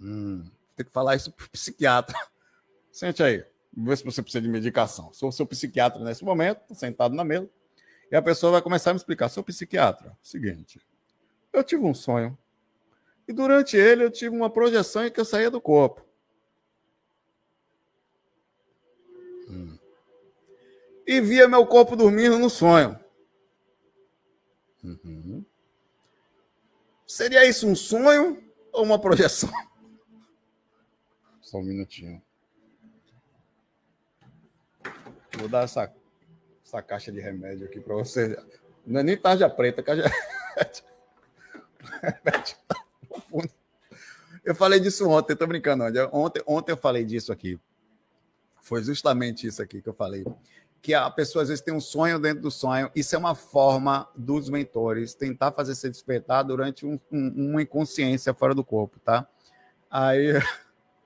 Hum, 0.00 0.48
Tem 0.76 0.86
que 0.86 0.92
falar 0.92 1.16
isso 1.16 1.32
pro 1.32 1.50
psiquiatra. 1.50 2.16
Sente 2.92 3.22
aí. 3.22 3.44
Vê 3.76 3.96
se 3.96 4.04
você 4.04 4.22
precisa 4.22 4.40
de 4.40 4.48
medicação. 4.48 5.12
Sou 5.12 5.30
seu 5.32 5.44
psiquiatra 5.44 6.02
nesse 6.02 6.24
momento, 6.24 6.74
sentado 6.74 7.14
na 7.14 7.24
mesa. 7.24 7.50
E 8.10 8.14
a 8.16 8.22
pessoa 8.22 8.52
vai 8.52 8.62
começar 8.62 8.90
a 8.90 8.94
me 8.94 8.98
explicar. 8.98 9.28
Sou 9.28 9.42
psiquiatra. 9.42 10.16
Seguinte. 10.22 10.80
Eu 11.52 11.64
tive 11.64 11.82
um 11.82 11.92
sonho. 11.92 12.38
E 13.26 13.32
durante 13.32 13.76
ele 13.76 14.04
eu 14.04 14.10
tive 14.10 14.34
uma 14.34 14.48
projeção 14.48 15.04
em 15.04 15.10
que 15.10 15.18
eu 15.18 15.24
saía 15.24 15.50
do 15.50 15.60
corpo. 15.60 16.06
Hum. 19.48 19.76
E 21.06 21.20
via 21.20 21.48
meu 21.48 21.66
corpo 21.66 21.96
dormindo 21.96 22.38
no 22.38 22.48
sonho. 22.48 22.98
Uhum. 24.82 25.44
Seria 27.06 27.46
isso 27.46 27.68
um 27.68 27.76
sonho 27.76 28.42
ou 28.72 28.84
uma 28.84 28.98
projeção? 28.98 29.50
Só 31.40 31.58
um 31.58 31.62
minutinho. 31.62 32.20
Vou 35.38 35.48
dar 35.48 35.64
essa, 35.64 35.92
essa 36.64 36.82
caixa 36.82 37.12
de 37.12 37.20
remédio 37.20 37.66
aqui 37.66 37.80
para 37.80 37.94
você. 37.94 38.36
Não 38.84 39.00
é 39.00 39.02
nem 39.02 39.16
tarja 39.16 39.48
preta, 39.48 39.82
caixa. 39.82 40.04
Eu 44.44 44.54
falei 44.54 44.78
disso 44.78 45.08
ontem, 45.08 45.34
tô 45.34 45.44
brincando. 45.44 45.82
Ontem, 46.12 46.40
ontem 46.46 46.70
eu 46.70 46.76
falei 46.76 47.04
disso 47.04 47.32
aqui. 47.32 47.58
Foi 48.62 48.80
justamente 48.80 49.44
isso 49.44 49.60
aqui 49.60 49.82
que 49.82 49.88
eu 49.88 49.92
falei 49.92 50.24
que 50.86 50.94
a 50.94 51.10
pessoa 51.10 51.42
às 51.42 51.48
vezes 51.48 51.64
tem 51.64 51.74
um 51.74 51.80
sonho 51.80 52.16
dentro 52.16 52.42
do 52.42 52.48
sonho. 52.48 52.88
Isso 52.94 53.12
é 53.16 53.18
uma 53.18 53.34
forma 53.34 54.08
dos 54.14 54.48
mentores 54.48 55.16
tentar 55.16 55.50
fazer 55.50 55.74
se 55.74 55.90
despertar 55.90 56.44
durante 56.44 56.86
um, 56.86 56.96
um, 57.10 57.50
uma 57.50 57.62
inconsciência 57.62 58.32
fora 58.32 58.54
do 58.54 58.62
corpo, 58.62 59.00
tá? 59.00 59.26
Aí, 59.90 60.34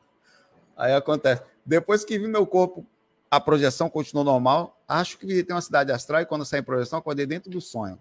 aí 0.76 0.92
acontece. 0.92 1.42
Depois 1.64 2.04
que 2.04 2.18
vi 2.18 2.28
meu 2.28 2.46
corpo, 2.46 2.86
a 3.30 3.40
projeção 3.40 3.88
continuou 3.88 4.22
normal. 4.22 4.78
Acho 4.86 5.16
que 5.16 5.24
visitei 5.24 5.54
uma 5.54 5.62
cidade 5.62 5.90
astral 5.90 6.20
e 6.20 6.26
quando 6.26 6.44
saí 6.44 6.60
em 6.60 6.62
projeção, 6.62 6.98
acordei 6.98 7.24
dentro 7.24 7.50
do 7.50 7.58
sonho. 7.58 7.98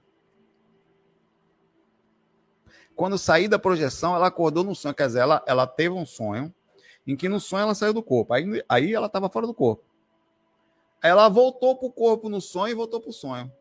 Quando 2.93 3.17
saí 3.17 3.47
da 3.47 3.57
projeção, 3.57 4.13
ela 4.13 4.27
acordou 4.27 4.65
no 4.65 4.75
sonho. 4.75 4.93
Quer 4.93 5.07
dizer, 5.07 5.19
ela, 5.19 5.41
ela 5.47 5.65
teve 5.65 5.95
um 5.95 6.05
sonho 6.05 6.53
em 7.07 7.15
que 7.15 7.30
no 7.30 7.39
sonho 7.39 7.61
ela 7.61 7.73
saiu 7.73 7.93
do 7.93 8.03
corpo. 8.03 8.34
Aí, 8.34 8.61
aí 8.67 8.93
ela 8.93 9.07
estava 9.07 9.30
fora 9.30 9.47
do 9.47 9.53
corpo. 9.53 9.89
Ela 11.02 11.30
voltou 11.30 11.78
para 11.78 11.88
o 11.88 11.91
corpo 11.91 12.30
no 12.30 12.41
sonho 12.41 12.72
e 12.72 12.76
voltou 12.76 13.00
para 13.00 13.10
o 13.10 13.14
sonho. 13.14 13.52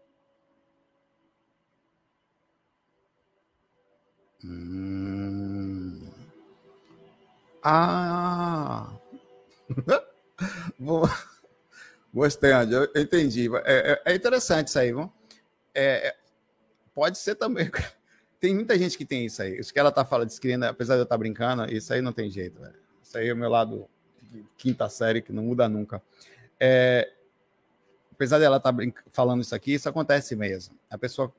Hum. 4.44 6.08
Ah! 7.62 8.90
Gostei, 12.12 12.52
Andy. 12.52 12.74
Eu 12.74 12.90
entendi. 12.96 13.48
É, 13.64 13.92
é, 13.92 14.12
é, 14.12 14.14
interessante 14.14 14.68
isso 14.68 14.78
aí, 14.78 14.92
viu? 14.92 15.12
É, 15.74 16.08
é 16.08 16.16
pode 16.94 17.18
ser 17.18 17.34
também. 17.34 17.70
Tem 18.40 18.54
muita 18.54 18.78
gente 18.78 18.96
que 18.96 19.04
tem 19.04 19.26
isso 19.26 19.42
aí. 19.42 19.58
Isso 19.58 19.72
que 19.72 19.80
ela 19.80 19.90
tá 19.90 20.04
falando, 20.04 20.28
descrevendo, 20.28 20.66
apesar 20.66 20.94
de 20.94 21.00
eu 21.00 21.02
estar 21.02 21.16
tá 21.16 21.18
brincando, 21.18 21.66
isso 21.72 21.92
aí 21.92 22.00
não 22.00 22.12
tem 22.12 22.30
jeito, 22.30 22.60
velho. 22.60 22.76
Isso 23.02 23.18
aí 23.18 23.28
é 23.28 23.32
o 23.32 23.36
meu 23.36 23.50
lado 23.50 23.88
de 24.22 24.46
quinta 24.56 24.88
série, 24.88 25.20
que 25.20 25.32
não 25.32 25.42
muda 25.42 25.68
nunca. 25.68 26.00
É, 26.60 27.12
apesar 28.18 28.40
dela 28.40 28.56
estar 28.56 28.72
tá 28.72 28.82
falando 29.12 29.42
isso 29.42 29.54
aqui, 29.54 29.74
isso 29.74 29.88
acontece 29.88 30.34
mesmo. 30.34 30.76
A 30.90 30.98
pessoa, 30.98 31.32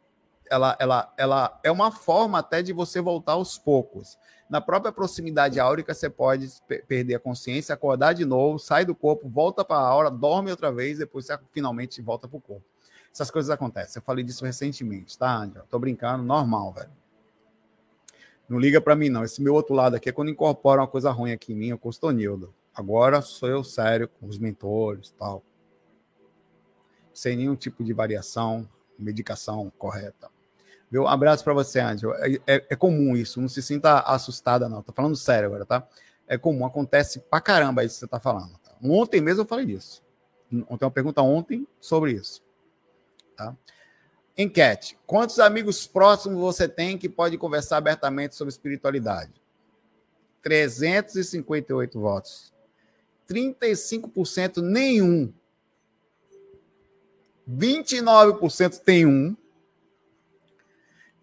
ela, 0.49 0.77
ela, 0.79 1.13
ela 1.17 1.59
é 1.61 1.69
uma 1.69 1.91
forma 1.91 2.39
até 2.39 2.63
de 2.63 2.71
você 2.71 3.01
voltar 3.01 3.33
aos 3.33 3.57
poucos. 3.57 4.17
Na 4.49 4.61
própria 4.61 4.89
proximidade 4.89 5.59
áurica, 5.59 5.93
você 5.93 6.09
pode 6.09 6.49
perder 6.87 7.15
a 7.15 7.19
consciência, 7.19 7.75
acordar 7.75 8.13
de 8.13 8.23
novo, 8.23 8.57
sai 8.57 8.85
do 8.85 8.95
corpo, 8.95 9.27
volta 9.27 9.65
para 9.65 9.75
a 9.75 9.85
aura, 9.85 10.09
dorme 10.09 10.51
outra 10.51 10.71
vez, 10.71 10.97
depois 10.97 11.25
você 11.25 11.37
finalmente 11.51 12.01
volta 12.01 12.29
para 12.29 12.37
o 12.37 12.41
corpo. 12.41 12.65
Essas 13.11 13.29
coisas 13.29 13.51
acontecem. 13.51 13.99
Eu 13.99 14.05
falei 14.05 14.23
disso 14.23 14.45
recentemente, 14.45 15.17
tá, 15.17 15.35
Angela? 15.35 15.67
Tô 15.69 15.77
brincando, 15.77 16.23
normal, 16.23 16.71
velho. 16.71 16.91
Não 18.47 18.57
liga 18.57 18.79
para 18.79 18.95
mim, 18.95 19.09
não. 19.09 19.23
Esse 19.25 19.41
meu 19.41 19.53
outro 19.53 19.75
lado 19.75 19.97
aqui 19.97 20.07
é 20.07 20.13
quando 20.13 20.31
incorpora 20.31 20.81
uma 20.81 20.87
coisa 20.87 21.11
ruim 21.11 21.33
aqui 21.33 21.51
em 21.51 21.55
mim, 21.57 21.67
eu 21.67 21.77
custonildo. 21.77 22.53
Agora 22.73 23.21
sou 23.21 23.49
eu 23.49 23.65
sério 23.65 24.07
com 24.07 24.27
os 24.27 24.39
mentores 24.39 25.13
tal 25.19 25.43
sem 27.19 27.35
nenhum 27.35 27.55
tipo 27.55 27.83
de 27.83 27.91
variação, 27.91 28.67
medicação 28.97 29.71
correta. 29.77 30.29
Meu 30.89 31.07
abraço 31.07 31.43
para 31.43 31.53
você, 31.53 31.79
Ângelo. 31.79 32.13
É, 32.15 32.33
é, 32.47 32.65
é, 32.69 32.75
comum 32.75 33.15
isso, 33.15 33.39
não 33.39 33.47
se 33.47 33.61
sinta 33.61 33.99
assustada, 33.99 34.67
não. 34.67 34.81
Tô 34.81 34.91
falando 34.91 35.15
sério 35.15 35.47
agora, 35.47 35.65
tá? 35.65 35.87
É 36.27 36.37
comum, 36.37 36.65
acontece 36.65 37.19
pra 37.19 37.41
caramba 37.41 37.83
isso 37.83 37.95
que 37.95 37.99
você 37.99 38.07
tá 38.07 38.19
falando. 38.19 38.57
Tá? 38.59 38.71
Ontem 38.81 39.21
mesmo 39.21 39.41
eu 39.41 39.45
falei 39.45 39.65
disso. 39.65 40.01
Ontem 40.67 40.85
uma 40.85 40.91
pergunta 40.91 41.21
ontem 41.21 41.67
sobre 41.79 42.13
isso. 42.13 42.41
Tá? 43.35 43.55
Enquete. 44.37 44.97
Quantos 45.05 45.39
amigos 45.39 45.85
próximos 45.85 46.39
você 46.39 46.67
tem 46.67 46.97
que 46.97 47.09
pode 47.09 47.37
conversar 47.37 47.77
abertamente 47.77 48.35
sobre 48.35 48.51
espiritualidade? 48.51 49.33
358 50.41 51.99
votos. 51.99 52.53
35% 53.29 54.61
nenhum. 54.61 55.31
29% 57.49 58.79
tem 58.79 59.05
um, 59.05 59.35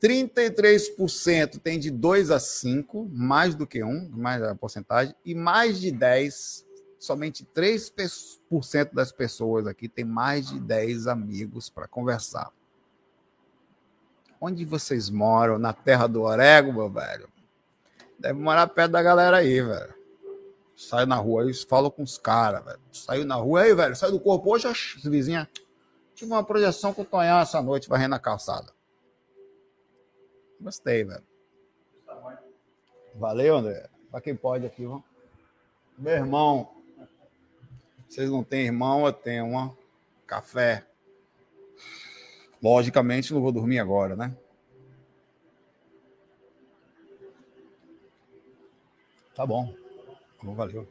33% 0.02 1.58
tem 1.60 1.78
de 1.78 1.90
2 1.90 2.30
a 2.30 2.38
5, 2.38 3.08
mais 3.12 3.54
do 3.54 3.66
que 3.66 3.82
um, 3.82 4.10
mais 4.10 4.42
a 4.42 4.54
porcentagem, 4.54 5.14
e 5.24 5.34
mais 5.34 5.80
de 5.80 5.90
10, 5.90 6.66
somente 6.98 7.46
3% 7.54 8.92
das 8.92 9.12
pessoas 9.12 9.66
aqui 9.66 9.88
tem 9.88 10.04
mais 10.04 10.48
de 10.48 10.58
10 10.58 11.06
amigos 11.06 11.70
para 11.70 11.86
conversar. 11.86 12.50
Onde 14.40 14.64
vocês 14.64 15.08
moram? 15.08 15.58
Na 15.58 15.72
terra 15.72 16.06
do 16.06 16.22
Orego, 16.22 16.72
meu 16.72 16.90
velho? 16.90 17.28
Deve 18.18 18.38
morar 18.38 18.66
perto 18.66 18.92
da 18.92 19.02
galera 19.02 19.38
aí, 19.38 19.62
velho. 19.62 19.94
Sai 20.76 21.06
na 21.06 21.16
rua 21.16 21.44
aí, 21.44 21.54
fala 21.54 21.90
com 21.90 22.02
os 22.02 22.18
caras, 22.18 22.62
velho. 22.64 22.80
Saiu 22.92 23.24
na 23.24 23.36
rua 23.36 23.62
aí, 23.62 23.74
velho. 23.74 23.96
Sai 23.96 24.10
do 24.10 24.20
corpo 24.20 24.52
hoje, 24.52 24.66
as 24.66 25.02
vizinhas 25.04 25.48
Tive 26.16 26.32
uma 26.32 26.42
projeção 26.42 26.94
com 26.94 27.02
o 27.02 27.04
Tonhão 27.04 27.38
essa 27.38 27.60
noite 27.60 27.90
varrendo 27.90 28.14
a 28.14 28.18
calçada. 28.18 28.72
Gostei, 30.58 31.04
velho. 31.04 31.22
Valeu, 33.14 33.56
André. 33.58 33.86
Para 34.10 34.22
quem 34.22 34.34
pode 34.34 34.64
aqui, 34.64 34.86
vamos. 34.86 35.04
Meu 35.98 36.14
irmão. 36.14 36.74
Vocês 38.08 38.30
não 38.30 38.42
têm 38.42 38.64
irmão, 38.64 39.04
eu 39.04 39.12
tenho 39.12 39.44
uma. 39.44 39.76
Café. 40.26 40.86
Logicamente, 42.62 43.34
não 43.34 43.42
vou 43.42 43.52
dormir 43.52 43.78
agora, 43.78 44.16
né? 44.16 44.34
Tá 49.34 49.44
bom. 49.44 49.74
Valeu. 50.42 50.88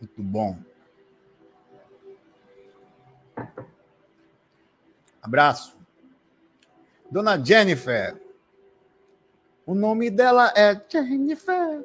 Muito 0.00 0.22
bom. 0.22 0.69
Abraço. 5.22 5.76
Dona 7.10 7.42
Jennifer. 7.42 8.20
O 9.66 9.74
nome 9.74 10.10
dela 10.10 10.52
é 10.56 10.80
Jennifer. 10.88 11.84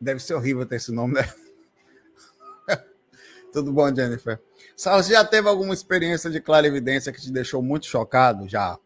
Deve 0.00 0.20
ser 0.20 0.34
horrível 0.34 0.66
ter 0.66 0.76
esse 0.76 0.92
nome, 0.92 1.14
né? 1.14 1.32
Tudo 3.52 3.72
bom, 3.72 3.94
Jennifer? 3.94 4.40
Sala, 4.76 5.02
você 5.02 5.12
já 5.12 5.24
teve 5.24 5.48
alguma 5.48 5.72
experiência 5.72 6.28
de 6.28 6.40
clarividência 6.40 7.12
que 7.12 7.20
te 7.20 7.30
deixou 7.30 7.62
muito 7.62 7.86
chocado? 7.86 8.48
Já. 8.48 8.78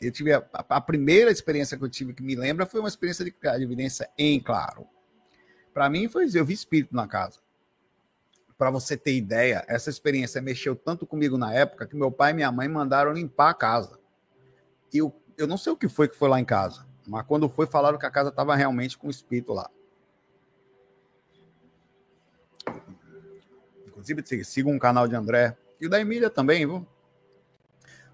Eu 0.00 0.12
tive 0.12 0.32
a, 0.32 0.46
a, 0.52 0.80
primeira 0.80 1.30
experiência 1.30 1.76
que 1.76 1.82
eu 1.82 1.88
tive 1.88 2.12
que 2.12 2.22
me 2.22 2.36
lembra 2.36 2.66
foi 2.66 2.80
uma 2.80 2.88
experiência 2.88 3.24
de 3.24 3.30
clarividência 3.30 4.08
em 4.16 4.38
claro. 4.38 4.86
Para 5.72 5.88
mim 5.88 6.08
foi 6.08 6.28
eu 6.34 6.44
vi 6.44 6.52
espírito 6.52 6.94
na 6.94 7.08
casa 7.08 7.40
para 8.58 8.70
você 8.70 8.96
ter 8.96 9.14
ideia, 9.14 9.64
essa 9.68 9.90
experiência 9.90 10.40
mexeu 10.40 10.74
tanto 10.74 11.06
comigo 11.06 11.36
na 11.36 11.52
época 11.52 11.86
que 11.86 11.94
meu 11.94 12.10
pai 12.10 12.30
e 12.30 12.34
minha 12.34 12.50
mãe 12.50 12.68
mandaram 12.68 13.12
limpar 13.12 13.50
a 13.50 13.54
casa. 13.54 13.98
E 14.92 14.98
eu, 14.98 15.14
eu 15.36 15.46
não 15.46 15.58
sei 15.58 15.72
o 15.72 15.76
que 15.76 15.88
foi 15.88 16.08
que 16.08 16.16
foi 16.16 16.28
lá 16.28 16.40
em 16.40 16.44
casa, 16.44 16.86
mas 17.06 17.26
quando 17.26 17.48
foi, 17.48 17.66
falaram 17.66 17.98
que 17.98 18.06
a 18.06 18.10
casa 18.10 18.30
estava 18.30 18.56
realmente 18.56 18.96
com 18.96 19.08
o 19.08 19.10
espírito 19.10 19.52
lá. 19.52 19.70
Inclusive, 23.86 24.44
sigam 24.44 24.72
um 24.72 24.78
canal 24.78 25.06
de 25.06 25.14
André 25.14 25.56
e 25.80 25.86
o 25.86 25.90
da 25.90 26.00
Emília 26.00 26.30
também, 26.30 26.66
viu? 26.66 26.86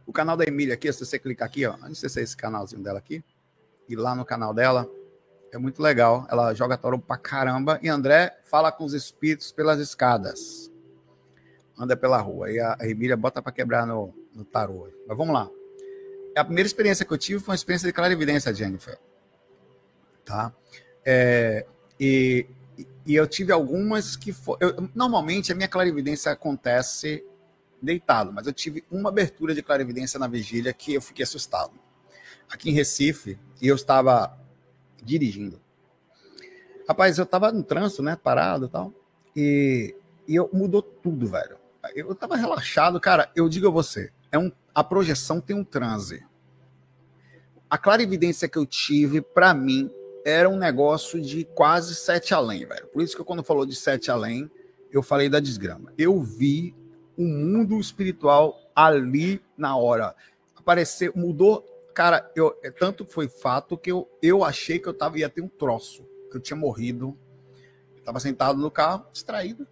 O 0.05 0.12
canal 0.12 0.36
da 0.36 0.45
Emília 0.45 0.74
aqui, 0.74 0.93
se 0.93 1.05
você 1.05 1.18
clicar 1.18 1.47
aqui, 1.47 1.64
ó, 1.64 1.76
não 1.76 1.95
sei 1.95 2.09
se 2.09 2.20
é 2.20 2.22
esse 2.22 2.36
canalzinho 2.36 2.82
dela 2.82 2.99
aqui, 2.99 3.22
e 3.88 3.95
lá 3.95 4.14
no 4.14 4.24
canal 4.24 4.53
dela, 4.53 4.90
é 5.53 5.59
muito 5.59 5.82
legal. 5.82 6.26
Ela 6.30 6.55
joga 6.55 6.78
tarô 6.78 6.98
pra 6.98 7.18
caramba. 7.18 7.78
E 7.82 7.88
André 7.88 8.36
fala 8.42 8.72
com 8.72 8.84
os 8.84 8.94
espíritos 8.94 9.53
pelas 9.53 9.78
escadas. 9.78 10.72
Anda 11.78 11.96
pela 11.96 12.18
rua. 12.18 12.50
E 12.50 12.59
a 12.59 12.76
Emília 12.80 13.16
bota 13.16 13.42
para 13.42 13.53
quebrar 13.53 13.86
no, 13.86 14.14
no 14.34 14.44
tarô. 14.44 14.88
Mas 15.07 15.16
vamos 15.16 15.34
lá. 15.34 15.48
A 16.34 16.44
primeira 16.44 16.66
experiência 16.66 17.05
que 17.05 17.12
eu 17.12 17.18
tive 17.18 17.38
foi 17.38 17.53
uma 17.53 17.57
experiência 17.57 17.86
de 17.86 17.92
clarividência, 17.92 18.55
Jennifer. 18.55 18.98
Tá? 20.24 20.53
É, 21.05 21.66
e, 22.00 22.46
e 23.05 23.14
eu 23.14 23.26
tive 23.26 23.53
algumas 23.53 24.16
que 24.16 24.32
for, 24.32 24.57
eu, 24.59 24.88
normalmente 24.94 25.53
a 25.53 25.55
minha 25.55 25.68
clarividência 25.68 26.32
acontece 26.32 27.22
deitado, 27.82 28.32
mas 28.32 28.46
eu 28.46 28.53
tive 28.53 28.84
uma 28.90 29.11
abertura 29.11 29.55
de 29.55 29.62
clarividência 29.62 30.18
na 30.18 30.28
vigília 30.28 30.72
que 30.72 30.94
eu 30.94 31.03
fiquei 31.03 31.24
assustado. 31.24 31.72
Aqui 32.50 32.70
em 32.70 32.72
Recife, 32.72 33.38
e 33.61 33.68
eu 33.68 33.74
estava 33.74 34.38
dirigindo. 35.03 35.61
Rapaz, 36.88 37.18
eu 37.18 37.24
estava 37.24 37.53
no 37.53 37.62
trânsito, 37.62 38.03
né, 38.03 38.16
parado 38.16 38.66
e 38.66 38.68
tal, 38.68 38.92
e, 39.36 39.94
e 40.26 40.34
eu, 40.34 40.48
mudou 40.53 40.82
tudo, 40.82 41.26
velho. 41.26 41.57
Eu 41.94 42.12
estava 42.12 42.36
relaxado, 42.36 43.00
cara, 43.00 43.30
eu 43.34 43.48
digo 43.48 43.68
a 43.68 43.70
você, 43.70 44.12
é 44.30 44.38
um, 44.38 44.50
a 44.74 44.84
projeção 44.84 45.40
tem 45.40 45.57
um 45.57 45.64
transe. 45.64 46.24
A 47.68 47.78
clarividência 47.78 48.48
que 48.48 48.59
eu 48.59 48.66
tive, 48.66 49.20
para 49.20 49.55
mim, 49.55 49.90
era 50.24 50.48
um 50.48 50.57
negócio 50.57 51.20
de 51.20 51.44
quase 51.44 51.94
sete 51.94 52.34
além, 52.34 52.66
velho. 52.66 52.86
Por 52.88 53.03
isso 53.03 53.16
que 53.16 53.24
quando 53.24 53.42
falou 53.42 53.66
de 53.66 53.74
sete 53.74 54.11
além, 54.11 54.50
eu 54.90 55.03
falei 55.03 55.28
da 55.28 55.40
desgrama. 55.40 55.92
Eu 55.96 56.20
vi 56.20 56.74
o 57.16 57.22
mundo 57.22 57.80
espiritual 57.80 58.59
ali 58.74 59.42
na 59.57 59.76
hora. 59.76 60.14
Apareceu, 60.57 61.12
mudou. 61.14 61.66
Cara, 61.95 62.30
eu, 62.34 62.59
é, 62.62 62.70
tanto 62.70 63.05
foi 63.05 63.28
fato 63.28 63.76
que 63.76 63.90
eu, 63.90 64.09
eu 64.22 64.45
achei 64.45 64.78
que 64.78 64.88
eu 64.88 64.95
tava, 64.95 65.18
ia 65.18 65.28
ter 65.28 65.43
um 65.43 65.49
troço, 65.49 66.05
que 66.30 66.36
eu 66.36 66.40
tinha 66.40 66.57
morrido. 66.57 67.16
Eu 67.97 68.03
tava 68.03 68.20
sentado 68.20 68.59
no 68.59 68.70
carro, 68.70 69.07
distraído. 69.12 69.66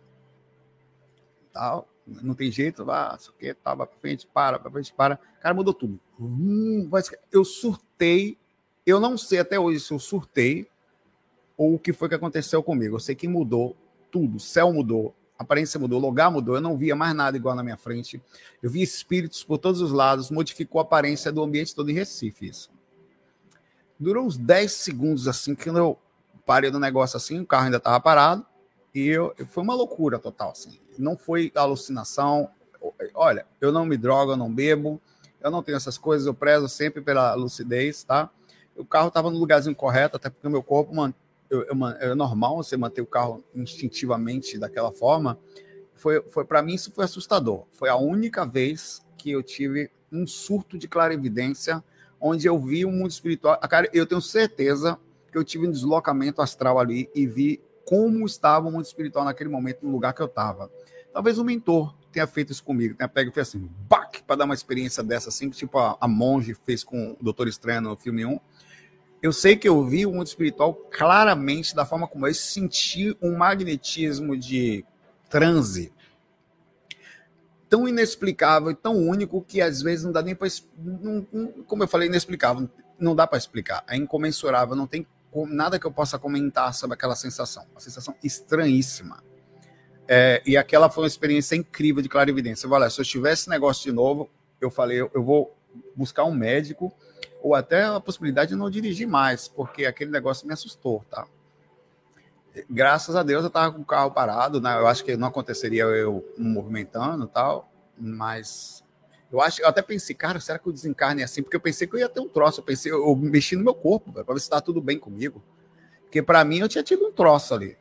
Tal, 1.52 1.88
não 2.06 2.34
tem 2.34 2.50
jeito, 2.50 2.84
vá, 2.84 3.16
só 3.18 3.32
que 3.32 3.52
tava 3.54 3.86
pra 3.86 3.98
frente, 3.98 4.26
para, 4.26 4.58
pra 4.58 4.70
frente, 4.70 4.92
para. 4.92 5.16
Cara, 5.40 5.54
mudou 5.54 5.74
tudo. 5.74 5.98
Hum, 6.18 6.88
eu 7.32 7.44
surtei 7.44 8.38
eu 8.86 8.98
não 8.98 9.16
sei 9.16 9.38
até 9.38 9.58
hoje 9.58 9.80
se 9.80 9.92
eu 9.92 9.98
surtei 9.98 10.66
ou 11.56 11.74
o 11.74 11.78
que 11.78 11.92
foi 11.92 12.08
que 12.08 12.14
aconteceu 12.14 12.62
comigo. 12.62 12.96
Eu 12.96 13.00
sei 13.00 13.14
que 13.14 13.28
mudou 13.28 13.76
tudo. 14.10 14.36
O 14.36 14.40
céu 14.40 14.72
mudou, 14.72 15.14
a 15.40 15.42
aparência 15.42 15.80
mudou, 15.80 15.98
o 15.98 16.02
lugar 16.02 16.30
mudou. 16.30 16.56
Eu 16.56 16.60
não 16.60 16.76
via 16.76 16.94
mais 16.94 17.14
nada 17.14 17.34
igual 17.34 17.54
na 17.54 17.62
minha 17.62 17.78
frente. 17.78 18.22
Eu 18.62 18.68
vi 18.68 18.82
espíritos 18.82 19.42
por 19.42 19.56
todos 19.56 19.80
os 19.80 19.90
lados, 19.90 20.30
modificou 20.30 20.80
a 20.80 20.82
aparência 20.82 21.32
do 21.32 21.42
ambiente 21.42 21.74
todo 21.74 21.90
em 21.90 21.94
Recife. 21.94 22.46
Isso. 22.46 22.70
Durou 23.98 24.26
uns 24.26 24.36
10 24.36 24.70
segundos 24.70 25.26
assim, 25.26 25.54
que 25.54 25.70
eu 25.70 25.98
parei 26.44 26.70
do 26.70 26.78
negócio 26.78 27.16
assim, 27.16 27.40
o 27.40 27.46
carro 27.46 27.64
ainda 27.64 27.78
estava 27.78 27.98
parado. 27.98 28.44
E 28.94 29.06
eu, 29.06 29.34
foi 29.48 29.62
uma 29.62 29.74
loucura 29.74 30.18
total, 30.18 30.50
assim. 30.50 30.78
Não 30.98 31.16
foi 31.16 31.50
alucinação. 31.54 32.50
Olha, 33.14 33.46
eu 33.62 33.72
não 33.72 33.86
me 33.86 33.96
drogo, 33.96 34.32
eu 34.32 34.36
não 34.36 34.52
bebo, 34.52 35.00
eu 35.40 35.50
não 35.50 35.62
tenho 35.62 35.76
essas 35.76 35.96
coisas, 35.96 36.26
eu 36.26 36.34
prezo 36.34 36.68
sempre 36.68 37.00
pela 37.00 37.32
lucidez, 37.34 38.04
tá? 38.04 38.28
o 38.76 38.84
carro 38.84 39.08
estava 39.08 39.30
no 39.30 39.38
lugarzinho 39.38 39.74
correto, 39.74 40.16
até 40.16 40.30
porque 40.30 40.46
o 40.46 40.50
meu 40.50 40.62
corpo 40.62 40.94
man, 40.94 41.12
eu, 41.50 41.64
eu, 41.64 41.86
é 41.98 42.14
normal 42.14 42.56
você 42.56 42.76
manter 42.76 43.02
o 43.02 43.06
carro 43.06 43.44
instintivamente 43.54 44.56
daquela 44.56 44.92
forma. 44.92 45.38
Foi, 45.94 46.22
foi 46.22 46.44
para 46.44 46.62
mim 46.62 46.74
isso 46.74 46.92
foi 46.92 47.04
assustador. 47.04 47.66
Foi 47.72 47.88
a 47.88 47.96
única 47.96 48.46
vez 48.46 49.02
que 49.18 49.32
eu 49.32 49.42
tive 49.42 49.90
um 50.10 50.26
surto 50.26 50.78
de 50.78 50.88
clarividência, 50.88 51.82
onde 52.20 52.46
eu 52.46 52.58
vi 52.58 52.84
o 52.84 52.90
mundo 52.90 53.10
espiritual. 53.10 53.58
Cara, 53.60 53.88
eu 53.92 54.06
tenho 54.06 54.20
certeza 54.20 54.98
que 55.30 55.36
eu 55.36 55.44
tive 55.44 55.66
um 55.66 55.70
deslocamento 55.70 56.40
astral 56.40 56.78
ali 56.78 57.10
e 57.14 57.26
vi 57.26 57.60
como 57.84 58.24
estava 58.24 58.68
o 58.68 58.72
mundo 58.72 58.84
espiritual 58.84 59.24
naquele 59.24 59.50
momento, 59.50 59.84
no 59.84 59.90
lugar 59.90 60.12
que 60.12 60.22
eu 60.22 60.26
estava. 60.26 60.70
Talvez 61.12 61.38
o 61.38 61.44
mentor 61.44 61.94
tenha 62.12 62.26
feito 62.26 62.52
isso 62.52 62.62
comigo, 62.62 62.94
tenha 62.94 63.08
pego 63.08 63.30
e 63.30 63.32
fez 63.32 63.48
assim, 63.48 63.68
bac, 63.88 64.22
para 64.22 64.36
dar 64.36 64.44
uma 64.44 64.54
experiência 64.54 65.02
dessa, 65.02 65.28
assim, 65.28 65.50
que 65.50 65.56
tipo 65.56 65.78
a, 65.78 65.96
a 66.00 66.06
Monge 66.06 66.54
fez 66.64 66.84
com 66.84 67.16
o 67.18 67.24
Doutor 67.24 67.48
Estranho 67.48 67.80
no 67.80 67.96
filme 67.96 68.24
1 68.24 68.38
eu 69.22 69.32
sei 69.32 69.56
que 69.56 69.68
eu 69.68 69.84
vi 69.84 70.06
o 70.06 70.12
mundo 70.12 70.26
espiritual 70.26 70.74
claramente 70.74 71.74
da 71.74 71.84
forma 71.84 72.08
como 72.08 72.26
eu 72.26 72.34
senti 72.34 73.16
um 73.20 73.36
magnetismo 73.36 74.36
de 74.36 74.84
transe 75.28 75.92
tão 77.68 77.86
inexplicável 77.86 78.74
tão 78.74 78.96
único 78.96 79.42
que 79.42 79.60
às 79.60 79.82
vezes 79.82 80.04
não 80.04 80.12
dá 80.12 80.22
nem 80.22 80.34
para 80.34 80.48
como 81.66 81.82
eu 81.82 81.88
falei 81.88 82.08
inexplicável 82.08 82.68
não 83.00 83.16
dá 83.16 83.26
para 83.26 83.38
explicar. 83.38 83.82
É 83.88 83.96
incomensurável 83.96 84.76
não 84.76 84.86
tem 84.86 85.06
nada 85.48 85.78
que 85.78 85.86
eu 85.86 85.92
possa 85.92 86.18
comentar 86.18 86.74
sobre 86.74 86.94
aquela 86.94 87.16
sensação. 87.16 87.64
Uma 87.70 87.80
sensação 87.80 88.14
estranhíssima. 88.22 89.24
É, 90.06 90.42
e 90.44 90.56
aquela 90.56 90.90
foi 90.90 91.04
uma 91.04 91.08
experiência 91.08 91.56
incrível 91.56 92.02
de 92.02 92.08
clarividência. 92.08 92.68
Olha, 92.68 92.90
se 92.90 93.00
eu 93.00 93.04
tivesse 93.04 93.42
esse 93.42 93.50
negócio 93.50 93.82
de 93.82 93.92
novo 93.92 94.28
eu 94.60 94.70
falei 94.70 95.00
eu, 95.00 95.10
eu 95.14 95.24
vou 95.24 95.56
buscar 95.96 96.24
um 96.24 96.34
médico 96.34 96.92
ou 97.42 97.54
até 97.54 97.84
a 97.84 98.00
possibilidade 98.00 98.50
de 98.50 98.56
não 98.56 98.70
dirigir 98.70 99.06
mais, 99.06 99.48
porque 99.48 99.86
aquele 99.86 100.10
negócio 100.10 100.46
me 100.46 100.52
assustou, 100.52 101.04
tá? 101.10 101.26
Graças 102.68 103.14
a 103.14 103.22
Deus 103.22 103.42
eu 103.42 103.48
estava 103.48 103.72
com 103.72 103.80
o 103.80 103.84
carro 103.84 104.10
parado, 104.10 104.60
né? 104.60 104.76
Eu 104.76 104.86
acho 104.86 105.04
que 105.04 105.16
não 105.16 105.28
aconteceria 105.28 105.84
eu 105.84 106.24
movimentando 106.36 107.26
tal, 107.26 107.70
mas 107.96 108.82
eu 109.32 109.40
acho, 109.40 109.62
eu 109.62 109.68
até 109.68 109.80
pensei, 109.80 110.14
cara, 110.14 110.40
será 110.40 110.58
que 110.58 110.68
o 110.68 110.72
desencarne 110.72 111.22
é 111.22 111.24
assim? 111.24 111.42
Porque 111.42 111.56
eu 111.56 111.60
pensei 111.60 111.86
que 111.86 111.94
eu 111.94 112.00
ia 112.00 112.08
ter 112.08 112.20
um 112.20 112.28
troço, 112.28 112.60
eu 112.60 112.64
pensei, 112.64 112.90
eu 112.90 113.14
mexi 113.14 113.54
no 113.54 113.62
meu 113.62 113.74
corpo, 113.74 114.12
para 114.12 114.22
ver 114.24 114.40
se 114.40 114.46
está 114.46 114.60
tudo 114.60 114.80
bem 114.80 114.98
comigo. 114.98 115.42
Porque 116.02 116.20
para 116.20 116.44
mim 116.44 116.58
eu 116.58 116.68
tinha 116.68 116.82
tido 116.82 117.06
um 117.06 117.12
troço 117.12 117.54
ali. 117.54 117.78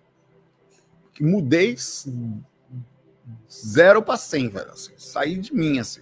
Mudei 1.20 1.76
zero 3.51 4.03
para 4.03 4.18
cem, 4.18 4.47
velho. 4.47 4.72
Assim, 4.72 4.93
saí 4.95 5.36
de 5.38 5.53
mim, 5.53 5.80
assim. 5.80 6.01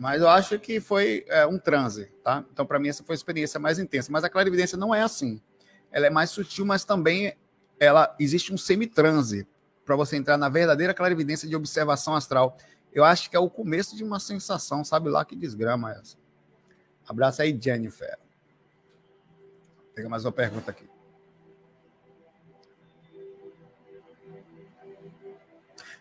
Mas 0.00 0.22
eu 0.22 0.30
acho 0.30 0.58
que 0.58 0.80
foi 0.80 1.26
é, 1.28 1.46
um 1.46 1.58
transe, 1.58 2.06
tá? 2.24 2.42
Então, 2.50 2.64
para 2.64 2.78
mim, 2.78 2.88
essa 2.88 3.04
foi 3.04 3.12
a 3.12 3.18
experiência 3.18 3.60
mais 3.60 3.78
intensa. 3.78 4.10
Mas 4.10 4.24
a 4.24 4.30
clarividência 4.30 4.78
não 4.78 4.94
é 4.94 5.02
assim. 5.02 5.38
Ela 5.92 6.06
é 6.06 6.10
mais 6.10 6.30
sutil, 6.30 6.64
mas 6.64 6.86
também 6.86 7.36
ela 7.78 8.16
existe 8.18 8.50
um 8.50 8.56
semitranse 8.56 9.46
para 9.84 9.94
você 9.96 10.16
entrar 10.16 10.38
na 10.38 10.48
verdadeira 10.48 10.94
clarividência 10.94 11.46
de 11.46 11.54
observação 11.54 12.14
astral. 12.14 12.56
Eu 12.94 13.04
acho 13.04 13.28
que 13.28 13.36
é 13.36 13.38
o 13.38 13.50
começo 13.50 13.94
de 13.94 14.02
uma 14.02 14.18
sensação, 14.18 14.82
sabe 14.82 15.10
lá 15.10 15.22
que 15.22 15.36
desgrama 15.36 15.92
é 15.92 15.98
essa. 15.98 16.16
Abraço 17.06 17.42
aí, 17.42 17.58
Jennifer. 17.60 18.18
Pega 19.94 20.08
mais 20.08 20.24
uma 20.24 20.32
pergunta 20.32 20.70
aqui. 20.70 20.88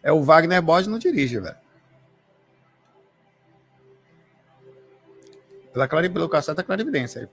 É 0.02 0.10
o 0.10 0.24
Wagner 0.24 0.62
Borges 0.62 0.88
não 0.88 0.98
dirige, 0.98 1.38
velho. 1.38 1.69
Pela, 5.80 5.88
clare, 5.88 6.10
pelo 6.10 6.28
cacete, 6.28 6.60
a 6.60 6.64
clarividência. 6.64 7.30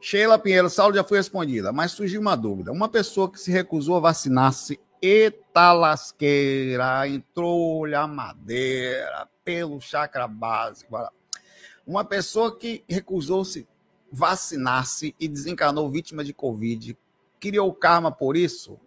Sheila 0.00 0.38
Pinheiro, 0.38 0.70
Saulo 0.70 0.94
já 0.94 1.04
foi 1.04 1.18
respondida, 1.18 1.70
mas 1.72 1.92
surgiu 1.92 2.22
uma 2.22 2.34
dúvida. 2.34 2.72
Uma 2.72 2.88
pessoa 2.88 3.30
que 3.30 3.38
se 3.38 3.50
recusou 3.50 3.96
a 3.96 4.00
vacinar-se, 4.00 4.80
eta 5.02 5.74
lasqueira, 5.74 7.06
entrou-lhe 7.06 7.94
a 7.94 8.06
madeira 8.06 9.28
pelo 9.44 9.78
chakra 9.78 10.26
básico. 10.26 10.96
Uma 11.86 12.02
pessoa 12.02 12.56
que 12.56 12.82
recusou-se 12.88 13.68
vacinar-se 14.10 15.14
e 15.20 15.28
desencarnou 15.28 15.90
vítima 15.90 16.24
de 16.24 16.32
Covid, 16.32 16.96
criou 17.38 17.74
karma 17.74 18.10
por 18.10 18.38
isso? 18.38 18.80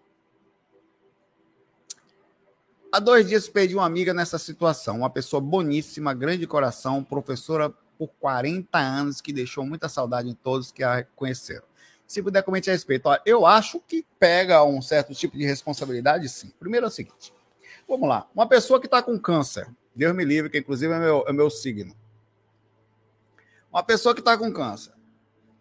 Há 2.94 3.00
dois 3.00 3.26
dias 3.26 3.48
perdi 3.48 3.74
uma 3.74 3.86
amiga 3.86 4.14
nessa 4.14 4.38
situação, 4.38 4.98
uma 4.98 5.10
pessoa 5.10 5.40
boníssima, 5.40 6.14
grande 6.14 6.46
coração, 6.46 7.02
professora 7.02 7.70
por 7.98 8.10
40 8.20 8.78
anos, 8.78 9.22
que 9.22 9.32
deixou 9.32 9.66
muita 9.66 9.88
saudade 9.88 10.28
em 10.28 10.34
todos 10.34 10.74
que 10.74 10.84
a 10.84 11.06
conheceram. 11.16 11.64
Se 12.06 12.22
puder 12.22 12.44
comentar 12.44 12.74
a 12.74 12.76
respeito, 12.76 13.06
ó, 13.06 13.18
eu 13.26 13.46
acho 13.46 13.80
que 13.80 14.06
pega 14.20 14.62
um 14.66 14.82
certo 14.82 15.16
tipo 15.16 15.38
de 15.38 15.46
responsabilidade, 15.46 16.28
sim. 16.28 16.52
Primeiro 16.60 16.86
é 16.86 16.90
o 16.90 16.92
seguinte: 16.92 17.34
vamos 17.88 18.10
lá, 18.10 18.28
uma 18.36 18.46
pessoa 18.46 18.78
que 18.78 18.88
está 18.88 19.02
com 19.02 19.18
câncer, 19.18 19.70
Deus 19.96 20.14
me 20.14 20.26
livre, 20.26 20.50
que 20.50 20.58
inclusive 20.58 20.94
é 20.94 21.00
meu, 21.00 21.24
é 21.26 21.32
meu 21.32 21.50
signo. 21.50 21.96
Uma 23.72 23.84
pessoa 23.84 24.14
que 24.14 24.20
está 24.20 24.38
com 24.38 24.52
câncer, 24.52 24.92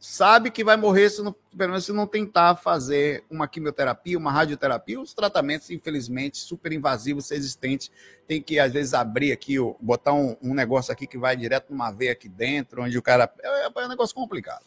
sabe 0.00 0.50
que 0.50 0.64
vai 0.64 0.78
morrer 0.78 1.10
se 1.10 1.22
não, 1.22 1.30
pelo 1.54 1.72
menos 1.72 1.84
se 1.84 1.92
não 1.92 2.06
tentar 2.06 2.56
fazer 2.56 3.22
uma 3.30 3.46
quimioterapia, 3.46 4.16
uma 4.16 4.32
radioterapia, 4.32 4.98
os 4.98 5.12
tratamentos, 5.12 5.68
infelizmente, 5.70 6.38
super 6.38 6.72
invasivos 6.72 7.30
existentes, 7.30 7.92
tem 8.26 8.40
que 8.40 8.58
às 8.58 8.72
vezes 8.72 8.94
abrir 8.94 9.30
aqui, 9.30 9.56
botar 9.78 10.14
um, 10.14 10.34
um, 10.42 10.54
negócio 10.54 10.90
aqui 10.90 11.06
que 11.06 11.18
vai 11.18 11.36
direto 11.36 11.68
numa 11.68 11.90
veia 11.90 12.12
aqui 12.12 12.30
dentro, 12.30 12.82
onde 12.82 12.96
o 12.96 13.02
cara 13.02 13.30
é, 13.42 13.66
é 13.66 13.84
um 13.84 13.88
negócio 13.88 14.14
complicado. 14.14 14.64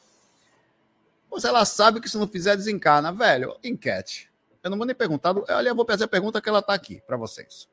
Se 1.36 1.48
ela 1.48 1.66
sabe 1.66 2.00
que 2.00 2.08
se 2.08 2.16
não 2.16 2.28
fizer 2.28 2.56
desencarna, 2.56 3.12
velho, 3.12 3.58
enquete. 3.64 4.32
Eu 4.64 4.70
não 4.70 4.78
vou 4.78 4.86
nem 4.86 4.96
perguntar, 4.96 5.36
olha, 5.36 5.70
eu 5.70 5.76
vou 5.76 5.84
fazer 5.84 6.04
a 6.04 6.08
pergunta 6.08 6.40
que 6.40 6.48
ela 6.48 6.60
está 6.60 6.76
aqui 6.76 7.02
para 7.08 7.18
vocês. 7.18 7.68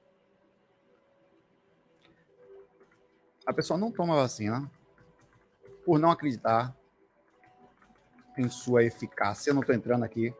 A 3.44 3.52
pessoa 3.52 3.78
não 3.78 3.92
toma 3.92 4.16
vacina 4.16 4.70
por 5.84 5.98
não 5.98 6.10
acreditar 6.10 6.74
em 8.36 8.48
sua 8.48 8.84
eficácia. 8.84 9.50
Eu 9.50 9.54
não 9.54 9.60
estou 9.60 9.74
entrando 9.74 10.04
aqui. 10.04 10.34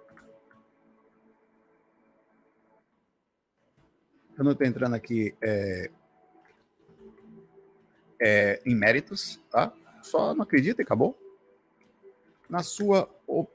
Eu 4.37 4.45
não 4.45 4.53
estou 4.53 4.67
entrando 4.67 4.95
aqui 4.95 5.35
é, 5.43 5.91
é, 8.21 8.63
em 8.65 8.75
méritos, 8.75 9.41
tá? 9.51 9.73
Só 10.03 10.35
não 10.35 10.43
acredita 10.43 10.81
e 10.81 10.85
acabou. 10.85 11.17
Na 12.49 12.63
sua 12.63 13.09
op 13.27 13.51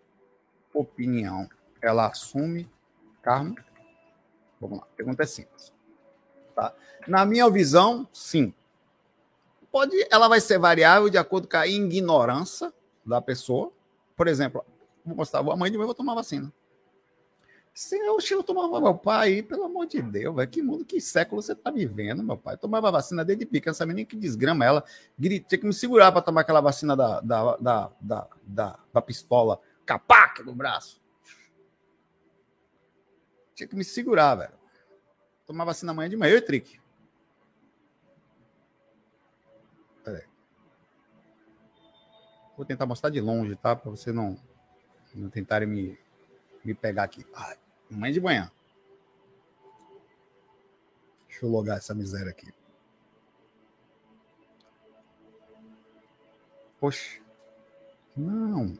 opinião, 0.73 1.49
ela 1.81 2.07
assume 2.07 2.69
karma? 3.21 3.55
Vamos 4.59 4.79
lá, 4.79 4.88
pergunta 4.95 5.23
é 5.23 5.25
simples. 5.25 5.73
Tá? 6.53 6.73
Na 7.07 7.25
minha 7.25 7.49
visão, 7.49 8.07
sim. 8.13 8.53
Pode, 9.71 9.95
ela 10.09 10.27
vai 10.27 10.39
ser 10.39 10.57
variável 10.57 11.09
de 11.09 11.17
acordo 11.17 11.47
com 11.47 11.57
a 11.57 11.67
ignorância 11.67 12.73
da 13.05 13.21
pessoa. 13.21 13.73
Por 14.16 14.28
exemplo, 14.28 14.66
vou 15.05 15.16
mostrar, 15.16 15.39
amanhã 15.39 15.72
de 15.72 15.78
manhã 15.78 15.84
eu 15.84 15.88
vou 15.88 15.95
tomar 15.95 16.16
vacina. 16.16 16.51
Se 17.74 17.97
eu, 17.97 18.18
eu 18.32 18.41
tomava 18.41 18.80
meu 18.80 18.95
pai, 18.95 19.41
pelo 19.41 19.66
amor 19.66 19.86
de 19.86 20.01
Deus, 20.01 20.34
velho, 20.34 20.49
que 20.49 20.61
mundo, 20.61 20.86
que 20.86 21.01
século 21.01 21.41
você 21.41 21.53
tá 21.53 21.70
vivendo, 21.70 22.24
meu 22.24 22.38
pai? 22.38 22.53
Eu 22.53 22.57
tomava 22.57 22.89
vacina 22.89 23.26
desde 23.26 23.45
pequeno, 23.45 23.72
não 23.72 23.78
sabia 23.78 23.93
nem 23.93 24.05
que 24.05 24.16
desgrama 24.16 24.63
ela. 24.63 24.84
Tinha 25.22 25.41
que 25.41 25.66
me 25.66 25.74
segurar 25.74 26.09
para 26.13 26.22
tomar 26.22 26.41
aquela 26.41 26.61
vacina 26.61 26.95
da, 26.95 27.20
da, 27.20 27.57
da, 27.57 27.91
da, 27.99 28.28
da, 28.43 28.80
da 28.93 29.01
pistola 29.01 29.59
capaca 29.86 30.41
no 30.41 30.55
braço. 30.55 31.01
Tinha 33.53 33.68
que 33.68 33.76
me 33.76 33.84
segurar, 33.84 34.36
velho. 34.36 34.53
Tomar 35.45 35.66
vacina 35.66 35.91
amanhã 35.91 36.09
de 36.09 36.16
manhã, 36.16 36.32
eu 36.32 36.38
e 36.38 36.41
Trick. 36.41 36.80
Vou 42.55 42.65
tentar 42.65 42.85
mostrar 42.85 43.09
de 43.09 43.19
longe, 43.19 43.55
tá? 43.55 43.75
Para 43.75 43.91
você 43.91 44.11
não, 44.11 44.37
não 45.13 45.29
tentarem 45.29 45.67
me, 45.67 45.99
me 46.63 46.73
pegar 46.73 47.03
aqui. 47.03 47.25
Ai. 47.33 47.57
Amanhã 47.91 48.13
de 48.13 48.21
manhã. 48.21 48.51
Deixa 51.27 51.45
eu 51.45 51.49
logar 51.49 51.77
essa 51.77 51.93
miséria 51.93 52.31
aqui. 52.31 52.51
Poxa. 56.79 57.21
Não. 58.15 58.77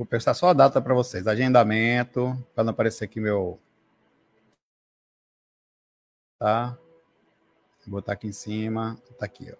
Vou 0.00 0.06
prestar 0.06 0.32
só 0.32 0.48
a 0.48 0.52
data 0.54 0.80
para 0.80 0.94
vocês. 0.94 1.26
Agendamento, 1.26 2.34
para 2.54 2.64
não 2.64 2.70
aparecer 2.70 3.04
aqui 3.04 3.20
meu. 3.20 3.60
Tá? 6.38 6.78
Vou 7.86 8.00
botar 8.00 8.14
aqui 8.14 8.26
em 8.26 8.32
cima, 8.32 8.98
tá 9.18 9.26
aqui, 9.26 9.52
ó. 9.52 9.56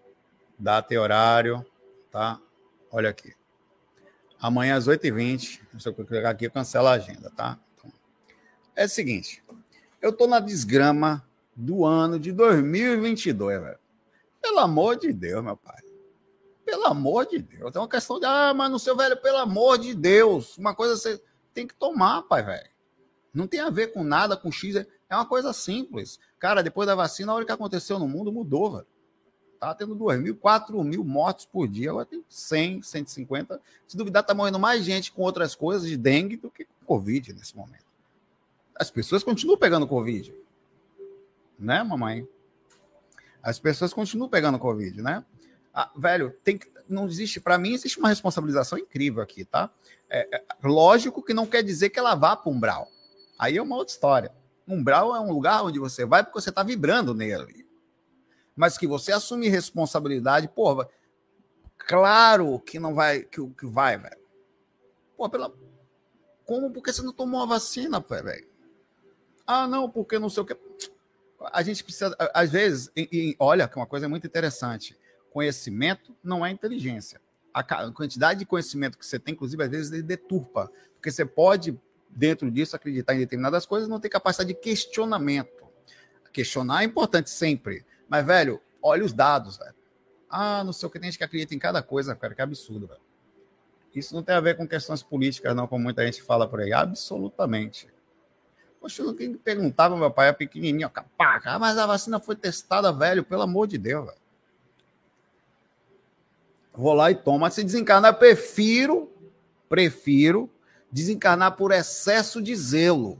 Data 0.58 0.94
e 0.94 0.96
horário, 0.96 1.62
tá? 2.10 2.40
Olha 2.90 3.10
aqui. 3.10 3.34
Amanhã 4.40 4.76
às 4.76 4.88
8h20, 4.88 5.60
se 5.78 5.86
eu 5.86 5.92
clicar 5.92 6.32
aqui, 6.32 6.46
eu 6.46 6.50
cancelo 6.50 6.86
a 6.86 6.92
agenda, 6.92 7.30
tá? 7.32 7.60
Então, 7.76 7.92
é 8.74 8.86
o 8.86 8.88
seguinte, 8.88 9.44
eu 10.00 10.10
tô 10.10 10.26
na 10.26 10.40
desgrama 10.40 11.22
do 11.54 11.84
ano 11.84 12.18
de 12.18 12.32
2022, 12.32 13.60
velho. 13.60 13.78
Pelo 14.40 14.60
amor 14.60 14.96
de 14.96 15.12
Deus, 15.12 15.44
meu 15.44 15.58
pai. 15.58 15.89
Pelo 16.70 16.86
amor 16.86 17.26
de 17.26 17.40
Deus. 17.40 17.74
É 17.74 17.80
uma 17.80 17.88
questão 17.88 18.20
de, 18.20 18.26
ah, 18.26 18.54
mas 18.54 18.70
no 18.70 18.78
seu 18.78 18.96
velho, 18.96 19.20
pelo 19.20 19.38
amor 19.38 19.76
de 19.76 19.92
Deus. 19.92 20.56
Uma 20.56 20.72
coisa 20.72 20.96
você 20.96 21.20
tem 21.52 21.66
que 21.66 21.74
tomar, 21.74 22.22
pai, 22.22 22.44
velho. 22.44 22.70
Não 23.34 23.48
tem 23.48 23.58
a 23.58 23.70
ver 23.70 23.88
com 23.88 24.04
nada, 24.04 24.36
com 24.36 24.52
X. 24.52 24.76
É 24.76 24.86
uma 25.10 25.26
coisa 25.26 25.52
simples. 25.52 26.20
Cara, 26.38 26.62
depois 26.62 26.86
da 26.86 26.94
vacina, 26.94 27.32
a 27.32 27.34
hora 27.34 27.44
que 27.44 27.50
aconteceu 27.50 27.98
no 27.98 28.06
mundo 28.06 28.30
mudou, 28.30 28.70
velho. 28.70 28.86
Tá 29.58 29.74
tendo 29.74 29.96
2 29.96 30.20
mil, 30.20 30.36
4 30.36 30.84
mil 30.84 31.02
mortos 31.02 31.44
por 31.44 31.66
dia, 31.66 31.90
agora 31.90 32.06
tem 32.06 32.24
100, 32.28 32.82
150. 32.82 33.60
Se 33.88 33.96
duvidar, 33.96 34.22
tá 34.22 34.32
morrendo 34.32 34.60
mais 34.60 34.84
gente 34.84 35.10
com 35.10 35.22
outras 35.22 35.56
coisas 35.56 35.88
de 35.88 35.96
dengue 35.96 36.36
do 36.36 36.52
que 36.52 36.64
com 36.64 36.86
Covid 36.86 37.32
nesse 37.32 37.56
momento. 37.56 37.84
As 38.76 38.92
pessoas 38.92 39.24
continuam 39.24 39.58
pegando 39.58 39.88
Covid. 39.88 40.32
Né, 41.58 41.82
mamãe? 41.82 42.26
As 43.42 43.58
pessoas 43.58 43.92
continuam 43.92 44.30
pegando 44.30 44.56
Covid, 44.56 45.02
né? 45.02 45.24
Ah, 45.72 45.90
velho, 45.96 46.36
tem 46.42 46.58
que, 46.58 46.70
não 46.88 47.06
existe, 47.06 47.40
para 47.40 47.58
mim, 47.58 47.74
existe 47.74 47.98
uma 47.98 48.08
responsabilização 48.08 48.78
incrível 48.78 49.22
aqui, 49.22 49.44
tá? 49.44 49.70
É, 50.08 50.36
é, 50.36 50.44
lógico 50.62 51.22
que 51.22 51.32
não 51.32 51.46
quer 51.46 51.62
dizer 51.62 51.90
que 51.90 51.98
ela 51.98 52.14
vá 52.14 52.36
para 52.36 52.50
umbral. 52.50 52.88
Aí 53.38 53.56
é 53.56 53.62
uma 53.62 53.76
outra 53.76 53.92
história. 53.92 54.32
Umbral 54.66 55.14
é 55.14 55.20
um 55.20 55.32
lugar 55.32 55.64
onde 55.64 55.78
você 55.78 56.04
vai 56.04 56.22
porque 56.22 56.40
você 56.40 56.50
está 56.50 56.62
vibrando 56.62 57.14
nele. 57.14 57.66
Mas 58.56 58.76
que 58.76 58.86
você 58.86 59.12
assume 59.12 59.48
responsabilidade, 59.48 60.48
porra, 60.48 60.88
claro 61.78 62.58
que 62.60 62.78
não 62.78 62.94
vai, 62.94 63.22
que, 63.22 63.44
que 63.50 63.66
vai, 63.66 63.96
velho. 63.96 64.20
Pô, 65.16 65.28
pela. 65.28 65.52
Como? 66.44 66.70
Porque 66.70 66.92
você 66.92 67.02
não 67.02 67.12
tomou 67.12 67.42
a 67.42 67.46
vacina, 67.46 68.00
velho? 68.00 68.48
Ah, 69.46 69.66
não, 69.66 69.88
porque 69.88 70.18
não 70.18 70.28
sei 70.28 70.42
o 70.42 70.46
que. 70.46 70.56
A 71.52 71.62
gente 71.62 71.82
precisa, 71.82 72.14
às 72.34 72.50
vezes, 72.50 72.90
e, 72.94 73.08
e, 73.10 73.36
olha, 73.38 73.66
que 73.66 73.76
uma 73.76 73.86
coisa 73.86 74.08
muito 74.08 74.26
interessante. 74.26 74.98
Conhecimento 75.30 76.14
não 76.22 76.44
é 76.44 76.50
inteligência. 76.50 77.20
A 77.52 77.62
quantidade 77.90 78.40
de 78.40 78.46
conhecimento 78.46 78.98
que 78.98 79.06
você 79.06 79.18
tem, 79.18 79.34
inclusive, 79.34 79.62
às 79.62 79.70
vezes, 79.70 79.92
ele 79.92 80.02
deturpa. 80.02 80.70
Porque 80.94 81.10
você 81.10 81.24
pode 81.24 81.78
dentro 82.10 82.50
disso, 82.50 82.76
acreditar 82.76 83.14
em 83.14 83.18
determinadas 83.18 83.64
coisas, 83.64 83.88
não 83.88 84.00
tem 84.00 84.10
capacidade 84.10 84.48
de 84.48 84.60
questionamento. 84.60 85.64
Questionar 86.32 86.82
é 86.82 86.84
importante 86.84 87.30
sempre. 87.30 87.84
Mas, 88.08 88.24
velho, 88.24 88.60
olha 88.82 89.04
os 89.04 89.12
dados, 89.12 89.56
velho. 89.58 89.74
Ah, 90.28 90.62
não 90.64 90.72
sei 90.72 90.86
o 90.86 90.90
que 90.90 90.98
tem 90.98 91.10
gente 91.10 91.18
que 91.18 91.24
acredita 91.24 91.54
em 91.54 91.58
cada 91.58 91.82
coisa, 91.82 92.14
cara, 92.14 92.34
que 92.34 92.42
absurdo, 92.42 92.86
velho. 92.86 93.00
Isso 93.94 94.14
não 94.14 94.22
tem 94.22 94.34
a 94.34 94.40
ver 94.40 94.56
com 94.56 94.66
questões 94.66 95.02
políticas, 95.02 95.54
não, 95.54 95.66
como 95.66 95.82
muita 95.82 96.04
gente 96.04 96.22
fala 96.22 96.46
por 96.46 96.60
aí. 96.60 96.72
Absolutamente. 96.72 97.88
Poxa, 98.80 99.02
quem 99.14 99.34
perguntava, 99.34 99.96
meu 99.96 100.10
pai 100.10 100.28
é 100.28 100.32
pequenininho, 100.32 100.88
capaca, 100.88 101.52
ah, 101.52 101.58
mas 101.58 101.76
a 101.76 101.84
vacina 101.84 102.18
foi 102.18 102.34
testada, 102.34 102.90
velho, 102.92 103.24
pelo 103.24 103.42
amor 103.42 103.66
de 103.66 103.76
Deus, 103.76 104.06
velho. 104.06 104.19
Vou 106.72 106.94
lá 106.94 107.10
e 107.10 107.14
toma. 107.14 107.50
Se 107.50 107.64
desencarnar, 107.64 108.18
prefiro, 108.18 109.10
prefiro 109.68 110.50
desencarnar 110.90 111.56
por 111.56 111.72
excesso 111.72 112.42
de 112.42 112.54
zelo. 112.54 113.18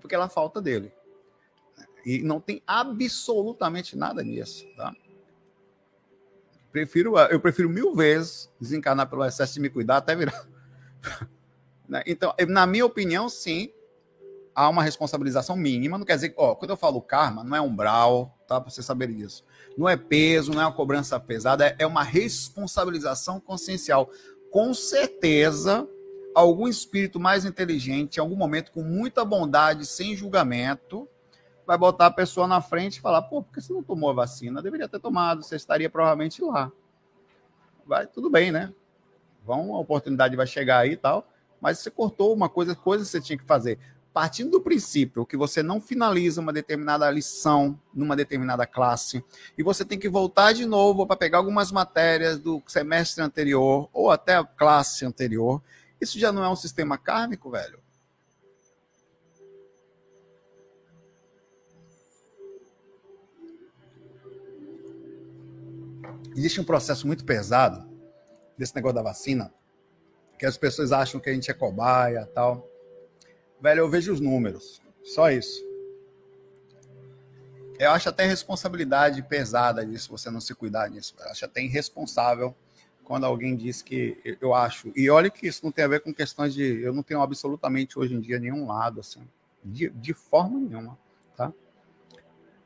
Porque 0.00 0.14
ela 0.14 0.28
falta 0.28 0.60
dele. 0.60 0.92
E 2.04 2.22
não 2.22 2.40
tem 2.40 2.62
absolutamente 2.66 3.96
nada 3.96 4.22
nisso, 4.22 4.66
tá? 4.76 4.94
Prefiro, 6.70 7.18
eu 7.18 7.40
prefiro 7.40 7.68
mil 7.68 7.94
vezes 7.94 8.50
desencarnar 8.60 9.08
pelo 9.08 9.24
excesso 9.24 9.54
de 9.54 9.60
me 9.60 9.70
cuidar 9.70 9.98
até 9.98 10.14
virar. 10.14 10.46
Né? 11.88 12.02
então, 12.06 12.34
na 12.46 12.66
minha 12.66 12.84
opinião, 12.84 13.30
sim, 13.30 13.72
há 14.54 14.68
uma 14.68 14.82
responsabilização 14.82 15.56
mínima. 15.56 15.96
Não 15.96 16.04
quer 16.04 16.16
dizer, 16.16 16.34
ó, 16.36 16.54
quando 16.54 16.72
eu 16.72 16.76
falo 16.76 17.00
karma, 17.00 17.42
não 17.42 17.56
é 17.56 17.60
umbral, 17.62 18.38
tá? 18.46 18.60
Para 18.60 18.70
você 18.70 18.82
saber 18.82 19.06
disso. 19.14 19.42
Não 19.76 19.88
é 19.88 19.96
peso, 19.96 20.52
não 20.52 20.60
é 20.60 20.66
uma 20.66 20.72
cobrança 20.72 21.18
pesada, 21.20 21.74
é 21.78 21.86
uma 21.86 22.02
responsabilização 22.02 23.40
consciencial 23.40 24.10
com 24.50 24.72
certeza, 24.72 25.88
algum 26.34 26.68
espírito 26.68 27.20
mais 27.20 27.44
inteligente, 27.44 28.16
em 28.16 28.20
algum 28.20 28.36
momento, 28.36 28.72
com 28.72 28.82
muita 28.82 29.24
bondade, 29.24 29.86
sem 29.86 30.16
julgamento, 30.16 31.08
vai 31.66 31.76
botar 31.76 32.06
a 32.06 32.10
pessoa 32.10 32.46
na 32.46 32.60
frente 32.60 32.96
e 32.96 33.00
falar: 33.00 33.22
pô, 33.22 33.42
por 33.42 33.52
que 33.52 33.60
você 33.60 33.72
não 33.72 33.82
tomou 33.82 34.10
a 34.10 34.14
vacina? 34.14 34.62
Deveria 34.62 34.88
ter 34.88 35.00
tomado, 35.00 35.42
você 35.42 35.56
estaria 35.56 35.90
provavelmente 35.90 36.42
lá. 36.42 36.72
Vai, 37.86 38.06
tudo 38.06 38.30
bem, 38.30 38.50
né? 38.50 38.72
Vão, 39.44 39.74
a 39.74 39.78
oportunidade 39.78 40.36
vai 40.36 40.46
chegar 40.46 40.78
aí 40.78 40.92
e 40.92 40.96
tal, 40.96 41.26
mas 41.60 41.78
você 41.78 41.90
cortou 41.90 42.34
uma 42.34 42.48
coisa, 42.48 42.74
coisa 42.74 43.04
que 43.04 43.10
você 43.10 43.20
tinha 43.20 43.38
que 43.38 43.44
fazer 43.44 43.78
partindo 44.18 44.50
do 44.50 44.60
princípio 44.60 45.24
que 45.24 45.36
você 45.36 45.62
não 45.62 45.80
finaliza 45.80 46.40
uma 46.40 46.52
determinada 46.52 47.08
lição 47.08 47.80
numa 47.94 48.16
determinada 48.16 48.66
classe 48.66 49.24
e 49.56 49.62
você 49.62 49.84
tem 49.84 49.96
que 49.96 50.08
voltar 50.08 50.52
de 50.52 50.66
novo 50.66 51.06
para 51.06 51.16
pegar 51.16 51.38
algumas 51.38 51.70
matérias 51.70 52.36
do 52.36 52.60
semestre 52.66 53.22
anterior 53.22 53.88
ou 53.92 54.10
até 54.10 54.34
a 54.34 54.42
classe 54.42 55.06
anterior, 55.06 55.62
isso 56.00 56.18
já 56.18 56.32
não 56.32 56.42
é 56.42 56.48
um 56.48 56.56
sistema 56.56 56.98
kármico, 56.98 57.48
velho? 57.48 57.80
Existe 66.36 66.60
um 66.60 66.64
processo 66.64 67.06
muito 67.06 67.24
pesado 67.24 67.88
desse 68.58 68.74
negócio 68.74 68.96
da 68.96 69.02
vacina, 69.02 69.54
que 70.36 70.44
as 70.44 70.58
pessoas 70.58 70.90
acham 70.90 71.20
que 71.20 71.30
a 71.30 71.32
gente 71.32 71.52
é 71.52 71.54
cobaia 71.54 72.26
tal. 72.34 72.68
Velho, 73.60 73.80
eu 73.80 73.88
vejo 73.88 74.12
os 74.12 74.20
números. 74.20 74.80
Só 75.02 75.30
isso. 75.30 75.66
Eu 77.78 77.90
acho 77.90 78.08
até 78.08 78.24
responsabilidade 78.24 79.22
pesada 79.22 79.84
disso, 79.86 80.10
você 80.10 80.30
não 80.30 80.40
se 80.40 80.54
cuidar 80.54 80.88
disso. 80.88 81.14
Eu 81.18 81.30
acho 81.30 81.44
até 81.44 81.62
irresponsável 81.62 82.54
quando 83.04 83.24
alguém 83.24 83.56
diz 83.56 83.82
que 83.82 84.18
eu 84.40 84.52
acho. 84.54 84.92
E 84.94 85.08
olha 85.08 85.30
que 85.30 85.46
isso 85.46 85.64
não 85.64 85.72
tem 85.72 85.84
a 85.84 85.88
ver 85.88 86.00
com 86.00 86.12
questões 86.12 86.54
de. 86.54 86.80
Eu 86.82 86.92
não 86.92 87.02
tenho 87.02 87.22
absolutamente 87.22 87.98
hoje 87.98 88.14
em 88.14 88.20
dia 88.20 88.38
nenhum 88.38 88.66
lado, 88.66 89.00
assim. 89.00 89.26
De, 89.64 89.88
de 89.90 90.12
forma 90.12 90.58
nenhuma. 90.58 90.98
Tá? 91.36 91.52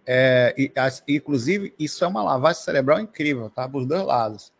É, 0.06 0.54
e, 0.56 0.72
as, 0.76 1.02
inclusive, 1.06 1.74
isso 1.78 2.04
é 2.04 2.08
uma 2.08 2.22
lavagem 2.22 2.62
cerebral 2.62 2.98
incrível, 2.98 3.50
tá? 3.50 3.66
Dos 3.66 3.86
dois 3.86 4.02
lados. 4.02 4.52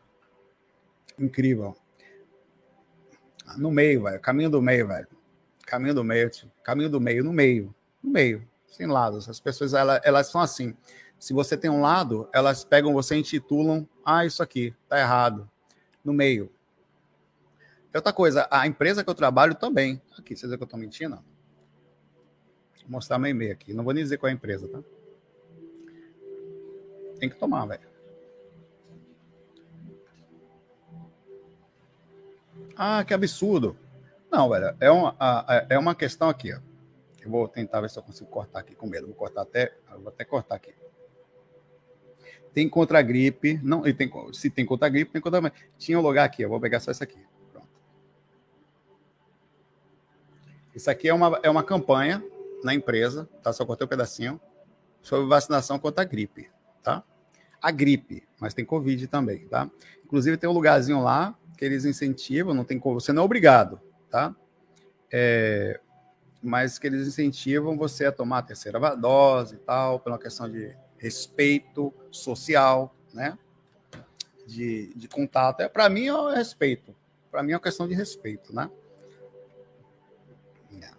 Incrível. 1.18 1.74
No 3.56 3.70
meio, 3.70 4.04
velho. 4.04 4.20
Caminho 4.20 4.50
do 4.50 4.62
meio, 4.62 4.86
velho 4.86 5.08
Caminho 5.72 5.94
do 5.94 6.04
meio, 6.04 6.28
tipo, 6.28 6.52
caminho 6.62 6.90
do 6.90 7.00
meio, 7.00 7.24
no 7.24 7.32
meio, 7.32 7.74
no 8.02 8.10
meio, 8.10 8.46
sem 8.66 8.86
lados. 8.86 9.26
As 9.26 9.40
pessoas, 9.40 9.72
elas, 9.72 10.02
elas 10.04 10.26
são 10.26 10.38
assim. 10.38 10.76
Se 11.18 11.32
você 11.32 11.56
tem 11.56 11.70
um 11.70 11.80
lado, 11.80 12.28
elas 12.30 12.62
pegam 12.62 12.92
você 12.92 13.16
e 13.16 13.20
intitulam, 13.20 13.88
ah, 14.04 14.26
isso 14.26 14.42
aqui, 14.42 14.74
tá 14.86 15.00
errado. 15.00 15.50
No 16.04 16.12
meio. 16.12 16.52
Outra 17.94 18.12
coisa, 18.12 18.46
a 18.50 18.66
empresa 18.66 19.02
que 19.02 19.08
eu 19.08 19.14
trabalho 19.14 19.54
também. 19.54 19.98
Aqui, 20.18 20.36
vocês 20.36 20.50
vê 20.50 20.58
que 20.58 20.62
eu 20.62 20.68
tô 20.68 20.76
mentindo? 20.76 21.16
Vou 22.82 22.90
mostrar 22.90 23.18
meu 23.18 23.30
e-mail 23.30 23.52
aqui. 23.52 23.72
Não 23.72 23.82
vou 23.82 23.94
nem 23.94 24.04
dizer 24.04 24.18
qual 24.18 24.28
é 24.28 24.32
a 24.32 24.34
empresa, 24.34 24.68
tá? 24.68 24.78
Tem 27.18 27.30
que 27.30 27.36
tomar, 27.36 27.64
velho. 27.64 27.88
Ah, 32.76 33.02
que 33.02 33.14
absurdo. 33.14 33.74
Não, 34.32 34.48
velho, 34.48 34.74
é 34.80 34.90
uma, 34.90 35.14
é 35.68 35.78
uma 35.78 35.94
questão 35.94 36.30
aqui, 36.30 36.54
ó. 36.54 36.58
Eu 37.22 37.30
vou 37.30 37.46
tentar 37.46 37.82
ver 37.82 37.90
se 37.90 37.98
eu 37.98 38.02
consigo 38.02 38.30
cortar 38.30 38.60
aqui 38.60 38.74
com 38.74 38.86
medo. 38.86 39.06
Vou 39.06 39.14
cortar 39.14 39.42
até, 39.42 39.74
vou 39.98 40.08
até 40.08 40.24
cortar 40.24 40.54
aqui. 40.54 40.74
Tem 42.54 42.66
contra 42.66 42.98
a 42.98 43.02
gripe, 43.02 43.60
não, 43.62 43.86
e 43.86 43.92
tem, 43.92 44.10
se 44.32 44.48
tem 44.48 44.64
contra 44.64 44.86
a 44.86 44.90
gripe, 44.90 45.12
tem 45.12 45.20
contra 45.20 45.46
a... 45.46 45.52
Tinha 45.76 45.98
um 45.98 46.02
lugar 46.02 46.24
aqui, 46.24 46.42
eu 46.42 46.48
vou 46.48 46.58
pegar 46.58 46.80
só 46.80 46.90
isso 46.90 47.04
aqui. 47.04 47.18
Pronto. 47.52 47.68
Isso 50.74 50.90
aqui 50.90 51.08
é 51.08 51.14
uma, 51.14 51.38
é 51.42 51.50
uma 51.50 51.62
campanha 51.62 52.24
na 52.64 52.74
empresa, 52.74 53.28
tá? 53.42 53.52
Só 53.52 53.66
cortei 53.66 53.84
um 53.84 53.88
pedacinho, 53.88 54.40
sobre 55.02 55.28
vacinação 55.28 55.78
contra 55.78 56.02
a 56.02 56.06
gripe, 56.06 56.50
tá? 56.82 57.04
A 57.60 57.70
gripe, 57.70 58.26
mas 58.40 58.54
tem 58.54 58.64
Covid 58.64 59.06
também, 59.08 59.46
tá? 59.46 59.70
Inclusive 60.04 60.38
tem 60.38 60.48
um 60.48 60.54
lugarzinho 60.54 61.02
lá 61.02 61.38
que 61.56 61.64
eles 61.64 61.84
incentivam, 61.84 62.54
não 62.54 62.64
tem 62.64 62.78
você 62.78 63.12
não 63.12 63.22
é 63.22 63.24
obrigado, 63.24 63.80
tá? 64.12 64.36
É, 65.10 65.80
mas 66.42 66.78
que 66.78 66.86
eles 66.86 67.08
incentivam 67.08 67.76
você 67.76 68.04
a 68.04 68.12
tomar 68.12 68.38
a 68.38 68.42
terceira 68.42 68.94
dose 68.94 69.54
e 69.54 69.58
tal, 69.58 69.98
pela 69.98 70.18
questão 70.18 70.50
de 70.50 70.76
respeito 70.98 71.92
social, 72.10 72.94
né? 73.12 73.38
De, 74.46 74.92
de 74.94 75.08
contato. 75.08 75.60
É, 75.60 75.68
Para 75.68 75.88
mim 75.88 76.08
é 76.08 76.34
respeito. 76.34 76.94
Para 77.30 77.42
mim 77.42 77.52
é 77.52 77.54
uma 77.54 77.62
questão 77.62 77.88
de 77.88 77.94
respeito, 77.94 78.54
né? 78.54 78.70
É. 80.80 80.90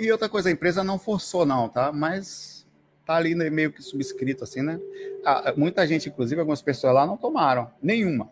E 0.00 0.10
outra 0.10 0.28
coisa, 0.28 0.48
a 0.48 0.52
empresa 0.52 0.82
não 0.82 0.98
forçou, 0.98 1.44
não, 1.44 1.68
tá? 1.68 1.92
Mas 1.92 2.66
tá 3.04 3.16
ali 3.16 3.34
meio 3.34 3.72
que 3.72 3.82
subscrito, 3.82 4.44
assim, 4.44 4.62
né? 4.62 4.80
Ah, 5.24 5.52
muita 5.56 5.86
gente, 5.86 6.08
inclusive, 6.08 6.40
algumas 6.40 6.62
pessoas 6.62 6.94
lá 6.94 7.04
não 7.04 7.16
tomaram 7.16 7.70
nenhuma 7.82 8.30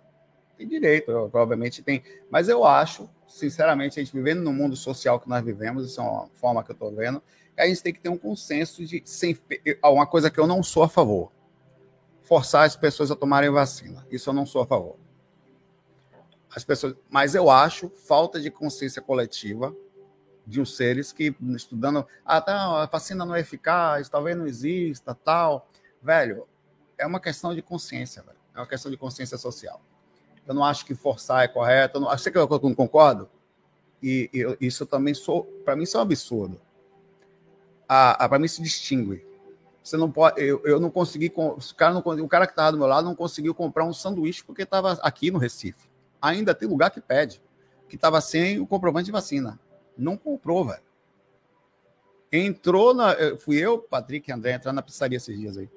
tem 0.60 0.68
direito, 0.68 1.06
provavelmente 1.06 1.82
tem. 1.82 2.02
Mas 2.30 2.48
eu 2.48 2.66
acho, 2.66 3.08
sinceramente, 3.26 3.98
a 3.98 4.04
gente 4.04 4.14
vivendo 4.14 4.42
no 4.42 4.52
mundo 4.52 4.76
social 4.76 5.18
que 5.18 5.28
nós 5.28 5.42
vivemos, 5.42 5.86
isso 5.86 6.00
é 6.00 6.04
uma 6.04 6.28
forma 6.34 6.62
que 6.62 6.70
eu 6.70 6.74
estou 6.74 6.94
vendo, 6.94 7.22
a 7.58 7.66
gente 7.66 7.82
tem 7.82 7.92
que 7.92 8.00
ter 8.00 8.10
um 8.10 8.18
consenso 8.18 8.84
de 8.84 9.02
sem, 9.04 9.38
uma 9.82 10.06
coisa 10.06 10.30
que 10.30 10.38
eu 10.38 10.46
não 10.46 10.62
sou 10.62 10.82
a 10.82 10.88
favor. 10.88 11.32
Forçar 12.22 12.64
as 12.64 12.76
pessoas 12.76 13.10
a 13.10 13.16
tomarem 13.16 13.50
vacina. 13.50 14.06
Isso 14.10 14.30
eu 14.30 14.34
não 14.34 14.46
sou 14.46 14.62
a 14.62 14.66
favor. 14.66 14.96
As 16.54 16.64
pessoas, 16.64 16.94
mas 17.08 17.34
eu 17.34 17.50
acho 17.50 17.88
falta 17.88 18.40
de 18.40 18.50
consciência 18.50 19.00
coletiva 19.00 19.74
de 20.46 20.60
uns 20.60 20.76
seres 20.76 21.12
que 21.12 21.34
estudando, 21.54 22.06
ah, 22.24 22.40
tá, 22.40 22.82
a 22.82 22.86
vacina 22.86 23.24
não 23.24 23.34
é 23.34 23.40
eficaz, 23.40 24.08
talvez 24.08 24.36
não 24.36 24.46
exista, 24.46 25.14
tal. 25.14 25.68
Velho, 26.02 26.46
é 26.98 27.06
uma 27.06 27.20
questão 27.20 27.54
de 27.54 27.62
consciência, 27.62 28.22
velho. 28.22 28.38
É 28.54 28.58
uma 28.58 28.66
questão 28.66 28.90
de 28.90 28.96
consciência 28.96 29.38
social. 29.38 29.80
Eu 30.50 30.54
não 30.54 30.64
acho 30.64 30.84
que 30.84 30.96
forçar 30.96 31.44
é 31.44 31.46
correto. 31.46 32.00
Não, 32.00 32.08
você 32.08 32.28
que 32.28 32.36
eu 32.36 32.48
não 32.60 32.74
concordo? 32.74 33.30
E, 34.02 34.28
e 34.34 34.66
isso 34.66 34.84
também 34.84 35.14
sou, 35.14 35.44
para 35.64 35.76
mim, 35.76 35.84
isso 35.84 35.96
é 35.96 36.00
um 36.00 36.02
absurdo. 36.02 36.60
A 37.88 38.28
para 38.28 38.36
mim 38.40 38.48
se 38.48 38.60
distingue. 38.60 39.24
Você 39.80 39.96
não 39.96 40.10
pode, 40.10 40.42
eu, 40.42 40.60
eu 40.64 40.80
não 40.80 40.90
consegui, 40.90 41.32
o 41.36 41.56
cara, 41.76 41.94
não, 41.94 42.00
o 42.00 42.28
cara 42.28 42.48
que 42.48 42.52
estava 42.52 42.72
do 42.72 42.78
meu 42.78 42.88
lado 42.88 43.04
não 43.04 43.14
conseguiu 43.14 43.54
comprar 43.54 43.84
um 43.84 43.92
sanduíche 43.92 44.42
porque 44.42 44.62
estava 44.62 44.94
aqui 45.02 45.30
no 45.30 45.38
Recife. 45.38 45.88
Ainda 46.20 46.52
tem 46.52 46.68
lugar 46.68 46.90
que 46.90 47.00
pede, 47.00 47.40
que 47.88 47.94
estava 47.94 48.20
sem 48.20 48.58
o 48.58 48.66
comprovante 48.66 49.06
de 49.06 49.12
vacina. 49.12 49.56
Não 49.96 50.16
comprou, 50.16 50.64
velho. 50.64 50.82
Entrou 52.32 52.92
na. 52.92 53.14
Fui 53.38 53.56
eu, 53.56 53.78
Patrick 53.78 54.28
e 54.28 54.32
André 54.32 54.54
entrar 54.54 54.72
na 54.72 54.82
pizzaria 54.82 55.16
esses 55.16 55.38
dias 55.38 55.56
aí. 55.56 55.70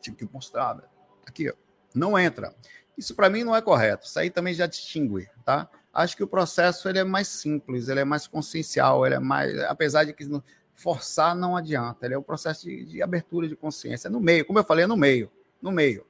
Tive 0.00 0.16
que 0.16 0.28
mostrar, 0.32 0.72
velho. 0.72 0.88
Aqui, 1.24 1.48
ó. 1.48 1.54
Não 1.94 2.18
entra. 2.18 2.52
Isso 2.98 3.14
para 3.14 3.30
mim 3.30 3.44
não 3.44 3.54
é 3.54 3.62
correto. 3.62 4.06
Isso 4.06 4.18
aí 4.18 4.28
também 4.28 4.52
já 4.52 4.66
distingue, 4.66 5.30
tá? 5.44 5.70
Acho 5.94 6.16
que 6.16 6.24
o 6.24 6.26
processo 6.26 6.88
ele 6.88 6.98
é 6.98 7.04
mais 7.04 7.28
simples, 7.28 7.88
ele 7.88 8.00
é 8.00 8.04
mais 8.04 8.26
consciencial, 8.26 9.06
ele 9.06 9.14
é 9.14 9.20
mais, 9.20 9.56
apesar 9.60 10.02
de 10.02 10.12
que 10.12 10.28
forçar 10.74 11.34
não 11.36 11.56
adianta. 11.56 12.04
Ele 12.04 12.14
é 12.14 12.18
um 12.18 12.22
processo 12.22 12.64
de, 12.64 12.84
de 12.84 13.00
abertura 13.00 13.46
de 13.46 13.54
consciência 13.54 14.10
no 14.10 14.18
meio, 14.20 14.44
como 14.44 14.58
eu 14.58 14.64
falei, 14.64 14.84
é 14.84 14.88
no 14.88 14.96
meio, 14.96 15.30
no 15.62 15.70
meio. 15.70 16.04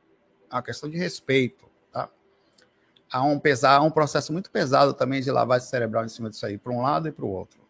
É 0.51 0.55
uma 0.55 0.63
questão 0.63 0.89
de 0.89 0.97
respeito, 0.97 1.69
tá? 1.93 2.09
Há 3.13 3.23
um 3.23 3.39
pesar, 3.39 3.77
há 3.77 3.83
um 3.83 3.91
processo 3.91 4.33
muito 4.33 4.51
pesado 4.51 4.95
também 4.95 5.21
de 5.21 5.31
lavagem 5.31 5.69
cerebral 5.69 6.07
em 6.07 6.09
cima 6.09 6.31
disso 6.31 6.47
aí, 6.47 6.57
para 6.57 6.73
um 6.73 6.81
lado 6.81 7.07
e 7.09 7.13
para 7.13 7.27
o 7.27 7.31
outro. 7.31 7.61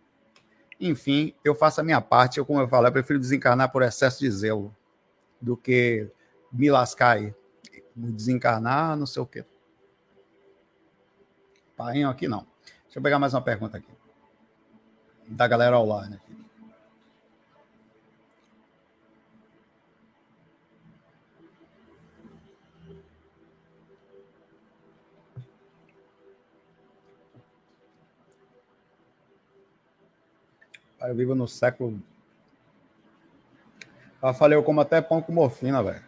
Enfim, 0.80 1.34
eu 1.44 1.56
faço 1.56 1.80
a 1.80 1.84
minha 1.84 2.00
parte. 2.00 2.38
Eu, 2.38 2.46
como 2.46 2.60
eu 2.60 2.68
falei, 2.68 2.88
eu 2.88 2.92
prefiro 2.92 3.18
desencarnar 3.18 3.72
por 3.72 3.82
excesso 3.82 4.20
de 4.20 4.30
zelo 4.30 4.74
do 5.40 5.56
que 5.56 6.08
me 6.52 6.70
lascar 6.70 7.16
aí 7.16 7.34
desencarnar, 7.98 8.96
não 8.96 9.06
sei 9.06 9.22
o 9.22 9.26
quê. 9.26 9.44
Painho 11.76 12.08
aqui 12.08 12.28
não. 12.28 12.46
Deixa 12.84 12.98
eu 12.98 13.02
pegar 13.02 13.18
mais 13.18 13.34
uma 13.34 13.42
pergunta 13.42 13.76
aqui. 13.76 13.92
Da 15.26 15.46
galera 15.46 15.78
online 15.78 16.16
aqui. 16.16 16.38
Eu 31.00 31.14
vivo 31.14 31.34
no 31.34 31.46
século. 31.46 32.02
Eu 34.20 34.34
falei, 34.34 34.58
eu 34.58 34.64
como 34.64 34.80
até 34.80 35.00
pão 35.00 35.22
com 35.22 35.32
morfina, 35.32 35.82
velho. 35.82 36.07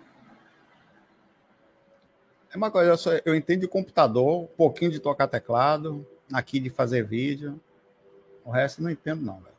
É 2.53 2.57
uma 2.57 2.71
coisa, 2.71 2.91
eu, 2.91 2.99
só, 2.99 3.11
eu 3.25 3.35
entendo 3.35 3.61
de 3.61 3.69
computador, 3.69 4.43
um 4.43 4.47
pouquinho 4.47 4.91
de 4.91 4.99
tocar 4.99 5.29
teclado, 5.29 6.07
aqui 6.33 6.59
de 6.59 6.69
fazer 6.69 7.05
vídeo. 7.07 7.61
O 8.45 8.51
resto 8.51 8.81
eu 8.81 8.85
não 8.85 8.91
entendo, 8.91 9.23
não, 9.23 9.41
velho. 9.41 9.55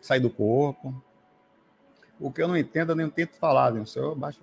Sair 0.00 0.20
do 0.20 0.30
corpo. 0.30 1.02
O 2.20 2.30
que 2.30 2.40
eu 2.40 2.48
não 2.48 2.56
entendo, 2.56 2.92
eu 2.92 2.96
nem 2.96 3.10
tento 3.10 3.34
falar, 3.34 3.72
né? 3.72 3.82
Eu 3.96 4.14
baixo. 4.14 4.40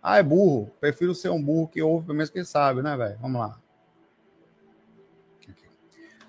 Ah, 0.00 0.18
é 0.18 0.22
burro. 0.22 0.70
Prefiro 0.80 1.14
ser 1.14 1.30
um 1.30 1.42
burro 1.42 1.66
que 1.66 1.82
ouve, 1.82 2.06
pelo 2.06 2.16
menos 2.16 2.30
que 2.30 2.44
sabe, 2.44 2.80
né, 2.80 2.96
velho? 2.96 3.18
Vamos 3.20 3.40
lá. 3.40 3.60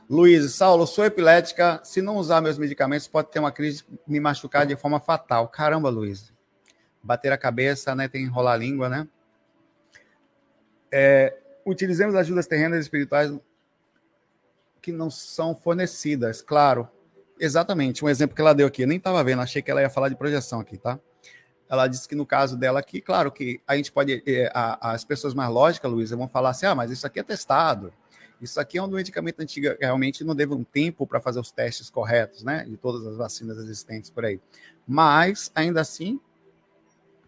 Luiz, 0.09 0.53
Saulo, 0.53 0.87
sou 0.87 1.05
epilética. 1.05 1.81
Se 1.83 2.01
não 2.01 2.15
usar 2.15 2.41
meus 2.41 2.57
medicamentos, 2.57 3.07
pode 3.07 3.29
ter 3.29 3.39
uma 3.39 3.51
crise 3.51 3.83
me 4.07 4.19
machucar 4.19 4.65
de 4.65 4.75
forma 4.75 4.99
fatal. 4.99 5.47
Caramba, 5.49 5.89
Luiz. 5.89 6.33
Bater 7.03 7.31
a 7.31 7.37
cabeça, 7.37 7.93
né? 7.93 8.07
Tem 8.07 8.21
que 8.21 8.27
enrolar 8.27 8.55
a 8.55 8.57
língua, 8.57 8.89
né? 8.89 9.07
É, 10.91 11.35
utilizemos 11.65 12.15
ajudas 12.15 12.47
terrenas 12.47 12.79
e 12.79 12.81
espirituais 12.81 13.31
que 14.81 14.91
não 14.91 15.09
são 15.09 15.55
fornecidas, 15.55 16.41
claro. 16.41 16.87
Exatamente, 17.39 18.03
um 18.03 18.09
exemplo 18.09 18.35
que 18.35 18.41
ela 18.41 18.53
deu 18.53 18.65
aqui, 18.65 18.81
eu 18.81 18.87
nem 18.87 18.97
estava 18.97 19.23
vendo, 19.23 19.41
achei 19.41 19.61
que 19.61 19.69
ela 19.69 19.81
ia 19.81 19.89
falar 19.89 20.09
de 20.09 20.15
projeção 20.15 20.59
aqui, 20.59 20.77
tá? 20.77 20.99
Ela 21.69 21.87
disse 21.87 22.07
que 22.07 22.15
no 22.15 22.25
caso 22.25 22.57
dela 22.57 22.79
aqui, 22.79 23.01
claro 23.01 23.31
que 23.31 23.61
a 23.67 23.75
gente 23.75 23.91
pode, 23.91 24.23
é, 24.25 24.49
a, 24.53 24.93
as 24.93 25.03
pessoas 25.03 25.33
mais 25.33 25.49
lógicas, 25.51 25.91
Luísa, 25.91 26.15
vão 26.15 26.27
falar 26.27 26.51
assim, 26.51 26.65
ah, 26.65 26.73
mas 26.73 26.89
isso 26.89 27.05
aqui 27.05 27.19
é 27.19 27.23
testado, 27.23 27.93
isso 28.41 28.59
aqui 28.59 28.77
é 28.77 28.81
um 28.81 28.87
medicamento 28.87 29.39
antigo, 29.41 29.67
realmente 29.79 30.23
não 30.23 30.35
teve 30.35 30.53
um 30.53 30.63
tempo 30.63 31.05
para 31.05 31.19
fazer 31.19 31.39
os 31.39 31.51
testes 31.51 31.89
corretos, 31.89 32.43
né, 32.43 32.63
de 32.63 32.77
todas 32.77 33.05
as 33.05 33.17
vacinas 33.17 33.57
existentes 33.57 34.09
por 34.09 34.25
aí. 34.25 34.39
Mas, 34.87 35.51
ainda 35.53 35.81
assim, 35.81 36.19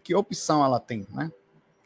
que 0.02 0.14
opção 0.14 0.64
ela 0.64 0.80
tem, 0.80 1.06
né? 1.10 1.30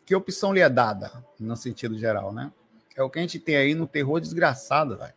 Que 0.05 0.15
opção 0.15 0.53
lhe 0.53 0.61
é 0.61 0.69
dada, 0.69 1.11
no 1.39 1.57
sentido 1.57 1.99
geral, 1.99 2.33
né? 2.33 2.53
É 2.97 3.03
o 3.03 3.11
que 3.11 3.19
a 3.19 3.23
gente 3.23 3.39
tem 3.39 3.57
aí 3.57 3.75
no 3.75 3.87
terror 3.87 4.21
desgraçado, 4.21 4.97
velho. 4.97 5.15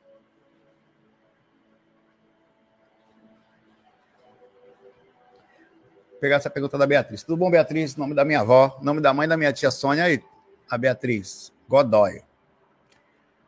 Pegar 6.19 6.37
essa 6.37 6.49
pergunta 6.49 6.77
da 6.77 6.87
Beatriz. 6.87 7.21
Tudo 7.21 7.37
bom, 7.37 7.51
Beatriz? 7.51 7.95
Nome 7.95 8.15
da 8.15 8.25
minha 8.25 8.39
avó, 8.39 8.79
nome 8.81 8.99
da 8.99 9.13
mãe 9.13 9.27
da 9.27 9.37
minha 9.37 9.53
tia 9.53 9.69
Sônia 9.69 10.05
aí, 10.05 10.23
a 10.67 10.77
Beatriz 10.77 11.53
Godoy. 11.69 12.23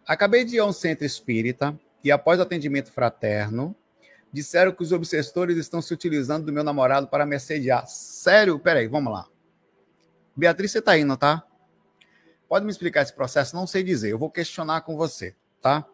Acabei 0.05 0.45
de 0.45 0.57
ir 0.57 0.59
a 0.59 0.65
um 0.65 0.73
centro 0.73 1.05
espírita 1.05 1.79
e, 2.03 2.11
após 2.11 2.39
o 2.39 2.43
atendimento 2.43 2.91
fraterno, 2.91 3.75
disseram 4.31 4.71
que 4.71 4.83
os 4.83 4.91
obsessores 4.91 5.57
estão 5.57 5.81
se 5.81 5.93
utilizando 5.93 6.45
do 6.45 6.53
meu 6.53 6.63
namorado 6.63 7.07
para 7.07 7.25
me 7.25 7.35
assediar. 7.35 7.87
Sério? 7.87 8.59
Peraí, 8.59 8.87
vamos 8.87 9.11
lá. 9.11 9.27
Beatriz, 10.39 10.71
você 10.71 10.79
está 10.79 10.97
indo, 10.97 11.17
tá? 11.17 11.45
Pode 12.47 12.63
me 12.63 12.71
explicar 12.71 13.01
esse 13.01 13.13
processo? 13.13 13.53
Não 13.53 13.67
sei 13.67 13.83
dizer. 13.83 14.09
Eu 14.09 14.17
vou 14.17 14.31
questionar 14.31 14.81
com 14.81 14.95
você, 14.95 15.35
tá? 15.61 15.85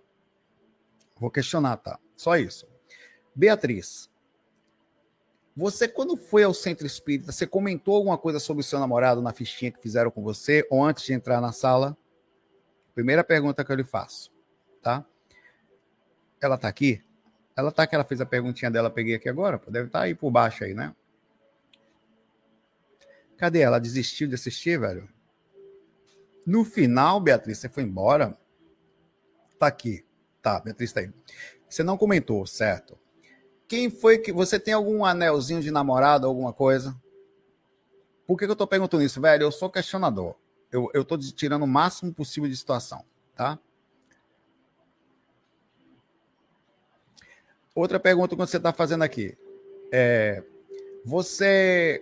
Vou 1.19 1.31
questionar, 1.31 1.77
tá? 1.77 1.99
Só 2.15 2.37
isso. 2.37 2.67
Beatriz, 3.33 4.07
você, 5.57 5.87
quando 5.87 6.15
foi 6.15 6.43
ao 6.43 6.53
centro 6.53 6.85
espírita, 6.85 7.31
você 7.31 7.47
comentou 7.47 7.95
alguma 7.95 8.19
coisa 8.19 8.39
sobre 8.39 8.61
o 8.61 8.63
seu 8.63 8.79
namorado 8.79 9.19
na 9.19 9.33
fichinha 9.33 9.71
que 9.71 9.81
fizeram 9.81 10.11
com 10.11 10.21
você 10.21 10.65
ou 10.69 10.83
antes 10.83 11.03
de 11.03 11.13
entrar 11.13 11.41
na 11.41 11.51
sala? 11.51 11.97
Primeira 12.93 13.23
pergunta 13.23 13.65
que 13.65 13.71
eu 13.71 13.75
lhe 13.75 13.83
faço, 13.83 14.31
tá? 14.79 15.03
Ela 16.39 16.55
tá 16.55 16.67
aqui? 16.67 17.03
Ela 17.57 17.71
tá 17.71 17.87
que 17.87 17.95
ela 17.95 18.03
fez 18.03 18.21
a 18.21 18.25
perguntinha 18.27 18.69
dela, 18.69 18.91
peguei 18.91 19.15
aqui 19.15 19.27
agora, 19.27 19.59
deve 19.67 19.87
estar 19.87 19.99
tá 19.99 20.05
aí 20.05 20.13
por 20.13 20.29
baixo 20.29 20.63
aí, 20.63 20.75
né? 20.75 20.95
Cadê 23.37 23.59
ela? 23.59 23.79
Desistiu 23.79 24.27
de 24.27 24.35
assistir, 24.35 24.79
velho? 24.79 25.09
No 26.45 26.63
final, 26.63 27.19
Beatriz, 27.19 27.57
você 27.57 27.69
foi 27.69 27.83
embora? 27.83 28.37
Tá 29.57 29.67
aqui. 29.67 30.05
Tá, 30.41 30.59
Beatriz 30.59 30.93
tá 30.93 31.01
aí. 31.01 31.11
Você 31.67 31.83
não 31.83 31.97
comentou, 31.97 32.45
certo? 32.45 32.97
Quem 33.67 33.89
foi 33.89 34.19
que. 34.19 34.31
Você 34.31 34.59
tem 34.59 34.73
algum 34.73 35.03
anelzinho 35.03 35.61
de 35.61 35.71
namorado, 35.71 36.27
alguma 36.27 36.53
coisa? 36.53 36.95
Por 38.27 38.37
que, 38.37 38.45
que 38.45 38.51
eu 38.51 38.55
tô 38.55 38.67
perguntando 38.67 39.03
isso, 39.03 39.19
velho? 39.21 39.43
Eu 39.43 39.51
sou 39.51 39.69
questionador. 39.69 40.35
Eu, 40.71 40.89
eu 40.93 41.03
tô 41.03 41.17
tirando 41.17 41.63
o 41.63 41.67
máximo 41.67 42.13
possível 42.13 42.49
de 42.49 42.57
situação, 42.57 43.03
tá? 43.35 43.59
Outra 47.73 47.99
pergunta 47.99 48.35
que 48.35 48.41
você 48.41 48.57
está 48.57 48.71
fazendo 48.71 49.03
aqui. 49.03 49.37
É, 49.91 50.43
você. 51.03 52.01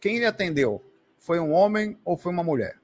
Quem 0.00 0.18
lhe 0.18 0.26
atendeu? 0.26 0.84
Foi 1.18 1.38
um 1.38 1.52
homem 1.52 1.98
ou 2.04 2.16
foi 2.16 2.32
uma 2.32 2.42
mulher 2.42 2.80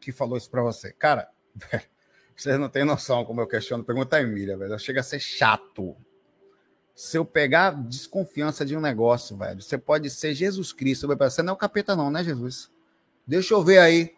que 0.00 0.12
falou 0.12 0.38
isso 0.38 0.50
para 0.50 0.62
você? 0.62 0.92
Cara, 0.92 1.28
vocês 2.36 2.58
não 2.58 2.68
têm 2.68 2.84
noção 2.84 3.24
como 3.24 3.40
eu 3.40 3.46
questiono. 3.46 3.84
Pergunta 3.84 4.16
a 4.16 4.22
Emília, 4.22 4.56
velho. 4.56 4.78
Chega 4.78 5.00
a 5.00 5.04
ser 5.04 5.18
chato 5.18 5.96
se 7.00 7.16
eu 7.16 7.24
pegar 7.24 7.70
desconfiança 7.70 8.62
de 8.62 8.76
um 8.76 8.80
negócio, 8.80 9.34
velho, 9.34 9.62
você 9.62 9.78
pode 9.78 10.10
ser 10.10 10.34
Jesus 10.34 10.70
Cristo. 10.70 11.08
Você 11.08 11.42
não 11.42 11.52
é 11.52 11.54
o 11.54 11.58
capeta, 11.58 11.96
não, 11.96 12.10
né, 12.10 12.22
Jesus? 12.22 12.70
Deixa 13.26 13.54
eu 13.54 13.64
ver 13.64 13.78
aí. 13.78 14.14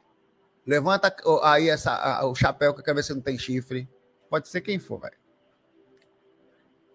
Levanta 0.66 1.14
aí 1.42 1.68
essa, 1.68 2.24
o 2.26 2.34
chapéu 2.34 2.74
que 2.74 2.92
ver 2.92 3.04
se 3.04 3.14
não 3.14 3.20
tem 3.20 3.38
chifre. 3.38 3.88
Pode 4.28 4.48
ser 4.48 4.62
quem 4.62 4.80
for, 4.80 4.98
velho. 4.98 5.16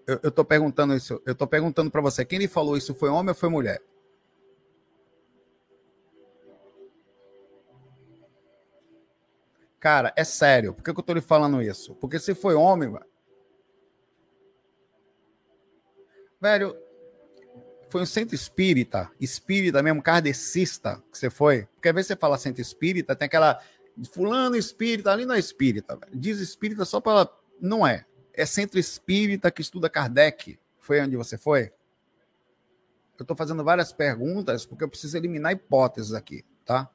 Eu, 0.06 0.20
eu 0.24 0.32
tô 0.32 0.44
perguntando 0.44 0.94
isso. 0.94 1.22
Eu 1.26 1.34
tô 1.34 1.48
perguntando 1.48 1.90
para 1.90 2.02
você. 2.02 2.26
Quem 2.26 2.40
lhe 2.40 2.50
falou 2.50 2.76
isso 2.76 2.94
foi 2.94 3.10
homem 3.10 3.30
ou 3.30 3.36
foi 3.36 3.48
mulher? 3.48 3.82
Cara, 9.80 10.12
é 10.16 10.24
sério. 10.24 10.74
Por 10.74 10.84
que, 10.84 10.90
eu 10.90 11.04
tô 11.04 11.14
lhe 11.14 11.22
falando 11.22 11.62
isso? 11.62 11.96
Porque 11.96 12.20
se 12.20 12.34
foi 12.34 12.56
homem, 12.56 12.92
velho 12.92 13.06
Velho, 16.40 16.78
foi 17.90 18.02
um 18.02 18.06
centro 18.06 18.36
espírita, 18.36 19.10
espírita 19.20 19.82
mesmo, 19.82 20.04
kardecista 20.04 21.04
que 21.12 21.18
você 21.18 21.30
foi? 21.30 21.66
Porque 21.74 21.90
às 21.90 21.96
vezes 21.96 22.08
você 22.08 22.16
fala 22.16 22.38
centro 22.38 22.62
espírita, 22.62 23.16
tem 23.16 23.26
aquela. 23.26 23.62
Fulano 24.14 24.56
espírita, 24.56 25.12
ali 25.12 25.26
não 25.26 25.34
é 25.34 25.40
espírita, 25.40 25.96
velho. 25.96 26.12
Diz 26.14 26.40
espírita 26.40 26.86
só 26.86 27.02
para. 27.02 27.28
Não 27.60 27.88
é. 27.88 28.06
É 28.34 28.46
centro 28.46 28.78
espírita 28.78 29.50
que 29.50 29.62
estuda 29.62 29.90
Kardec. 29.90 30.60
Foi 30.80 31.02
onde 31.02 31.18
você 31.18 31.38
foi? 31.38 31.72
Eu 33.18 33.24
estou 33.24 33.36
fazendo 33.36 33.64
várias 33.64 33.92
perguntas 33.92 34.64
porque 34.64 34.84
eu 34.84 34.90
preciso 34.90 35.18
eliminar 35.18 35.52
hipóteses 35.54 36.14
aqui, 36.14 36.46
tá? 36.64 36.88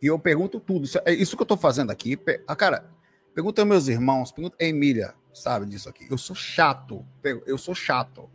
E 0.00 0.06
eu 0.06 0.18
pergunto 0.18 0.58
tudo. 0.58 0.84
Isso, 0.84 0.98
é 1.04 1.12
isso 1.12 1.36
que 1.36 1.42
eu 1.42 1.44
estou 1.44 1.56
fazendo 1.56 1.90
aqui. 1.90 2.18
Ah, 2.46 2.56
cara, 2.56 2.90
pergunta 3.34 3.60
aos 3.60 3.68
meus 3.68 3.88
irmãos, 3.88 4.32
pergunta 4.32 4.56
a 4.60 4.64
Emília 4.64 5.14
sabe 5.32 5.66
disso 5.66 5.88
aqui. 5.88 6.06
Eu 6.10 6.18
sou 6.18 6.34
chato. 6.34 7.04
Eu 7.46 7.58
sou 7.58 7.74
chato. 7.74 8.28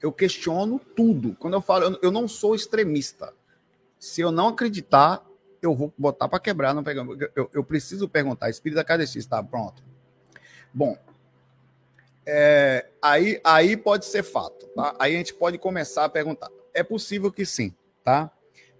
Eu 0.00 0.12
questiono 0.12 0.78
tudo. 0.78 1.34
Quando 1.36 1.54
eu 1.54 1.60
falo, 1.60 1.98
eu 2.02 2.10
não 2.10 2.28
sou 2.28 2.54
extremista. 2.54 3.32
Se 3.98 4.20
eu 4.20 4.30
não 4.30 4.48
acreditar, 4.48 5.24
eu 5.60 5.74
vou 5.74 5.92
botar 5.96 6.28
para 6.28 6.38
quebrar. 6.38 6.74
Não 6.74 6.84
pegar, 6.84 7.04
eu, 7.34 7.50
eu, 7.52 7.64
preciso 7.64 8.08
perguntar. 8.08 8.50
Espírito 8.50 8.76
da 8.76 8.84
Cadecista, 8.84 9.36
tá 9.36 9.42
pronto. 9.42 9.82
Bom, 10.72 10.96
é, 12.24 12.86
aí, 13.00 13.40
aí 13.42 13.76
pode 13.76 14.04
ser 14.04 14.22
fato. 14.22 14.66
Tá? 14.68 14.94
Aí 14.98 15.14
a 15.14 15.18
gente 15.18 15.34
pode 15.34 15.58
começar 15.58 16.04
a 16.04 16.08
perguntar. 16.08 16.50
É 16.74 16.82
possível 16.82 17.32
que 17.32 17.46
sim, 17.46 17.74
tá? 18.04 18.30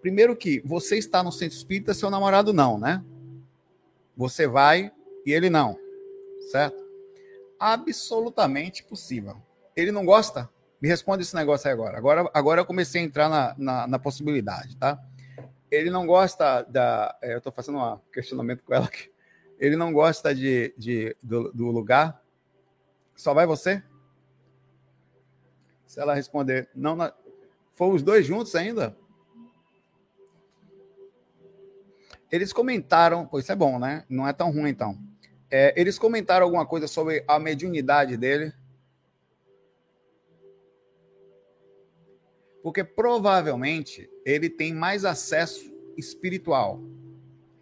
Primeiro 0.06 0.36
que 0.36 0.62
você 0.64 0.96
está 0.96 1.20
no 1.20 1.32
centro 1.32 1.56
espírita, 1.56 1.92
seu 1.92 2.08
namorado 2.08 2.52
não, 2.52 2.78
né? 2.78 3.04
Você 4.16 4.46
vai 4.46 4.92
e 5.26 5.32
ele 5.32 5.50
não, 5.50 5.76
certo? 6.52 6.80
absolutamente 7.58 8.84
possível. 8.84 9.36
Ele 9.74 9.90
não 9.90 10.06
gosta? 10.06 10.48
Me 10.80 10.86
responde 10.86 11.24
esse 11.24 11.34
negócio 11.34 11.66
aí 11.66 11.72
agora. 11.72 11.98
Agora, 11.98 12.30
agora 12.32 12.60
eu 12.60 12.64
comecei 12.64 13.00
a 13.00 13.04
entrar 13.04 13.28
na, 13.28 13.56
na, 13.58 13.86
na 13.88 13.98
possibilidade, 13.98 14.76
tá? 14.76 14.96
Ele 15.68 15.90
não 15.90 16.06
gosta 16.06 16.62
da. 16.62 17.18
É, 17.20 17.34
eu 17.34 17.38
estou 17.38 17.52
fazendo 17.52 17.78
um 17.78 17.98
questionamento 18.12 18.62
com 18.62 18.72
ela 18.72 18.86
aqui. 18.86 19.10
Ele 19.58 19.74
não 19.74 19.92
gosta 19.92 20.32
de, 20.32 20.72
de 20.78 21.16
do, 21.20 21.50
do 21.50 21.66
lugar. 21.72 22.22
Só 23.16 23.34
vai 23.34 23.44
você? 23.44 23.82
Se 25.84 25.98
ela 25.98 26.14
responder, 26.14 26.70
não, 26.76 26.94
na... 26.94 27.12
os 27.76 28.04
dois 28.04 28.24
juntos 28.24 28.54
ainda? 28.54 28.96
Eles 32.30 32.52
comentaram, 32.52 33.26
pois 33.26 33.44
isso 33.44 33.52
é 33.52 33.56
bom, 33.56 33.78
né? 33.78 34.04
Não 34.08 34.26
é 34.26 34.32
tão 34.32 34.50
ruim 34.50 34.70
então. 34.70 34.98
É, 35.50 35.72
eles 35.80 35.98
comentaram 35.98 36.44
alguma 36.44 36.66
coisa 36.66 36.88
sobre 36.88 37.24
a 37.28 37.38
mediunidade 37.38 38.16
dele? 38.16 38.52
Porque 42.62 42.82
provavelmente 42.82 44.10
ele 44.24 44.50
tem 44.50 44.74
mais 44.74 45.04
acesso 45.04 45.72
espiritual, 45.96 46.80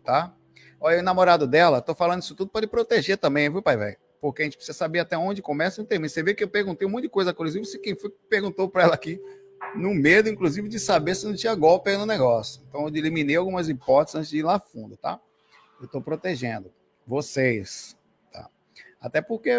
tá? 0.03 0.35
Olha, 0.81 1.01
o 1.01 1.03
namorado 1.03 1.47
dela, 1.47 1.83
tô 1.83 1.95
falando 1.95 2.23
isso 2.23 2.35
tudo 2.35 2.51
para 2.51 2.61
ele 2.61 2.67
proteger 2.67 3.19
também, 3.19 3.51
viu, 3.51 3.63
pai 3.63 3.77
velho? 3.77 3.97
Porque 4.19 4.41
a 4.41 4.45
gente 4.47 4.57
precisa 4.57 4.77
saber 4.77 5.01
até 5.01 5.19
onde 5.19 5.43
começa 5.43 5.83
e 5.83 5.85
termina. 5.85 6.09
Você 6.09 6.23
vê 6.23 6.35
que 6.35 6.43
eu 6.43 6.49
perguntei 6.49 6.89
um 6.89 6.91
monte 6.91 7.03
de 7.03 7.09
coisa, 7.11 7.33
inclusive, 7.33 7.67
se 7.67 7.79
quem 7.79 7.95
foi 7.95 8.11
perguntou 8.31 8.69
para 8.69 8.85
ela 8.85 8.95
aqui, 8.95 9.21
no 9.77 9.95
medo, 9.95 10.29
inclusive, 10.29 10.69
de 10.69 10.79
saber 10.79 11.15
se 11.15 11.27
não 11.27 11.35
tinha 11.35 11.55
golpe 11.55 11.91
aí 11.91 11.97
no 11.97 12.07
negócio. 12.07 12.63
Então, 12.69 12.83
eu 12.83 12.89
eliminei 12.89 13.37
algumas 13.37 13.69
hipóteses 13.69 14.15
antes 14.15 14.31
de 14.31 14.39
ir 14.39 14.43
lá 14.43 14.59
fundo, 14.59 14.97
tá? 14.97 15.21
Eu 15.81 15.87
estou 15.87 16.01
protegendo 16.01 16.73
vocês. 17.07 17.97
Tá? 18.33 18.49
Até 19.01 19.21
porque 19.21 19.51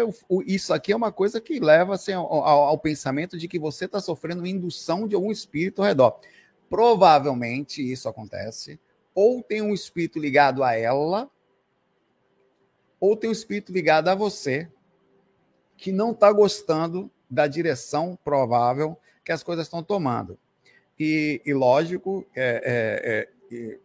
isso 0.46 0.72
aqui 0.72 0.92
é 0.92 0.96
uma 0.96 1.12
coisa 1.12 1.40
que 1.40 1.60
leva 1.60 1.94
assim, 1.94 2.12
ao, 2.12 2.26
ao, 2.32 2.64
ao 2.64 2.78
pensamento 2.78 3.38
de 3.38 3.46
que 3.46 3.58
você 3.58 3.84
está 3.84 4.00
sofrendo 4.00 4.46
indução 4.46 5.06
de 5.06 5.14
algum 5.14 5.30
espírito 5.30 5.82
ao 5.82 5.88
redor. 5.88 6.18
Provavelmente 6.68 7.80
isso 7.80 8.08
acontece. 8.08 8.80
Ou 9.14 9.42
tem 9.42 9.62
um 9.62 9.72
espírito 9.72 10.18
ligado 10.18 10.62
a 10.64 10.74
ela, 10.74 11.30
ou 12.98 13.16
tem 13.16 13.30
um 13.30 13.32
espírito 13.32 13.72
ligado 13.72 14.08
a 14.08 14.14
você, 14.14 14.70
que 15.76 15.92
não 15.92 16.12
está 16.12 16.32
gostando 16.32 17.10
da 17.28 17.46
direção 17.46 18.18
provável 18.24 18.98
que 19.26 19.32
as 19.32 19.42
coisas 19.42 19.66
estão 19.66 19.82
tomando. 19.82 20.38
E, 20.98 21.42
e 21.44 21.52
lógico, 21.52 22.24
é, 22.34 23.28
é, 23.50 23.56
é, 23.56 23.78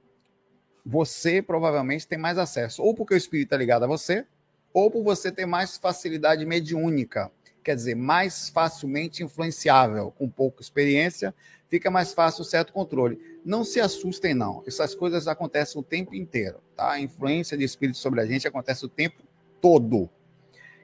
você 0.85 1.41
provavelmente 1.41 2.07
tem 2.07 2.17
mais 2.17 2.37
acesso, 2.37 2.83
ou 2.83 2.93
porque 2.93 3.15
o 3.15 3.17
espírito 3.17 3.47
está 3.47 3.57
ligado 3.57 3.83
a 3.83 3.87
você, 3.87 4.23
ou 4.71 4.91
por 4.91 5.03
você 5.03 5.31
ter 5.31 5.47
mais 5.47 5.77
facilidade 5.77 6.45
mediúnica, 6.45 7.31
quer 7.63 7.75
dizer, 7.75 7.95
mais 7.95 8.49
facilmente 8.49 9.23
influenciável, 9.23 10.11
com 10.11 10.29
pouca 10.29 10.61
experiência, 10.61 11.33
fica 11.67 11.89
mais 11.89 12.13
fácil 12.13 12.43
o 12.43 12.45
certo 12.45 12.71
controle. 12.71 13.19
Não 13.43 13.63
se 13.63 13.81
assustem, 13.81 14.35
não. 14.35 14.63
Essas 14.67 14.93
coisas 14.93 15.27
acontecem 15.27 15.81
o 15.81 15.83
tempo 15.83 16.13
inteiro, 16.13 16.59
tá? 16.75 16.91
A 16.91 16.99
influência 16.99 17.57
de 17.57 17.63
espírito 17.63 17.97
sobre 17.97 18.21
a 18.21 18.25
gente 18.27 18.47
acontece 18.47 18.85
o 18.85 18.89
tempo 18.89 19.23
todo. 19.59 20.07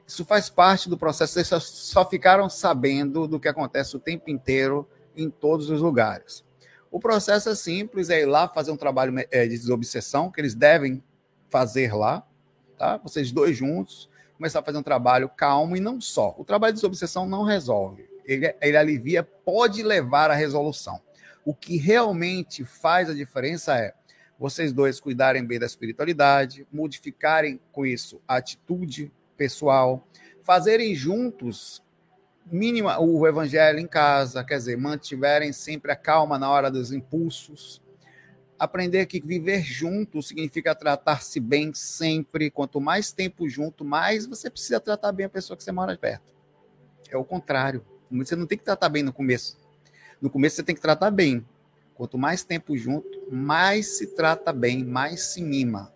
Isso 0.08 0.24
faz 0.24 0.48
parte 0.48 0.88
do 0.88 0.96
processo, 0.96 1.34
vocês 1.34 1.62
só 1.64 2.02
ficaram 2.02 2.48
sabendo 2.48 3.28
do 3.28 3.38
que 3.38 3.46
acontece 3.46 3.94
o 3.94 4.00
tempo 4.00 4.30
inteiro 4.30 4.88
em 5.14 5.28
todos 5.28 5.68
os 5.68 5.82
lugares. 5.82 6.42
O 6.90 6.98
processo 6.98 7.50
é 7.50 7.54
simples, 7.54 8.08
é 8.08 8.22
ir 8.22 8.24
lá 8.24 8.48
fazer 8.48 8.70
um 8.70 8.76
trabalho 8.76 9.14
é, 9.30 9.46
de 9.46 9.58
desobsessão, 9.58 10.30
que 10.30 10.40
eles 10.40 10.54
devem 10.54 11.04
fazer 11.50 11.94
lá, 11.94 12.26
tá? 12.78 12.96
Vocês 12.96 13.30
dois 13.30 13.54
juntos, 13.54 14.08
começar 14.38 14.60
a 14.60 14.62
fazer 14.62 14.78
um 14.78 14.82
trabalho 14.82 15.28
calmo 15.28 15.76
e 15.76 15.80
não 15.80 16.00
só. 16.00 16.34
O 16.38 16.44
trabalho 16.44 16.72
de 16.72 16.78
desobsessão 16.78 17.26
não 17.26 17.42
resolve. 17.42 18.08
Ele, 18.24 18.54
ele 18.62 18.76
alivia, 18.78 19.22
pode 19.22 19.82
levar 19.82 20.30
à 20.30 20.34
resolução. 20.34 20.98
O 21.44 21.52
que 21.52 21.76
realmente 21.76 22.64
faz 22.64 23.10
a 23.10 23.14
diferença 23.14 23.76
é 23.76 23.92
vocês 24.38 24.72
dois 24.72 25.00
cuidarem 25.00 25.44
bem 25.44 25.58
da 25.58 25.66
espiritualidade, 25.66 26.66
modificarem 26.72 27.60
com 27.70 27.84
isso 27.84 28.22
a 28.26 28.36
atitude 28.36 29.12
pessoal, 29.38 30.06
fazerem 30.42 30.94
juntos 30.94 31.82
mínima 32.50 32.98
o 32.98 33.26
evangelho 33.26 33.78
em 33.78 33.86
casa, 33.86 34.42
quer 34.42 34.56
dizer, 34.56 34.76
mantiverem 34.76 35.52
sempre 35.52 35.92
a 35.92 35.96
calma 35.96 36.38
na 36.38 36.50
hora 36.50 36.70
dos 36.70 36.92
impulsos. 36.92 37.82
Aprender 38.58 39.06
que 39.06 39.20
viver 39.20 39.62
junto 39.62 40.20
significa 40.20 40.74
tratar-se 40.74 41.38
bem 41.38 41.72
sempre. 41.72 42.50
Quanto 42.50 42.80
mais 42.80 43.12
tempo 43.12 43.48
junto, 43.48 43.84
mais 43.84 44.26
você 44.26 44.50
precisa 44.50 44.80
tratar 44.80 45.12
bem 45.12 45.26
a 45.26 45.28
pessoa 45.28 45.56
que 45.56 45.62
você 45.62 45.70
mora 45.70 45.96
perto. 45.96 46.34
É 47.08 47.16
o 47.16 47.24
contrário. 47.24 47.84
Você 48.10 48.34
não 48.34 48.46
tem 48.46 48.58
que 48.58 48.64
tratar 48.64 48.88
bem 48.88 49.02
no 49.02 49.12
começo. 49.12 49.56
No 50.20 50.28
começo 50.28 50.56
você 50.56 50.62
tem 50.64 50.74
que 50.74 50.80
tratar 50.80 51.10
bem. 51.10 51.46
Quanto 51.94 52.18
mais 52.18 52.42
tempo 52.42 52.76
junto, 52.76 53.08
mais 53.30 53.98
se 53.98 54.08
trata 54.08 54.52
bem, 54.52 54.84
mais 54.84 55.20
se 55.20 55.42
mima. 55.42 55.92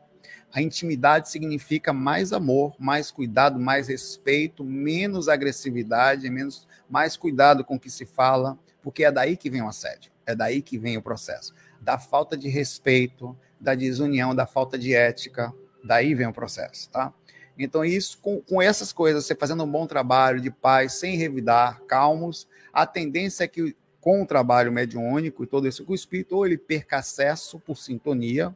A 0.53 0.61
intimidade 0.61 1.31
significa 1.31 1.93
mais 1.93 2.33
amor, 2.33 2.75
mais 2.79 3.11
cuidado, 3.11 3.59
mais 3.59 3.89
respeito, 3.89 4.63
menos 4.63 5.29
agressividade, 5.29 6.29
menos 6.29 6.69
mais 6.91 7.17
cuidado 7.17 7.65
com 7.65 7.77
o 7.77 7.81
que 7.81 7.89
se 7.89 8.05
fala, 8.05 8.59
porque 8.83 9.05
é 9.05 9.11
daí 9.11 9.37
que 9.37 9.49
vem 9.49 9.63
o 9.63 9.69
assédio, 9.69 10.13
é 10.27 10.35
daí 10.35 10.61
que 10.61 10.77
vem 10.77 10.99
o 10.99 11.03
processo. 11.03 11.55
Da 11.81 11.99
falta 11.99 12.37
de 12.37 12.49
respeito, 12.49 13.37
da 13.59 13.75
desunião, 13.75 14.35
da 14.35 14.47
falta 14.47 14.79
de 14.79 14.95
ética, 14.95 15.53
daí 15.83 16.15
vem 16.15 16.27
o 16.27 16.33
processo, 16.35 16.91
tá? 16.91 17.15
Então, 17.59 17.85
isso, 17.85 18.19
com, 18.19 18.41
com 18.41 18.61
essas 18.61 18.93
coisas, 18.93 19.25
você 19.25 19.35
fazendo 19.35 19.65
um 19.65 19.71
bom 19.71 19.87
trabalho 19.87 20.41
de 20.41 20.51
paz, 20.51 20.95
sem 20.95 21.17
revidar, 21.17 21.81
calmos, 21.87 22.47
a 22.73 22.87
tendência 22.87 23.45
é 23.45 23.49
que 23.49 23.77
com 24.01 24.23
o 24.23 24.27
trabalho 24.27 24.73
mediúnico 24.73 25.45
e 25.45 25.47
todo 25.47 25.69
isso, 25.69 25.85
o 25.87 25.95
espírito 25.95 26.37
ou 26.37 26.45
ele 26.45 26.59
perca 26.59 26.99
acesso 26.99 27.61
por 27.61 27.79
sintonia, 27.79 28.55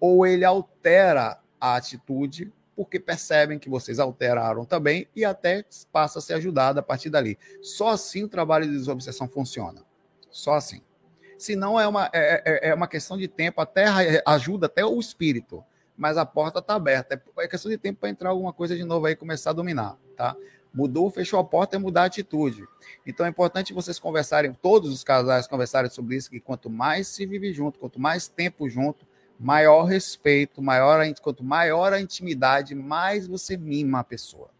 ou 0.00 0.26
ele 0.26 0.44
altera 0.44 1.38
a 1.60 1.76
atitude, 1.76 2.50
porque 2.74 2.98
percebem 2.98 3.58
que 3.58 3.68
vocês 3.68 3.98
alteraram 3.98 4.64
também 4.64 5.06
e 5.14 5.24
até 5.24 5.64
passa 5.92 6.18
a 6.18 6.22
ser 6.22 6.34
ajudado 6.34 6.80
a 6.80 6.82
partir 6.82 7.10
dali. 7.10 7.38
Só 7.60 7.88
assim 7.90 8.24
o 8.24 8.28
trabalho 8.28 8.64
de 8.64 8.72
desobsessão 8.72 9.28
funciona. 9.28 9.84
Só 10.30 10.54
assim. 10.54 10.80
Senão 11.36 11.78
é 11.78 11.86
uma, 11.86 12.10
é, 12.12 12.42
é, 12.44 12.68
é 12.70 12.74
uma 12.74 12.88
questão 12.88 13.16
de 13.16 13.28
tempo, 13.28 13.60
até 13.60 13.84
ajuda 14.26 14.66
até 14.66 14.84
o 14.84 14.98
espírito, 14.98 15.64
mas 15.96 16.16
a 16.16 16.24
porta 16.24 16.58
está 16.60 16.74
aberta. 16.74 17.22
É 17.38 17.48
questão 17.48 17.70
de 17.70 17.76
tempo 17.76 18.00
para 18.00 18.08
entrar 18.08 18.30
alguma 18.30 18.52
coisa 18.52 18.74
de 18.74 18.84
novo 18.84 19.06
aí 19.06 19.14
começar 19.14 19.50
a 19.50 19.54
dominar, 19.54 19.98
tá? 20.16 20.34
Mudou, 20.72 21.10
fechou 21.10 21.40
a 21.40 21.44
porta, 21.44 21.76
é 21.76 21.78
mudar 21.78 22.02
a 22.02 22.06
atitude. 22.06 22.66
Então 23.06 23.26
é 23.26 23.28
importante 23.28 23.72
vocês 23.72 23.98
conversarem, 23.98 24.52
todos 24.54 24.90
os 24.90 25.02
casais 25.02 25.46
conversarem 25.46 25.90
sobre 25.90 26.16
isso, 26.16 26.30
que 26.30 26.40
quanto 26.40 26.70
mais 26.70 27.08
se 27.08 27.26
vive 27.26 27.52
junto, 27.52 27.78
quanto 27.78 28.00
mais 28.00 28.28
tempo 28.28 28.68
junto, 28.68 29.06
maior 29.40 29.84
respeito, 29.84 30.60
maior, 30.60 31.02
quanto 31.20 31.42
maior 31.42 31.92
a 31.92 32.00
intimidade, 32.00 32.74
mais 32.74 33.26
você 33.26 33.56
mima 33.56 34.00
a 34.00 34.04
pessoa. 34.04 34.50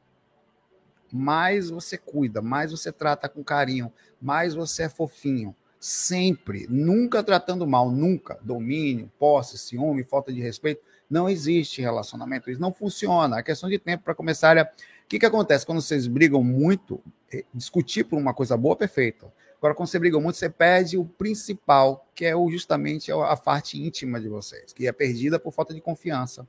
Mais 1.13 1.71
você 1.71 1.99
cuida, 1.99 2.41
mais 2.41 2.71
você 2.71 2.91
trata 2.91 3.29
com 3.29 3.45
carinho, 3.45 3.93
mais 4.21 4.55
você 4.55 4.85
é 4.85 4.89
fofinho. 4.89 5.55
Sempre, 5.79 6.67
nunca 6.69 7.23
tratando 7.23 7.67
mal, 7.67 7.91
nunca. 7.91 8.39
Domínio, 8.43 9.11
posse, 9.19 9.59
ciúme, 9.59 10.05
falta 10.05 10.33
de 10.33 10.41
respeito. 10.41 10.83
Não 11.09 11.29
existe 11.29 11.81
relacionamento, 11.81 12.51
isso 12.51 12.61
não 12.61 12.73
funciona. 12.73 13.39
É 13.39 13.43
questão 13.43 13.69
de 13.69 13.79
tempo 13.79 14.05
para 14.05 14.15
começar 14.15 14.57
a 14.57 14.71
que, 15.11 15.19
que 15.19 15.27
acontece? 15.27 15.67
Quando 15.67 15.83
vocês 15.83 16.07
brigam 16.07 16.45
muito, 16.45 17.03
é, 17.35 17.45
discutir 17.53 18.05
por 18.05 18.17
uma 18.17 18.33
coisa 18.33 18.57
boa, 18.57 18.77
perfeito. 18.77 19.27
Agora, 19.61 19.75
quando 19.75 19.91
você 19.91 19.99
briga 19.99 20.19
muito, 20.19 20.37
você 20.37 20.49
perde 20.49 20.97
o 20.97 21.05
principal, 21.05 22.09
que 22.15 22.25
é 22.25 22.33
justamente 22.51 23.13
a 23.13 23.37
parte 23.37 23.79
íntima 23.79 24.19
de 24.19 24.27
vocês, 24.27 24.73
que 24.73 24.87
é 24.87 24.93
perdida 24.93 25.39
por 25.39 25.53
falta 25.53 25.75
de 25.75 25.83
confiança, 25.83 26.49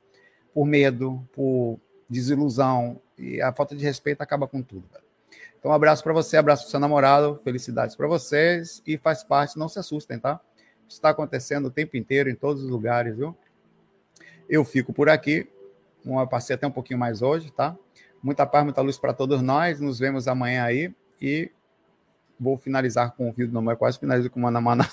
por 0.54 0.64
medo, 0.64 1.22
por 1.30 1.78
desilusão, 2.08 2.98
e 3.18 3.38
a 3.42 3.52
falta 3.52 3.76
de 3.76 3.84
respeito 3.84 4.22
acaba 4.22 4.48
com 4.48 4.62
tudo. 4.62 4.88
Velho. 4.90 5.04
Então, 5.58 5.70
um 5.70 5.74
abraço 5.74 6.02
para 6.02 6.14
você, 6.14 6.38
abraço 6.38 6.62
para 6.62 6.70
seu 6.70 6.80
namorado, 6.80 7.38
felicidades 7.44 7.94
para 7.94 8.08
vocês, 8.08 8.82
e 8.86 8.96
faz 8.96 9.22
parte, 9.22 9.58
não 9.58 9.68
se 9.68 9.78
assustem, 9.78 10.18
tá? 10.18 10.40
Está 10.88 11.10
acontecendo 11.10 11.66
o 11.66 11.70
tempo 11.70 11.98
inteiro, 11.98 12.30
em 12.30 12.34
todos 12.34 12.62
os 12.62 12.70
lugares, 12.70 13.14
viu? 13.14 13.36
Eu 14.48 14.64
fico 14.64 14.90
por 14.90 15.10
aqui, 15.10 15.46
passei 16.30 16.54
até 16.56 16.66
um 16.66 16.70
pouquinho 16.70 16.98
mais 16.98 17.20
hoje, 17.20 17.50
tá? 17.50 17.76
Muita 18.22 18.46
paz, 18.46 18.64
muita 18.64 18.80
luz 18.80 18.96
para 18.96 19.12
todos 19.12 19.42
nós. 19.42 19.80
Nos 19.80 19.98
vemos 19.98 20.28
amanhã 20.28 20.64
aí. 20.64 20.94
E 21.20 21.50
vou 22.42 22.58
finalizar 22.58 23.12
com 23.12 23.28
o 23.28 23.32
vídeo, 23.32 23.52
não 23.52 23.70
é 23.70 23.76
quase 23.76 23.98
finalizo 23.98 24.28
com 24.28 24.40
o 24.40 24.42
Manamana 24.42 24.88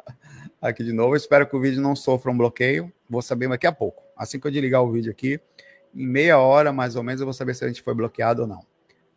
aqui 0.60 0.82
de 0.82 0.92
novo. 0.92 1.14
Espero 1.14 1.46
que 1.46 1.54
o 1.54 1.60
vídeo 1.60 1.80
não 1.80 1.94
sofra 1.94 2.30
um 2.30 2.36
bloqueio. 2.36 2.90
Vou 3.08 3.20
saber 3.20 3.48
daqui 3.48 3.66
a 3.66 3.72
pouco. 3.72 4.02
Assim 4.16 4.40
que 4.40 4.46
eu 4.46 4.50
desligar 4.50 4.82
o 4.82 4.90
vídeo 4.90 5.10
aqui, 5.10 5.38
em 5.94 6.06
meia 6.06 6.38
hora 6.38 6.72
mais 6.72 6.96
ou 6.96 7.02
menos, 7.02 7.20
eu 7.20 7.26
vou 7.26 7.34
saber 7.34 7.54
se 7.54 7.64
a 7.64 7.68
gente 7.68 7.82
foi 7.82 7.94
bloqueado 7.94 8.42
ou 8.42 8.48
não. 8.48 8.64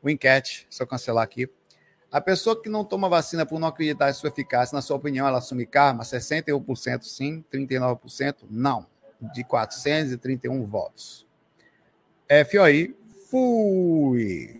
O 0.04 0.10
enquete, 0.10 0.68
se 0.70 0.84
eu 0.84 0.88
cancelar 0.88 1.24
aqui. 1.24 1.50
A 2.12 2.20
pessoa 2.20 2.60
que 2.60 2.68
não 2.68 2.84
toma 2.84 3.08
vacina 3.08 3.46
por 3.46 3.60
não 3.60 3.68
acreditar 3.68 4.10
em 4.10 4.14
sua 4.14 4.30
eficácia, 4.30 4.76
na 4.76 4.82
sua 4.82 4.98
opinião, 4.98 5.28
ela 5.28 5.38
assume 5.38 5.66
karma? 5.66 6.04
61% 6.04 7.04
sim, 7.04 7.44
39% 7.54 8.36
não. 8.50 8.86
De 9.34 9.44
431 9.44 10.66
votos. 10.66 11.28
FOI, 12.50 12.96
Fui! 13.30 14.60